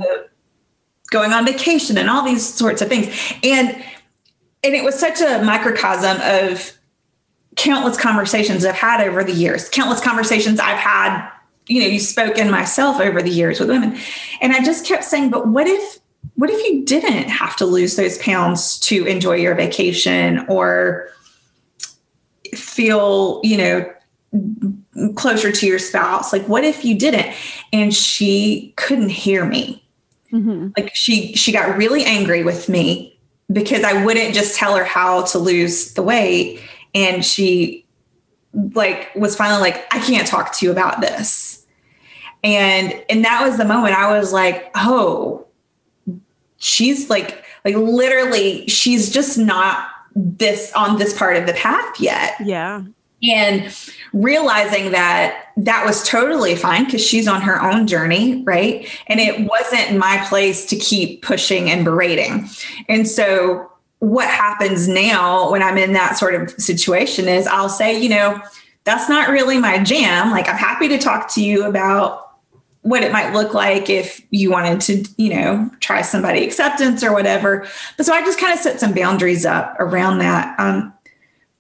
going 1.11 1.33
on 1.33 1.47
vacation 1.47 1.97
and 1.97 2.11
all 2.11 2.25
these 2.25 2.45
sorts 2.45 2.83
of 2.83 2.89
things. 2.89 3.07
And 3.45 3.71
and 4.65 4.75
it 4.75 4.83
was 4.83 4.99
such 4.99 5.21
a 5.21 5.43
microcosm 5.45 6.17
of 6.23 6.73
countless 7.55 7.97
conversations 7.97 8.65
I've 8.65 8.75
had 8.75 9.01
over 9.07 9.23
the 9.23 9.33
years, 9.33 9.69
countless 9.69 10.01
conversations 10.01 10.59
I've 10.59 10.79
had, 10.79 11.31
you 11.67 11.81
know, 11.81 11.87
you 11.87 11.99
spoken 11.99 12.51
myself 12.51 13.01
over 13.01 13.23
the 13.23 13.31
years 13.31 13.61
with 13.61 13.69
women. 13.69 13.99
And 14.41 14.53
I 14.53 14.63
just 14.63 14.85
kept 14.85 15.05
saying, 15.05 15.31
but 15.31 15.49
what 15.49 15.67
if 15.67 15.99
what 16.37 16.51
if 16.51 16.65
you 16.65 16.85
didn't 16.85 17.29
have 17.29 17.55
to 17.57 17.67
lose 17.67 17.97
those 17.97 18.19
pounds 18.19 18.79
to 18.81 19.05
enjoy 19.07 19.37
your 19.37 19.55
vacation 19.55 20.45
or 20.49 21.09
feel, 22.55 23.41
you 23.45 23.57
know, 23.57 23.93
closer 25.15 25.53
to 25.53 25.67
your 25.67 25.79
spouse? 25.79 26.33
Like, 26.33 26.47
what 26.49 26.65
if 26.65 26.85
you 26.85 26.99
didn't? 26.99 27.35
And 27.73 27.95
she 27.95 28.73
couldn't 28.77 29.11
hear 29.11 29.45
me. 29.45 29.85
Mm-hmm. 30.33 30.71
Like 30.77 30.95
she 30.95 31.35
she 31.35 31.53
got 31.53 31.77
really 31.77 32.05
angry 32.05 32.43
with 32.43 32.69
me 32.69 33.17
because 33.53 33.85
I 33.85 34.05
wouldn't 34.05 34.35
just 34.35 34.57
tell 34.57 34.77
her 34.77 34.85
how 34.85 35.23
to 35.27 35.39
lose 35.39 35.95
the 35.95 36.03
weight. 36.03 36.61
And 36.95 37.25
she 37.25 37.84
like 38.55 39.15
was 39.15 39.37
finally 39.37 39.61
like, 39.61 39.87
I 39.95 39.99
can't 40.01 40.27
talk 40.27 40.53
to 40.55 40.67
you 40.67 40.73
about 40.73 41.01
this. 41.01 41.67
And 42.43 43.03
and 43.09 43.25
that 43.25 43.47
was 43.47 43.57
the 43.57 43.65
moment 43.65 43.95
I 43.95 44.17
was 44.17 44.33
like, 44.33 44.71
oh, 44.75 45.47
she's 46.59 47.11
like 47.11 47.45
like 47.65 47.77
literally 47.77 48.67
she's 48.69 49.11
just 49.11 49.39
not 49.39 49.89
this 50.15 50.73
on 50.75 50.99
this 50.99 51.17
part 51.17 51.37
of 51.37 51.47
the 51.47 51.55
path 51.55 52.01
yet. 52.01 52.35
Yeah. 52.45 52.83
And 53.23 53.75
realizing 54.13 54.91
that 54.91 55.47
that 55.57 55.87
was 55.87 56.07
totally 56.07 56.55
fine 56.55 56.85
because 56.85 57.05
she's 57.05 57.27
on 57.27 57.41
her 57.41 57.63
own 57.63 57.87
journey 57.87 58.43
right? 58.45 58.87
And 59.07 59.19
it 59.19 59.49
wasn't 59.49 59.99
my 59.99 60.23
place 60.29 60.67
to 60.67 60.77
keep 60.77 61.23
pushing 61.23 61.71
and 61.71 61.85
berating. 61.85 62.49
And 62.89 63.09
so 63.09 63.71
what 64.05 64.29
happens 64.29 64.87
now 64.87 65.51
when 65.51 65.63
i'm 65.63 65.79
in 65.79 65.93
that 65.93 66.19
sort 66.19 66.35
of 66.35 66.51
situation 66.53 67.29
is 67.29 67.47
i'll 67.47 67.69
say 67.69 67.99
you 68.01 68.09
know 68.09 68.41
that's 68.85 69.09
not 69.09 69.29
really 69.29 69.59
my 69.59 69.83
jam 69.83 70.31
like 70.31 70.49
i'm 70.49 70.57
happy 70.57 70.89
to 70.89 70.99
talk 70.99 71.33
to 71.33 71.43
you 71.43 71.65
about 71.65 72.25
what 72.85 73.03
it 73.03 73.13
might 73.13 73.33
look 73.33 73.55
like 73.55 73.89
if 73.89 74.21
you 74.31 74.51
wanted 74.51 74.79
to, 74.79 75.11
you 75.17 75.35
know, 75.35 75.71
try 75.81 76.03
somebody 76.03 76.45
acceptance 76.45 77.03
or 77.03 77.15
whatever. 77.15 77.67
But 77.97 78.05
so 78.05 78.13
I 78.13 78.21
just 78.21 78.39
kind 78.39 78.53
of 78.53 78.59
set 78.59 78.79
some 78.79 78.93
boundaries 78.93 79.47
up 79.47 79.75
around 79.81 80.19
that 80.19 80.55
um, 80.61 80.93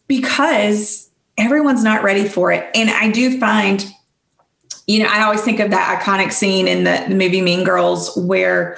because 0.06 1.08
everyone's 1.38 1.82
not 1.82 2.02
ready 2.02 2.28
for 2.28 2.52
it. 2.52 2.68
And 2.74 2.90
I 2.90 3.10
do 3.10 3.40
find, 3.40 3.86
you 4.86 5.02
know, 5.02 5.08
I 5.10 5.22
always 5.22 5.40
think 5.40 5.60
of 5.60 5.70
that 5.70 5.98
iconic 5.98 6.30
scene 6.30 6.68
in 6.68 6.84
the, 6.84 7.06
the 7.08 7.14
movie 7.14 7.40
Mean 7.40 7.64
Girls 7.64 8.14
where 8.16 8.76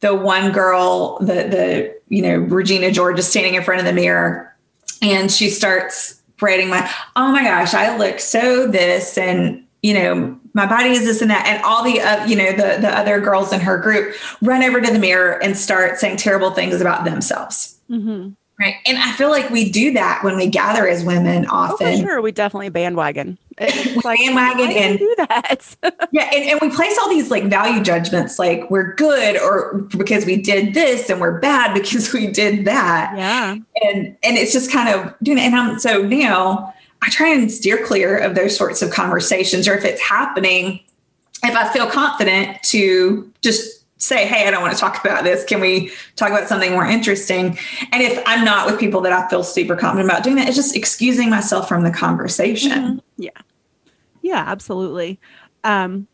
the 0.00 0.14
one 0.14 0.52
girl, 0.52 1.18
the 1.18 1.34
the 1.34 1.97
you 2.08 2.22
know 2.22 2.36
Regina 2.36 2.90
George 2.90 3.18
is 3.18 3.28
standing 3.28 3.54
in 3.54 3.62
front 3.62 3.80
of 3.80 3.86
the 3.86 3.92
mirror, 3.92 4.54
and 5.02 5.30
she 5.30 5.50
starts 5.50 6.20
braiding 6.36 6.68
my. 6.68 6.90
Oh 7.16 7.32
my 7.32 7.42
gosh, 7.42 7.74
I 7.74 7.96
look 7.96 8.20
so 8.20 8.66
this, 8.66 9.18
and 9.18 9.64
you 9.82 9.94
know 9.94 10.38
my 10.54 10.66
body 10.66 10.90
is 10.90 11.04
this 11.04 11.22
and 11.22 11.30
that 11.30 11.46
and 11.46 11.62
all 11.62 11.84
the 11.84 12.00
uh, 12.00 12.24
you 12.26 12.36
know 12.36 12.50
the 12.50 12.80
the 12.80 12.88
other 12.88 13.20
girls 13.20 13.52
in 13.52 13.60
her 13.60 13.78
group 13.78 14.14
run 14.42 14.62
over 14.62 14.80
to 14.80 14.92
the 14.92 14.98
mirror 14.98 15.42
and 15.42 15.56
start 15.56 15.98
saying 15.98 16.16
terrible 16.16 16.50
things 16.50 16.80
about 16.80 17.04
themselves 17.04 17.78
mm-hmm. 17.88 18.30
Right. 18.58 18.74
And 18.86 18.98
i 18.98 19.12
feel 19.12 19.30
like 19.30 19.50
we 19.50 19.70
do 19.70 19.92
that 19.92 20.22
when 20.22 20.36
we 20.36 20.46
gather 20.46 20.86
as 20.88 21.04
women 21.04 21.46
oh, 21.46 21.54
often. 21.54 21.86
oh, 21.86 21.96
sure. 22.00 22.20
We 22.20 22.32
definitely 22.32 22.68
bandwagon. 22.70 23.38
Like, 24.04 24.20
bandwagon 24.20 24.70
and 24.70 24.98
do 24.98 25.14
that? 25.18 25.76
Yeah 26.12 26.30
and, 26.32 26.44
and 26.44 26.60
we 26.60 26.70
place 26.70 26.96
all 27.00 27.08
these 27.08 27.30
like 27.30 27.44
value 27.44 27.82
judgments 27.82 28.38
like 28.38 28.70
we're 28.70 28.94
good 28.94 29.40
or 29.40 29.78
because 29.96 30.24
we 30.24 30.36
did 30.36 30.74
this 30.74 31.10
and 31.10 31.20
we're 31.20 31.40
bad 31.40 31.74
because 31.80 32.12
we 32.12 32.28
did 32.28 32.64
that. 32.66 33.12
Yeah. 33.16 33.56
And 33.82 34.16
and 34.22 34.36
it's 34.36 34.52
just 34.52 34.70
kind 34.70 34.88
of 34.88 35.14
doing 35.22 35.38
it 35.38 35.42
and 35.42 35.56
i'm 35.56 35.78
so 35.78 36.02
now 36.02 36.72
I 37.02 37.10
try 37.10 37.28
and 37.28 37.50
steer 37.50 37.84
clear 37.84 38.18
of 38.18 38.34
those 38.34 38.56
sorts 38.56 38.82
of 38.82 38.90
conversations, 38.90 39.68
or 39.68 39.74
if 39.74 39.84
it's 39.84 40.00
happening, 40.00 40.80
if 41.44 41.56
I 41.56 41.72
feel 41.72 41.86
confident 41.86 42.60
to 42.64 43.30
just 43.40 43.77
say, 43.98 44.26
Hey, 44.26 44.46
I 44.46 44.50
don't 44.50 44.62
want 44.62 44.74
to 44.74 44.80
talk 44.80 45.04
about 45.04 45.24
this. 45.24 45.44
Can 45.44 45.60
we 45.60 45.92
talk 46.16 46.30
about 46.30 46.48
something 46.48 46.72
more 46.72 46.86
interesting? 46.86 47.58
And 47.92 48.02
if 48.02 48.22
I'm 48.26 48.44
not 48.44 48.66
with 48.66 48.80
people 48.80 49.00
that 49.02 49.12
I 49.12 49.28
feel 49.28 49.42
super 49.42 49.76
confident 49.76 50.10
about 50.10 50.22
doing 50.22 50.36
that, 50.36 50.48
it's 50.48 50.56
just 50.56 50.74
excusing 50.76 51.30
myself 51.30 51.68
from 51.68 51.82
the 51.82 51.90
conversation. 51.90 52.70
Mm-hmm. 52.70 52.98
Yeah. 53.18 53.30
Yeah, 54.22 54.44
absolutely. 54.46 55.18
Um, 55.64 56.06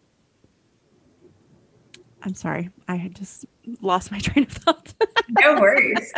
I'm 2.25 2.35
sorry. 2.35 2.71
I 2.89 2.97
had 2.97 3.15
just 3.15 3.45
lost 3.81 4.11
my 4.11 4.19
train 4.21 4.47
of 4.47 4.53
thought. 4.53 4.95
no 5.29 5.61
worries. 5.61 6.13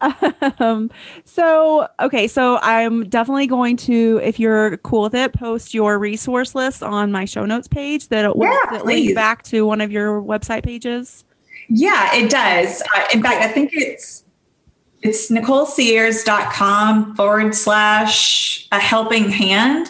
um, 0.60 0.90
so, 1.24 1.88
okay. 2.00 2.28
So 2.28 2.58
I'm 2.62 3.08
definitely 3.08 3.46
going 3.48 3.76
to, 3.78 4.20
if 4.22 4.38
you're 4.38 4.76
cool 4.78 5.02
with 5.02 5.14
it, 5.14 5.32
post 5.32 5.74
your 5.74 5.98
resource 5.98 6.54
list 6.54 6.82
on 6.82 7.10
my 7.10 7.24
show 7.24 7.44
notes 7.44 7.68
page 7.68 8.08
that 8.08 8.36
will 8.36 8.46
yeah, 8.46 8.82
link 8.82 9.14
back 9.14 9.42
to 9.44 9.66
one 9.66 9.80
of 9.80 9.90
your 9.90 10.22
website 10.22 10.64
pages. 10.64 11.24
Yeah, 11.68 12.14
it 12.14 12.30
does. 12.30 12.82
Uh, 12.94 13.06
in 13.12 13.22
fact, 13.22 13.42
I 13.42 13.48
think 13.48 13.70
it's, 13.72 14.24
it's 15.00 15.30
nicolecayers.com 15.30 17.16
forward 17.16 17.54
slash 17.54 18.68
a 18.70 18.78
helping 18.78 19.30
hand. 19.30 19.88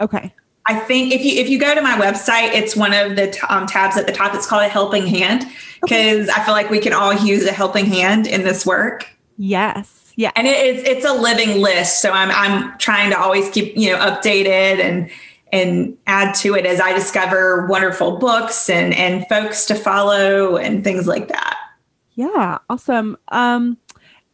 Okay. 0.00 0.34
I 0.70 0.78
think 0.78 1.12
if 1.12 1.24
you 1.24 1.40
if 1.40 1.48
you 1.48 1.58
go 1.58 1.74
to 1.74 1.80
my 1.80 1.98
website, 1.98 2.52
it's 2.54 2.76
one 2.76 2.94
of 2.94 3.16
the 3.16 3.32
t- 3.32 3.40
um, 3.48 3.66
tabs 3.66 3.96
at 3.96 4.06
the 4.06 4.12
top. 4.12 4.34
It's 4.36 4.46
called 4.46 4.62
a 4.62 4.68
helping 4.68 5.04
hand 5.04 5.44
because 5.82 6.28
okay. 6.28 6.40
I 6.40 6.44
feel 6.44 6.54
like 6.54 6.70
we 6.70 6.78
can 6.78 6.92
all 6.92 7.12
use 7.12 7.44
a 7.44 7.52
helping 7.52 7.86
hand 7.86 8.28
in 8.28 8.44
this 8.44 8.64
work. 8.64 9.08
Yes. 9.36 10.12
Yeah. 10.14 10.30
And 10.36 10.46
it 10.46 10.64
is 10.64 10.84
it's 10.84 11.04
a 11.04 11.12
living 11.12 11.60
list, 11.60 12.00
so 12.00 12.12
I'm 12.12 12.30
I'm 12.30 12.78
trying 12.78 13.10
to 13.10 13.18
always 13.18 13.50
keep 13.50 13.76
you 13.76 13.90
know 13.90 13.98
updated 13.98 14.78
and 14.78 15.10
and 15.52 15.96
add 16.06 16.36
to 16.36 16.54
it 16.54 16.66
as 16.66 16.80
I 16.80 16.92
discover 16.92 17.66
wonderful 17.66 18.18
books 18.18 18.70
and 18.70 18.94
and 18.94 19.26
folks 19.28 19.66
to 19.66 19.74
follow 19.74 20.56
and 20.56 20.84
things 20.84 21.08
like 21.08 21.26
that. 21.28 21.58
Yeah, 22.12 22.58
awesome. 22.68 23.16
Um, 23.28 23.76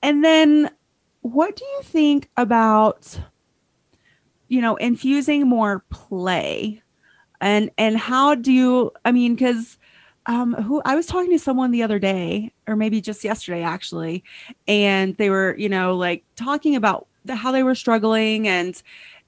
and 0.03 0.23
then 0.23 0.71
what 1.23 1.57
do 1.57 1.65
you 1.65 1.83
think 1.83 2.29
about? 2.37 3.19
You 4.49 4.61
know, 4.61 4.77
infusing 4.77 5.49
more 5.49 5.85
play. 5.91 6.83
And 7.41 7.71
and 7.79 7.97
how 7.97 8.35
do 8.35 8.53
you 8.53 8.93
I 9.05 9.13
mean 9.13 9.37
cuz 9.37 9.79
um 10.27 10.55
who 10.55 10.83
I 10.85 10.95
was 10.95 11.07
talking 11.07 11.31
to 11.31 11.39
someone 11.39 11.71
the 11.71 11.83
other 11.83 11.99
day 11.99 12.53
or 12.67 12.77
maybe 12.77 13.01
just 13.01 13.25
yesterday 13.25 13.63
actually 13.63 14.25
and 14.67 15.17
they 15.17 15.31
were, 15.31 15.55
you 15.59 15.69
know, 15.69 15.97
like 15.97 16.25
talking 16.37 16.77
about 16.77 17.07
the, 17.25 17.35
how 17.35 17.53
they 17.53 17.63
were 17.63 17.75
struggling 17.75 18.49
and 18.49 18.83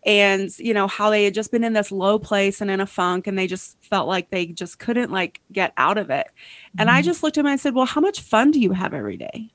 and 0.06 0.56
you 0.58 0.72
know 0.72 0.86
how 0.86 1.10
they 1.10 1.24
had 1.24 1.34
just 1.34 1.50
been 1.50 1.64
in 1.64 1.72
this 1.72 1.90
low 1.90 2.18
place 2.18 2.60
and 2.60 2.70
in 2.70 2.80
a 2.80 2.86
funk 2.86 3.26
and 3.26 3.38
they 3.38 3.46
just 3.46 3.76
felt 3.82 4.06
like 4.06 4.30
they 4.30 4.46
just 4.46 4.78
couldn't 4.78 5.10
like 5.10 5.40
get 5.52 5.72
out 5.76 5.98
of 5.98 6.08
it 6.08 6.26
mm-hmm. 6.28 6.80
and 6.80 6.90
i 6.90 7.00
mm-hmm. 7.00 7.06
just 7.06 7.22
looked 7.22 7.36
at 7.36 7.40
him 7.40 7.46
and 7.46 7.54
i 7.54 7.56
said 7.56 7.74
well 7.74 7.84
how 7.84 8.00
much 8.00 8.20
fun 8.20 8.50
do 8.50 8.60
you 8.60 8.72
have 8.72 8.94
every 8.94 9.16
day 9.16 9.50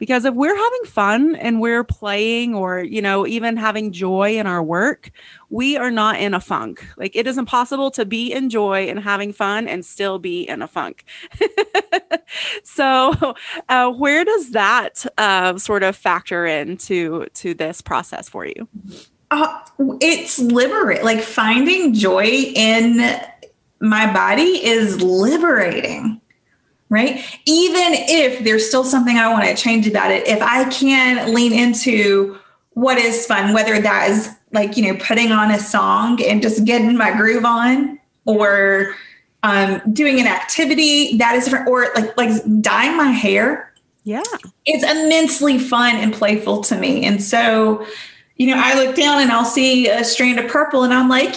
because 0.00 0.24
if 0.24 0.34
we're 0.34 0.56
having 0.56 0.84
fun 0.86 1.36
and 1.36 1.60
we're 1.60 1.84
playing 1.84 2.56
or 2.56 2.80
you 2.80 3.00
know 3.00 3.24
even 3.24 3.56
having 3.56 3.92
joy 3.92 4.36
in 4.36 4.48
our 4.48 4.62
work 4.62 5.12
we 5.50 5.76
are 5.76 5.90
not 5.90 6.20
in 6.20 6.32
a 6.32 6.38
funk. 6.38 6.86
Like 6.96 7.16
it 7.16 7.26
is 7.26 7.36
impossible 7.36 7.90
to 7.92 8.04
be 8.04 8.32
in 8.32 8.50
joy 8.50 8.88
and 8.88 9.00
having 9.00 9.32
fun 9.32 9.66
and 9.66 9.84
still 9.84 10.20
be 10.20 10.42
in 10.48 10.62
a 10.62 10.68
funk. 10.68 11.04
So 12.62 13.34
uh, 13.68 13.90
where 13.90 14.24
does 14.24 14.52
that 14.52 15.04
uh, 15.18 15.58
sort 15.58 15.82
of 15.82 15.96
factor 15.96 16.46
into 16.46 17.26
to 17.34 17.54
this 17.54 17.80
process 17.80 18.28
for 18.28 18.46
you? 18.46 18.68
Uh, 19.30 19.60
it's 20.00 20.38
liberate 20.38 21.04
like 21.04 21.22
finding 21.22 21.94
joy 21.94 22.24
in 22.24 22.98
my 23.80 24.12
body 24.12 24.64
is 24.64 25.00
liberating 25.02 26.20
right? 26.90 27.24
Even 27.46 27.94
if 27.94 28.44
there's 28.44 28.66
still 28.66 28.84
something 28.84 29.16
I 29.16 29.32
want 29.32 29.44
to 29.44 29.54
change 29.54 29.86
about 29.86 30.10
it, 30.10 30.26
if 30.26 30.42
I 30.42 30.68
can 30.70 31.32
lean 31.32 31.52
into 31.52 32.38
what 32.74 32.98
is 32.98 33.24
fun, 33.26 33.54
whether 33.54 33.80
that 33.80 34.10
is 34.10 34.28
like, 34.52 34.76
you 34.76 34.92
know, 34.92 34.98
putting 35.00 35.32
on 35.32 35.50
a 35.50 35.58
song 35.58 36.22
and 36.22 36.42
just 36.42 36.64
getting 36.64 36.96
my 36.96 37.16
groove 37.16 37.44
on 37.44 37.98
or 38.26 38.94
um, 39.42 39.80
doing 39.92 40.20
an 40.20 40.26
activity 40.26 41.16
that 41.16 41.34
is 41.36 41.44
different 41.44 41.68
or 41.68 41.88
like 41.94 42.16
like 42.16 42.42
dyeing 42.60 42.96
my 42.96 43.10
hair. 43.10 43.72
Yeah. 44.04 44.22
It's 44.66 44.82
immensely 44.82 45.58
fun 45.58 45.96
and 45.96 46.12
playful 46.12 46.62
to 46.64 46.76
me. 46.76 47.04
And 47.04 47.22
so, 47.22 47.86
you 48.36 48.48
know, 48.48 48.56
I 48.56 48.74
look 48.74 48.96
down 48.96 49.20
and 49.20 49.30
I'll 49.30 49.44
see 49.44 49.88
a 49.88 50.02
strand 50.04 50.40
of 50.40 50.50
purple 50.50 50.82
and 50.82 50.92
I'm 50.92 51.08
like, 51.08 51.36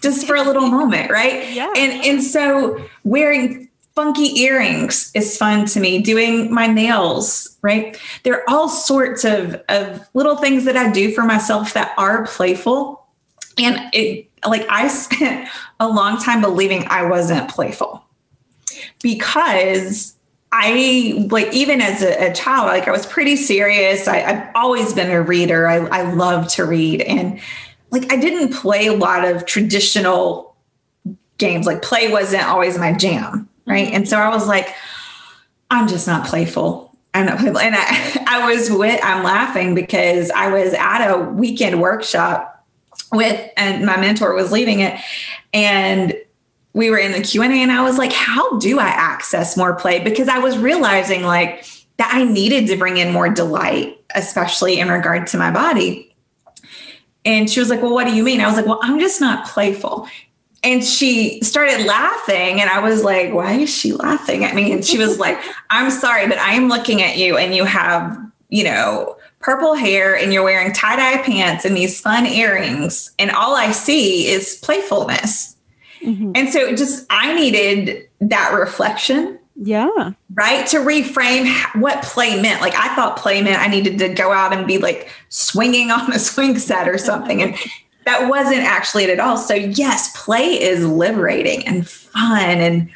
just 0.00 0.26
for 0.26 0.36
a 0.36 0.42
little 0.42 0.66
moment, 0.70 1.10
right? 1.10 1.52
Yeah. 1.52 1.70
And 1.76 2.04
and 2.04 2.22
so 2.22 2.82
wearing 3.04 3.69
funky 4.00 4.40
earrings 4.40 5.12
is 5.14 5.36
fun 5.36 5.66
to 5.66 5.78
me 5.78 6.00
doing 6.00 6.50
my 6.50 6.66
nails 6.66 7.58
right 7.60 8.00
there 8.22 8.36
are 8.36 8.44
all 8.48 8.66
sorts 8.66 9.26
of, 9.26 9.62
of 9.68 10.00
little 10.14 10.36
things 10.36 10.64
that 10.64 10.74
i 10.74 10.90
do 10.90 11.12
for 11.12 11.22
myself 11.22 11.74
that 11.74 11.92
are 11.98 12.24
playful 12.24 13.06
and 13.58 13.76
it 13.92 14.26
like 14.48 14.66
i 14.70 14.88
spent 15.04 15.46
a 15.80 15.86
long 15.86 16.18
time 16.18 16.40
believing 16.40 16.86
i 16.88 17.04
wasn't 17.04 17.46
playful 17.50 18.02
because 19.02 20.14
I 20.52 21.28
like 21.30 21.52
even 21.52 21.80
as 21.80 22.02
a, 22.02 22.30
a, 22.30 22.34
child, 22.34 22.66
like 22.66 22.88
I 22.88 22.90
was 22.90 23.06
pretty 23.06 23.36
serious. 23.36 24.08
I, 24.08 24.16
have 24.16 24.50
always 24.56 24.92
been 24.92 25.08
a 25.12 25.22
reader. 25.22 25.68
I, 25.68 25.76
I 25.76 26.12
love 26.12 26.48
to 26.54 26.64
read, 26.64 27.02
and 27.02 27.38
like 27.92 28.12
I 28.12 28.16
didn't 28.16 28.52
play 28.52 28.88
a 28.88 28.92
lot 28.92 29.24
of 29.24 29.46
traditional 29.46 30.56
games. 31.38 31.66
Like 31.66 31.82
play 31.82 32.10
wasn't 32.10 32.42
always 32.46 32.76
my 32.76 32.92
jam 32.92 33.48
right? 33.66 33.86
Mm-hmm. 33.86 33.96
And 33.96 34.08
so 34.08 34.18
I 34.18 34.28
was 34.28 34.46
like, 34.46 34.74
I'm 35.70 35.88
just 35.88 36.06
not 36.06 36.26
playful. 36.26 36.96
I'm 37.14 37.26
not 37.26 37.38
playful. 37.38 37.60
And 37.60 37.74
I, 37.76 38.24
I 38.26 38.52
was 38.52 38.70
with, 38.70 39.00
I'm 39.02 39.22
laughing 39.22 39.74
because 39.74 40.30
I 40.30 40.48
was 40.48 40.74
at 40.74 41.08
a 41.08 41.18
weekend 41.18 41.80
workshop 41.80 42.64
with, 43.12 43.50
and 43.56 43.84
my 43.84 43.96
mentor 43.96 44.34
was 44.34 44.52
leading 44.52 44.80
it. 44.80 45.00
And 45.52 46.14
we 46.72 46.90
were 46.90 46.98
in 46.98 47.12
the 47.12 47.20
Q&A 47.20 47.46
and 47.46 47.72
I 47.72 47.82
was 47.82 47.98
like, 47.98 48.12
how 48.12 48.58
do 48.58 48.78
I 48.78 48.86
access 48.86 49.56
more 49.56 49.74
play? 49.74 50.02
Because 50.02 50.28
I 50.28 50.38
was 50.38 50.56
realizing 50.56 51.22
like 51.22 51.66
that 51.96 52.12
I 52.14 52.24
needed 52.24 52.68
to 52.68 52.76
bring 52.76 52.96
in 52.96 53.12
more 53.12 53.28
delight, 53.28 53.98
especially 54.14 54.78
in 54.78 54.88
regard 54.88 55.26
to 55.28 55.38
my 55.38 55.50
body. 55.50 56.14
And 57.24 57.50
she 57.50 57.60
was 57.60 57.68
like, 57.68 57.82
well, 57.82 57.92
what 57.92 58.06
do 58.06 58.14
you 58.14 58.22
mean? 58.22 58.40
I 58.40 58.46
was 58.46 58.56
like, 58.56 58.66
well, 58.66 58.78
I'm 58.82 58.98
just 59.00 59.20
not 59.20 59.46
playful 59.46 60.08
and 60.62 60.84
she 60.84 61.40
started 61.42 61.86
laughing 61.86 62.60
and 62.60 62.70
i 62.70 62.80
was 62.80 63.02
like 63.02 63.32
why 63.32 63.52
is 63.52 63.70
she 63.70 63.92
laughing 63.92 64.44
at 64.44 64.54
me? 64.54 64.72
And 64.72 64.84
she 64.84 64.98
was 64.98 65.18
like 65.18 65.40
i'm 65.70 65.90
sorry 65.90 66.26
but 66.28 66.38
i 66.38 66.52
am 66.52 66.68
looking 66.68 67.02
at 67.02 67.16
you 67.16 67.36
and 67.36 67.54
you 67.54 67.64
have 67.64 68.18
you 68.48 68.64
know 68.64 69.16
purple 69.40 69.74
hair 69.74 70.16
and 70.16 70.32
you're 70.32 70.42
wearing 70.42 70.72
tie-dye 70.72 71.22
pants 71.22 71.64
and 71.64 71.76
these 71.76 72.00
fun 72.00 72.26
earrings 72.26 73.12
and 73.18 73.30
all 73.30 73.56
i 73.56 73.72
see 73.72 74.28
is 74.28 74.58
playfulness. 74.62 75.56
Mm-hmm. 76.02 76.32
and 76.34 76.48
so 76.48 76.74
just 76.74 77.06
i 77.10 77.34
needed 77.34 78.08
that 78.20 78.54
reflection 78.58 79.38
yeah. 79.62 80.12
right 80.32 80.66
to 80.68 80.78
reframe 80.78 81.52
what 81.78 82.02
play 82.02 82.40
meant. 82.40 82.62
Like 82.62 82.74
i 82.74 82.94
thought 82.94 83.18
play 83.18 83.42
meant 83.42 83.60
i 83.60 83.66
needed 83.66 83.98
to 83.98 84.08
go 84.08 84.32
out 84.32 84.54
and 84.54 84.66
be 84.66 84.78
like 84.78 85.10
swinging 85.28 85.90
on 85.90 86.10
a 86.12 86.18
swing 86.18 86.58
set 86.58 86.88
or 86.88 86.96
something 86.96 87.42
and 87.42 87.54
that 88.04 88.28
wasn't 88.28 88.60
actually 88.60 89.04
it 89.04 89.10
at 89.10 89.20
all. 89.20 89.36
So, 89.36 89.54
yes, 89.54 90.10
play 90.24 90.60
is 90.60 90.86
liberating 90.86 91.66
and 91.66 91.88
fun. 91.88 92.58
And 92.58 92.90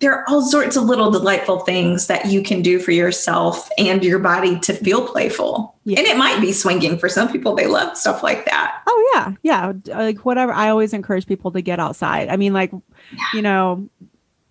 there 0.00 0.12
are 0.12 0.24
all 0.28 0.42
sorts 0.42 0.76
of 0.76 0.84
little 0.84 1.10
delightful 1.10 1.60
things 1.60 2.06
that 2.06 2.26
you 2.26 2.42
can 2.42 2.62
do 2.62 2.78
for 2.78 2.92
yourself 2.92 3.68
and 3.78 4.04
your 4.04 4.18
body 4.18 4.58
to 4.60 4.72
feel 4.72 5.06
playful. 5.06 5.76
Yeah. 5.84 5.98
And 5.98 6.06
it 6.06 6.16
might 6.16 6.40
be 6.40 6.52
swinging 6.52 6.98
for 6.98 7.08
some 7.08 7.30
people. 7.30 7.54
They 7.54 7.66
love 7.66 7.96
stuff 7.96 8.22
like 8.22 8.44
that. 8.44 8.82
Oh, 8.86 9.10
yeah. 9.14 9.32
Yeah. 9.42 9.72
Like, 9.86 10.24
whatever. 10.24 10.52
I 10.52 10.68
always 10.68 10.92
encourage 10.92 11.26
people 11.26 11.50
to 11.52 11.62
get 11.62 11.80
outside. 11.80 12.28
I 12.28 12.36
mean, 12.36 12.52
like, 12.52 12.70
yeah. 12.72 13.24
you 13.34 13.42
know, 13.42 13.88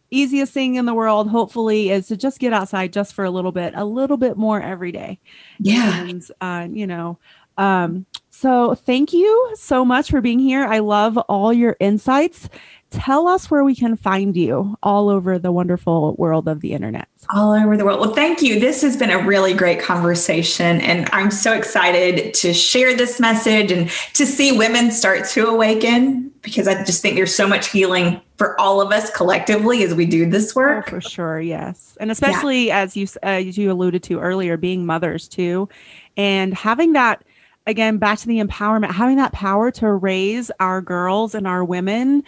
easiest 0.10 0.54
thing 0.54 0.76
in 0.76 0.86
the 0.86 0.94
world 0.94 1.30
hopefully 1.30 1.90
is 1.90 2.08
to 2.08 2.18
just 2.18 2.40
get 2.40 2.54
outside 2.54 2.94
just 2.94 3.14
for 3.14 3.26
a 3.26 3.30
little 3.30 3.52
bit 3.52 3.74
a 3.76 3.84
little 3.84 4.16
bit 4.16 4.38
more 4.38 4.62
every 4.62 4.92
day 4.92 5.20
yeah 5.60 6.02
and 6.04 6.32
uh, 6.40 6.66
you 6.72 6.88
know 6.88 7.20
um 7.58 8.06
so 8.40 8.76
thank 8.76 9.14
you 9.14 9.52
so 9.56 9.84
much 9.84 10.12
for 10.12 10.22
being 10.22 10.38
here. 10.38 10.64
I 10.64 10.80
love 10.80 11.18
all 11.18 11.52
your 11.52 11.76
insights. 11.80 12.50
Tell 12.92 13.28
us 13.28 13.50
where 13.52 13.64
we 13.64 13.76
can 13.76 13.98
find 13.98 14.38
you 14.38 14.78
all 14.82 15.10
over 15.10 15.40
the 15.40 15.52
wonderful 15.52 16.16
world 16.18 16.48
of 16.48 16.62
the 16.62 16.74
internet. 16.74 17.08
All 17.34 17.52
over 17.52 17.76
the 17.76 17.84
world. 17.84 18.00
Well, 18.00 18.14
thank 18.14 18.42
you. 18.42 18.60
This 18.60 18.82
has 18.84 18.96
been 18.96 19.10
a 19.10 19.18
really 19.18 19.54
great 19.54 19.82
conversation. 19.82 20.80
And 20.82 21.10
I'm 21.12 21.32
so 21.32 21.54
excited 21.54 22.34
to 22.36 22.54
share 22.54 22.96
this 22.96 23.20
message 23.20 23.72
and 23.72 23.90
to 24.14 24.26
see 24.26 24.56
women 24.56 24.92
start 24.92 25.28
to 25.30 25.48
awaken 25.48 26.32
because 26.42 26.68
I 26.68 26.82
just 26.84 27.02
think 27.02 27.16
there's 27.16 27.36
so 27.36 27.48
much 27.48 27.70
healing 27.70 28.22
for 28.38 28.60
all 28.62 28.80
of 28.80 28.92
us 28.92 29.10
collectively 29.10 29.84
as 29.84 29.94
we 29.94 30.06
do 30.06 30.30
this 30.30 30.56
work. 30.56 30.86
Oh, 30.88 30.92
for 30.92 31.02
sure. 31.02 31.42
Yes. 31.42 31.98
And 32.00 32.12
especially 32.12 32.68
yeah. 32.68 32.78
as 32.78 32.96
you, 32.96 33.08
uh, 33.24 33.26
as 33.26 33.58
you 33.58 33.72
alluded 33.72 34.04
to 34.04 34.20
earlier, 34.20 34.56
being 34.56 34.86
mothers 34.86 35.28
too, 35.28 35.68
and 36.16 36.54
having 36.54 36.94
that 36.94 37.24
again 37.68 37.98
back 37.98 38.18
to 38.18 38.28
the 38.28 38.42
empowerment 38.42 38.92
having 38.92 39.18
that 39.18 39.34
power 39.34 39.70
to 39.70 39.92
raise 39.92 40.50
our 40.60 40.82
girls 40.82 41.36
and 41.36 41.46
our 41.46 41.64
women 41.64 42.24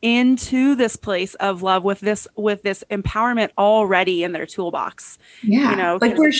into 0.00 0.74
this 0.74 0.96
place 0.96 1.34
of 1.36 1.62
love 1.62 1.84
with 1.84 2.00
this 2.00 2.26
with 2.36 2.62
this 2.62 2.82
empowerment 2.90 3.50
already 3.58 4.22
in 4.22 4.32
their 4.32 4.46
toolbox 4.46 5.18
yeah 5.42 5.70
you 5.70 5.76
know 5.76 5.98
like 6.00 6.16
we're 6.16 6.32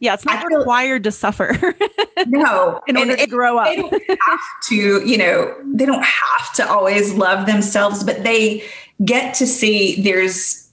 yeah 0.00 0.14
it's 0.14 0.24
not 0.24 0.44
required 0.46 1.04
to 1.04 1.12
suffer 1.12 1.74
no 2.26 2.80
in 2.88 2.96
order 2.96 3.16
to 3.16 3.26
grow 3.26 3.58
up. 3.58 3.66
they 3.66 3.76
don't 3.76 3.92
have 3.92 4.40
to 4.64 5.06
you 5.06 5.18
know 5.18 5.54
they 5.74 5.84
don't 5.84 6.04
have 6.04 6.52
to 6.54 6.68
always 6.68 7.14
love 7.14 7.46
themselves 7.46 8.02
but 8.02 8.24
they 8.24 8.64
get 9.04 9.34
to 9.34 9.46
see 9.46 10.00
there's 10.02 10.69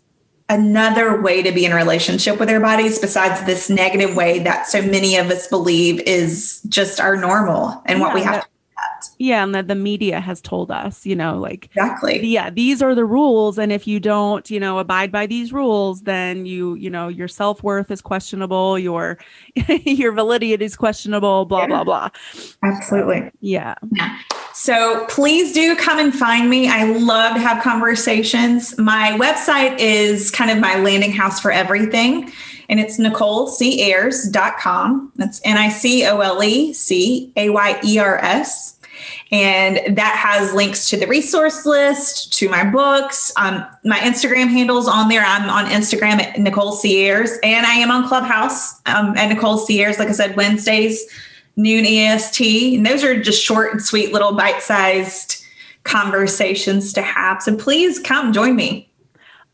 another 0.49 1.21
way 1.21 1.41
to 1.41 1.51
be 1.51 1.65
in 1.65 1.71
a 1.71 1.75
relationship 1.75 2.39
with 2.39 2.49
our 2.49 2.59
bodies 2.59 2.99
besides 2.99 3.43
this 3.45 3.69
negative 3.69 4.15
way 4.15 4.39
that 4.39 4.67
so 4.67 4.81
many 4.81 5.17
of 5.17 5.29
us 5.29 5.47
believe 5.47 5.99
is 6.01 6.61
just 6.69 6.99
our 6.99 7.17
normal 7.17 7.81
and 7.85 7.99
yeah, 7.99 8.05
what 8.05 8.13
we 8.13 8.21
have 8.21 8.35
that, 8.35 9.01
to 9.01 9.09
yeah 9.19 9.43
and 9.43 9.53
that 9.53 9.67
the 9.67 9.75
media 9.75 10.21
has 10.21 10.39
told 10.39 10.71
us 10.71 11.05
you 11.05 11.15
know 11.15 11.37
like 11.37 11.65
exactly. 11.65 12.25
yeah 12.25 12.49
these 12.49 12.81
are 12.81 12.95
the 12.95 13.03
rules 13.03 13.57
and 13.57 13.73
if 13.73 13.85
you 13.85 13.99
don't 13.99 14.49
you 14.49 14.59
know 14.59 14.79
abide 14.79 15.11
by 15.11 15.25
these 15.25 15.51
rules 15.51 16.03
then 16.03 16.45
you 16.45 16.75
you 16.75 16.89
know 16.89 17.09
your 17.09 17.27
self-worth 17.27 17.91
is 17.91 18.01
questionable 18.01 18.79
your 18.79 19.17
your 19.67 20.13
validity 20.13 20.53
is 20.63 20.77
questionable 20.77 21.43
blah 21.43 21.61
yeah. 21.61 21.67
blah 21.67 21.83
blah. 21.83 22.09
Absolutely. 22.63 23.29
Yeah. 23.41 23.75
Yeah 23.91 24.17
so 24.59 25.05
please 25.05 25.53
do 25.53 25.75
come 25.75 25.99
and 25.99 26.11
find 26.11 26.49
me. 26.49 26.67
I 26.67 26.85
love 26.85 27.35
to 27.35 27.39
have 27.39 27.61
conversations. 27.61 28.75
My 28.79 29.11
website 29.11 29.77
is 29.77 30.31
kind 30.31 30.49
of 30.49 30.57
my 30.57 30.79
landing 30.79 31.11
house 31.11 31.39
for 31.39 31.51
everything. 31.51 32.31
And 32.67 32.79
it's 32.79 32.97
NicoleCayers.com. 32.97 35.11
That's 35.15 35.39
N 35.45 35.57
I 35.57 35.69
C 35.69 36.07
O 36.07 36.21
L 36.21 36.41
E 36.41 36.73
C 36.73 37.31
A 37.35 37.51
Y 37.51 37.79
E 37.85 37.99
R 37.99 38.17
S. 38.17 38.79
And 39.31 39.95
that 39.95 40.15
has 40.15 40.55
links 40.55 40.89
to 40.89 40.97
the 40.97 41.05
resource 41.05 41.67
list, 41.67 42.33
to 42.33 42.49
my 42.49 42.67
books. 42.67 43.31
Um, 43.37 43.63
my 43.85 43.99
Instagram 43.99 44.49
handles 44.49 44.87
on 44.87 45.07
there. 45.07 45.23
I'm 45.23 45.51
on 45.51 45.67
Instagram 45.67 46.19
at 46.19 46.39
Nicole 46.39 46.81
Cayers, 46.81 47.29
and 47.43 47.67
I 47.67 47.75
am 47.75 47.91
on 47.91 48.07
Clubhouse 48.07 48.81
um, 48.87 49.15
at 49.17 49.29
Nicole 49.29 49.63
Cayers. 49.67 49.99
Like 49.99 50.07
I 50.07 50.13
said, 50.13 50.35
Wednesdays 50.35 51.05
noon 51.57 51.85
EST. 51.85 52.77
And 52.77 52.85
those 52.85 53.03
are 53.03 53.21
just 53.21 53.43
short 53.43 53.73
and 53.73 53.83
sweet 53.83 54.13
little 54.13 54.33
bite 54.33 54.61
sized 54.61 55.43
conversations 55.83 56.93
to 56.93 57.01
have. 57.01 57.41
So 57.41 57.55
please 57.55 57.99
come 57.99 58.31
join 58.31 58.55
me. 58.55 58.89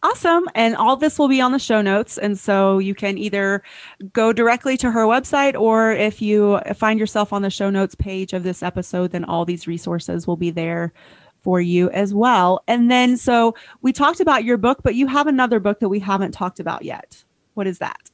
Awesome. 0.03 0.49
And 0.53 0.75
all 0.75 0.97
this 0.97 1.17
will 1.17 1.29
be 1.29 1.39
on 1.39 1.53
the 1.53 1.59
show 1.59 1.81
notes. 1.81 2.17
And 2.17 2.37
so 2.37 2.77
you 2.77 2.93
can 2.93 3.17
either 3.17 3.63
go 4.11 4.33
directly 4.33 4.75
to 4.77 4.91
her 4.91 5.05
website, 5.05 5.57
or 5.57 5.93
if 5.93 6.21
you 6.21 6.59
find 6.75 6.99
yourself 6.99 7.31
on 7.31 7.41
the 7.41 7.49
show 7.49 7.69
notes 7.69 7.95
page 7.95 8.33
of 8.33 8.43
this 8.43 8.61
episode, 8.61 9.11
then 9.11 9.23
all 9.23 9.45
these 9.45 9.65
resources 9.65 10.27
will 10.27 10.35
be 10.35 10.51
there 10.51 10.91
for 11.41 11.61
you 11.61 11.89
as 11.91 12.13
well. 12.13 12.61
And 12.67 12.91
then, 12.91 13.15
so 13.15 13.55
we 13.81 13.93
talked 13.93 14.19
about 14.19 14.43
your 14.43 14.57
book, 14.57 14.79
but 14.83 14.95
you 14.95 15.07
have 15.07 15.27
another 15.27 15.61
book 15.61 15.79
that 15.79 15.89
we 15.89 15.99
haven't 15.99 16.31
talked 16.33 16.59
about 16.59 16.83
yet. 16.83 17.23
What 17.53 17.67
is 17.67 17.77
that? 17.77 18.09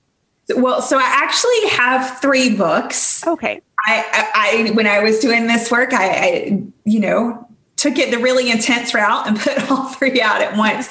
Well, 0.56 0.84
so 0.84 0.98
I 1.00 1.04
actually 1.06 1.70
have 1.70 2.20
three 2.20 2.56
books. 2.56 3.26
Okay. 3.26 3.62
I, 3.86 4.30
I, 4.34 4.72
when 4.72 4.88
I 4.88 5.00
was 5.00 5.20
doing 5.20 5.48
this 5.48 5.72
work, 5.72 5.94
I, 5.94 6.10
I, 6.10 6.64
you 6.86 7.00
know, 7.00 7.48
took 7.76 7.98
it 7.98 8.12
the 8.12 8.20
really 8.20 8.52
intense 8.52 8.94
route 8.94 9.28
and 9.28 9.40
put 9.40 9.70
all 9.72 9.90
three 9.90 10.22
out 10.22 10.42
at 10.42 10.56
once. 10.58 10.90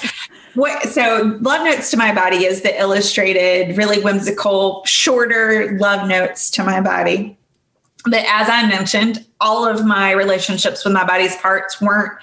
What, 0.55 0.89
so 0.89 1.37
love 1.41 1.63
notes 1.63 1.91
to 1.91 1.97
my 1.97 2.13
body 2.13 2.45
is 2.45 2.61
the 2.61 2.77
illustrated 2.79 3.77
really 3.77 4.01
whimsical 4.01 4.83
shorter 4.85 5.77
love 5.77 6.07
notes 6.07 6.49
to 6.51 6.63
my 6.63 6.81
body 6.81 7.37
but 8.05 8.25
as 8.27 8.49
i 8.49 8.65
mentioned 8.67 9.25
all 9.39 9.65
of 9.65 9.85
my 9.85 10.11
relationships 10.11 10.83
with 10.83 10.93
my 10.93 11.05
body's 11.05 11.35
parts 11.37 11.79
weren't 11.81 12.17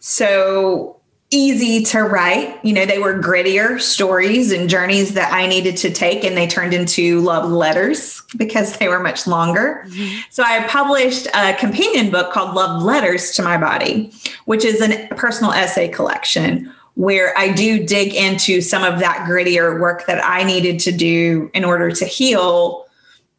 so 0.00 1.00
easy 1.34 1.82
to 1.82 2.00
write 2.00 2.64
you 2.64 2.72
know 2.72 2.86
they 2.86 3.00
were 3.00 3.18
grittier 3.18 3.80
stories 3.80 4.52
and 4.52 4.70
journeys 4.70 5.14
that 5.14 5.32
i 5.32 5.46
needed 5.46 5.76
to 5.76 5.90
take 5.90 6.22
and 6.22 6.36
they 6.36 6.46
turned 6.46 6.72
into 6.72 7.20
love 7.22 7.50
letters 7.50 8.22
because 8.36 8.76
they 8.78 8.86
were 8.86 9.00
much 9.00 9.26
longer 9.26 9.84
mm-hmm. 9.88 10.20
so 10.30 10.44
i 10.44 10.64
published 10.68 11.26
a 11.34 11.52
companion 11.54 12.08
book 12.08 12.32
called 12.32 12.54
love 12.54 12.80
letters 12.82 13.32
to 13.32 13.42
my 13.42 13.56
body 13.56 14.12
which 14.44 14.64
is 14.64 14.80
a 14.80 15.08
personal 15.16 15.52
essay 15.52 15.88
collection 15.88 16.72
where 16.96 17.36
I 17.36 17.52
do 17.52 17.84
dig 17.84 18.14
into 18.14 18.60
some 18.60 18.84
of 18.84 19.00
that 19.00 19.26
grittier 19.28 19.80
work 19.80 20.06
that 20.06 20.24
I 20.24 20.44
needed 20.44 20.78
to 20.80 20.92
do 20.92 21.50
in 21.52 21.64
order 21.64 21.90
to 21.90 22.04
heal 22.04 22.86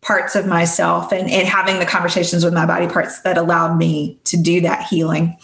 parts 0.05 0.35
of 0.35 0.45
myself 0.45 1.11
and, 1.11 1.29
and 1.31 1.47
having 1.47 1.79
the 1.79 1.85
conversations 1.85 2.45
with 2.45 2.53
my 2.53 2.65
body 2.65 2.87
parts 2.87 3.21
that 3.21 3.39
allowed 3.39 3.75
me 3.75 4.19
to 4.23 4.37
do 4.37 4.61
that 4.61 4.85
healing. 4.85 5.35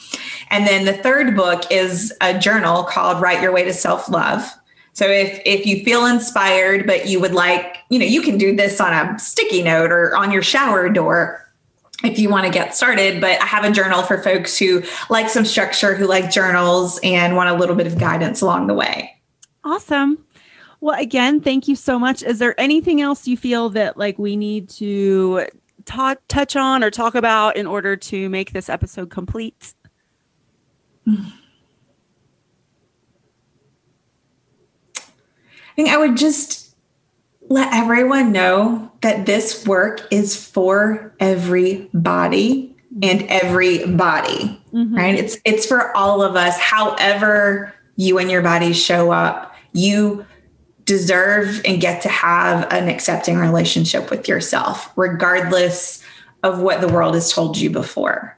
And 0.51 0.67
then 0.67 0.85
the 0.85 0.93
third 0.93 1.35
book 1.35 1.63
is 1.71 2.13
a 2.21 2.37
journal 2.37 2.83
called 2.83 3.19
Write 3.21 3.41
Your 3.41 3.51
Way 3.51 3.63
to 3.63 3.73
Self 3.73 4.07
Love. 4.07 4.47
So 4.93 5.07
if 5.07 5.41
if 5.45 5.65
you 5.65 5.83
feel 5.83 6.05
inspired, 6.05 6.85
but 6.85 7.07
you 7.07 7.19
would 7.19 7.33
like, 7.33 7.77
you 7.89 7.97
know, 7.97 8.05
you 8.05 8.21
can 8.21 8.37
do 8.37 8.55
this 8.55 8.79
on 8.79 8.93
a 8.93 9.17
sticky 9.17 9.63
note 9.63 9.91
or 9.91 10.15
on 10.15 10.31
your 10.31 10.43
shower 10.43 10.89
door 10.89 11.43
if 12.03 12.19
you 12.19 12.29
want 12.29 12.45
to 12.45 12.51
get 12.51 12.75
started. 12.75 13.19
But 13.19 13.41
I 13.41 13.45
have 13.45 13.63
a 13.63 13.71
journal 13.71 14.03
for 14.03 14.21
folks 14.21 14.59
who 14.59 14.83
like 15.09 15.29
some 15.29 15.45
structure, 15.45 15.95
who 15.95 16.05
like 16.05 16.29
journals 16.29 16.99
and 17.03 17.35
want 17.35 17.49
a 17.49 17.55
little 17.55 17.75
bit 17.75 17.87
of 17.87 17.97
guidance 17.97 18.41
along 18.41 18.67
the 18.67 18.75
way. 18.75 19.19
Awesome. 19.63 20.23
Well, 20.81 20.99
again, 20.99 21.41
thank 21.41 21.67
you 21.67 21.75
so 21.75 21.99
much. 21.99 22.23
Is 22.23 22.39
there 22.39 22.59
anything 22.59 23.01
else 23.01 23.27
you 23.27 23.37
feel 23.37 23.69
that 23.69 23.97
like 23.97 24.17
we 24.17 24.35
need 24.35 24.67
to 24.69 25.45
talk 25.85 26.19
touch 26.27 26.55
on 26.55 26.83
or 26.83 26.89
talk 26.89 27.13
about 27.13 27.55
in 27.55 27.67
order 27.67 27.95
to 27.95 28.29
make 28.29 28.51
this 28.51 28.67
episode 28.67 29.11
complete? 29.11 29.75
I 31.07 31.13
think 35.75 35.89
I 35.89 35.97
would 35.97 36.17
just 36.17 36.75
let 37.47 37.71
everyone 37.73 38.31
know 38.31 38.91
that 39.01 39.25
this 39.27 39.65
work 39.67 40.07
is 40.09 40.45
for 40.47 41.13
everybody 41.19 42.75
and 43.03 43.23
everybody 43.23 44.61
mm-hmm. 44.73 44.95
right 44.95 45.15
it's 45.15 45.37
it's 45.45 45.65
for 45.65 45.95
all 45.95 46.21
of 46.21 46.35
us 46.35 46.59
however 46.59 47.73
you 47.95 48.17
and 48.17 48.29
your 48.29 48.41
body 48.41 48.73
show 48.73 49.11
up 49.11 49.55
you 49.71 50.25
deserve 50.91 51.61
and 51.63 51.79
get 51.79 52.01
to 52.01 52.09
have 52.09 52.67
an 52.69 52.89
accepting 52.89 53.37
relationship 53.37 54.11
with 54.11 54.27
yourself 54.27 54.91
regardless 54.97 56.03
of 56.43 56.59
what 56.59 56.81
the 56.81 56.87
world 56.89 57.15
has 57.15 57.31
told 57.31 57.57
you 57.57 57.69
before. 57.69 58.37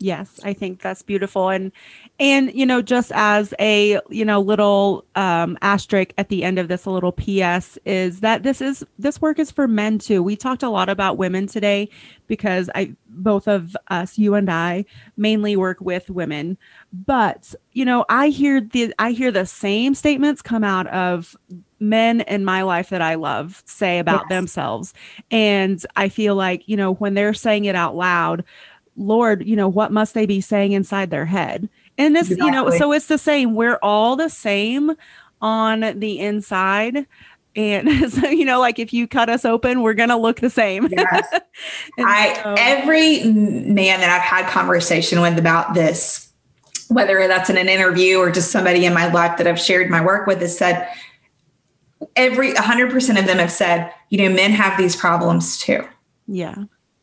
Yes 0.00 0.38
i 0.44 0.52
think 0.52 0.80
that's 0.80 1.02
beautiful. 1.02 1.48
And 1.48 1.72
and 2.20 2.54
you 2.54 2.64
know 2.64 2.82
just 2.82 3.10
as 3.14 3.52
a 3.58 3.98
you 4.10 4.24
know 4.24 4.40
little 4.40 5.04
um 5.16 5.58
asterisk 5.60 6.12
at 6.18 6.28
the 6.28 6.44
end 6.44 6.58
of 6.58 6.68
this 6.68 6.84
a 6.84 6.90
little 6.90 7.10
ps 7.10 7.78
is 7.84 8.20
that 8.20 8.42
this 8.44 8.60
is 8.60 8.84
this 8.98 9.20
work 9.20 9.38
is 9.38 9.50
for 9.50 9.66
men 9.66 9.98
too. 9.98 10.22
We 10.22 10.36
talked 10.36 10.62
a 10.62 10.68
lot 10.68 10.88
about 10.88 11.16
women 11.16 11.46
today 11.46 11.88
because 12.28 12.70
i 12.76 12.94
both 13.08 13.48
of 13.48 13.76
us 13.88 14.18
you 14.18 14.34
and 14.34 14.50
i 14.50 14.84
mainly 15.16 15.56
work 15.56 15.80
with 15.80 16.10
women. 16.10 16.58
But 16.92 17.54
you 17.72 17.84
know 17.84 18.04
i 18.08 18.28
hear 18.28 18.60
the 18.60 18.94
i 19.00 19.10
hear 19.10 19.32
the 19.32 19.46
same 19.46 19.94
statements 19.94 20.42
come 20.42 20.62
out 20.62 20.86
of 20.88 21.34
men 21.80 22.20
in 22.22 22.44
my 22.44 22.62
life 22.62 22.88
that 22.90 23.02
i 23.02 23.14
love 23.14 23.62
say 23.66 23.98
about 23.98 24.22
yes. 24.22 24.28
themselves 24.28 24.94
and 25.30 25.84
i 25.96 26.08
feel 26.08 26.34
like 26.34 26.68
you 26.68 26.76
know 26.76 26.94
when 26.94 27.14
they're 27.14 27.34
saying 27.34 27.64
it 27.64 27.74
out 27.74 27.94
loud 27.96 28.44
lord 28.96 29.46
you 29.46 29.54
know 29.54 29.68
what 29.68 29.92
must 29.92 30.14
they 30.14 30.26
be 30.26 30.40
saying 30.40 30.72
inside 30.72 31.10
their 31.10 31.26
head 31.26 31.68
and 31.98 32.14
this, 32.14 32.30
exactly. 32.30 32.46
you 32.46 32.52
know, 32.52 32.70
so 32.70 32.92
it's 32.92 33.06
the 33.06 33.18
same. 33.18 33.54
We're 33.54 33.78
all 33.82 34.14
the 34.14 34.30
same 34.30 34.92
on 35.42 35.98
the 35.98 36.20
inside. 36.20 37.06
And 37.56 37.90
so, 38.12 38.28
you 38.28 38.44
know, 38.44 38.60
like 38.60 38.78
if 38.78 38.92
you 38.92 39.08
cut 39.08 39.28
us 39.28 39.44
open, 39.44 39.82
we're 39.82 39.94
going 39.94 40.08
to 40.10 40.16
look 40.16 40.40
the 40.40 40.48
same. 40.48 40.88
Yes. 40.90 41.28
I, 41.98 42.40
so, 42.42 42.54
every 42.56 43.24
man 43.24 44.00
that 44.00 44.10
I've 44.10 44.22
had 44.22 44.48
conversation 44.48 45.20
with 45.20 45.38
about 45.38 45.74
this, 45.74 46.32
whether 46.88 47.26
that's 47.26 47.50
in 47.50 47.58
an 47.58 47.68
interview 47.68 48.18
or 48.18 48.30
just 48.30 48.52
somebody 48.52 48.86
in 48.86 48.94
my 48.94 49.12
life 49.12 49.36
that 49.36 49.48
I've 49.48 49.60
shared 49.60 49.90
my 49.90 50.02
work 50.02 50.28
with, 50.28 50.40
has 50.40 50.56
said, 50.56 50.88
every 52.16 52.52
100% 52.52 53.18
of 53.18 53.26
them 53.26 53.38
have 53.38 53.52
said, 53.52 53.92
you 54.10 54.18
know, 54.18 54.34
men 54.34 54.50
have 54.52 54.78
these 54.78 54.96
problems 54.96 55.58
too. 55.58 55.86
Yeah. 56.26 56.54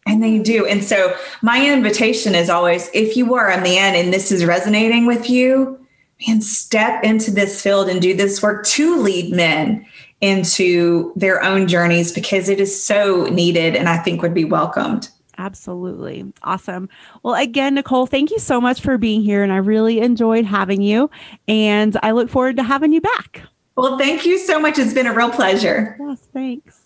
And 0.07 0.21
they 0.21 0.39
do. 0.39 0.65
And 0.65 0.83
so 0.83 1.15
my 1.41 1.67
invitation 1.67 2.35
is 2.35 2.49
always 2.49 2.89
if 2.93 3.17
you 3.17 3.33
are 3.35 3.49
a 3.49 3.61
man 3.61 3.95
and 3.95 4.13
this 4.13 4.31
is 4.31 4.45
resonating 4.45 5.07
with 5.07 5.29
you, 5.29 5.79
man, 6.25 6.41
step 6.41 7.03
into 7.03 7.31
this 7.31 7.61
field 7.61 7.89
and 7.89 8.01
do 8.01 8.15
this 8.15 8.41
work 8.41 8.65
to 8.67 9.01
lead 9.01 9.33
men 9.33 9.85
into 10.21 11.11
their 11.15 11.43
own 11.43 11.67
journeys 11.67 12.11
because 12.11 12.49
it 12.49 12.59
is 12.59 12.83
so 12.83 13.25
needed 13.25 13.75
and 13.75 13.89
I 13.89 13.97
think 13.97 14.21
would 14.21 14.33
be 14.33 14.45
welcomed. 14.45 15.09
Absolutely. 15.37 16.31
Awesome. 16.43 16.87
Well, 17.23 17.35
again, 17.35 17.75
Nicole, 17.75 18.05
thank 18.05 18.31
you 18.31 18.39
so 18.39 18.61
much 18.61 18.79
for 18.79 18.97
being 18.97 19.21
here. 19.21 19.43
And 19.43 19.51
I 19.51 19.57
really 19.57 19.99
enjoyed 19.99 20.45
having 20.45 20.81
you. 20.81 21.09
And 21.47 21.97
I 22.03 22.11
look 22.11 22.29
forward 22.29 22.55
to 22.57 22.63
having 22.63 22.93
you 22.93 23.01
back. 23.01 23.41
Well, 23.75 23.97
thank 23.97 24.25
you 24.25 24.37
so 24.37 24.59
much. 24.59 24.77
It's 24.79 24.93
been 24.93 25.07
a 25.07 25.13
real 25.13 25.29
pleasure. 25.29 25.97
Yes, 25.99 26.19
thanks. 26.33 26.84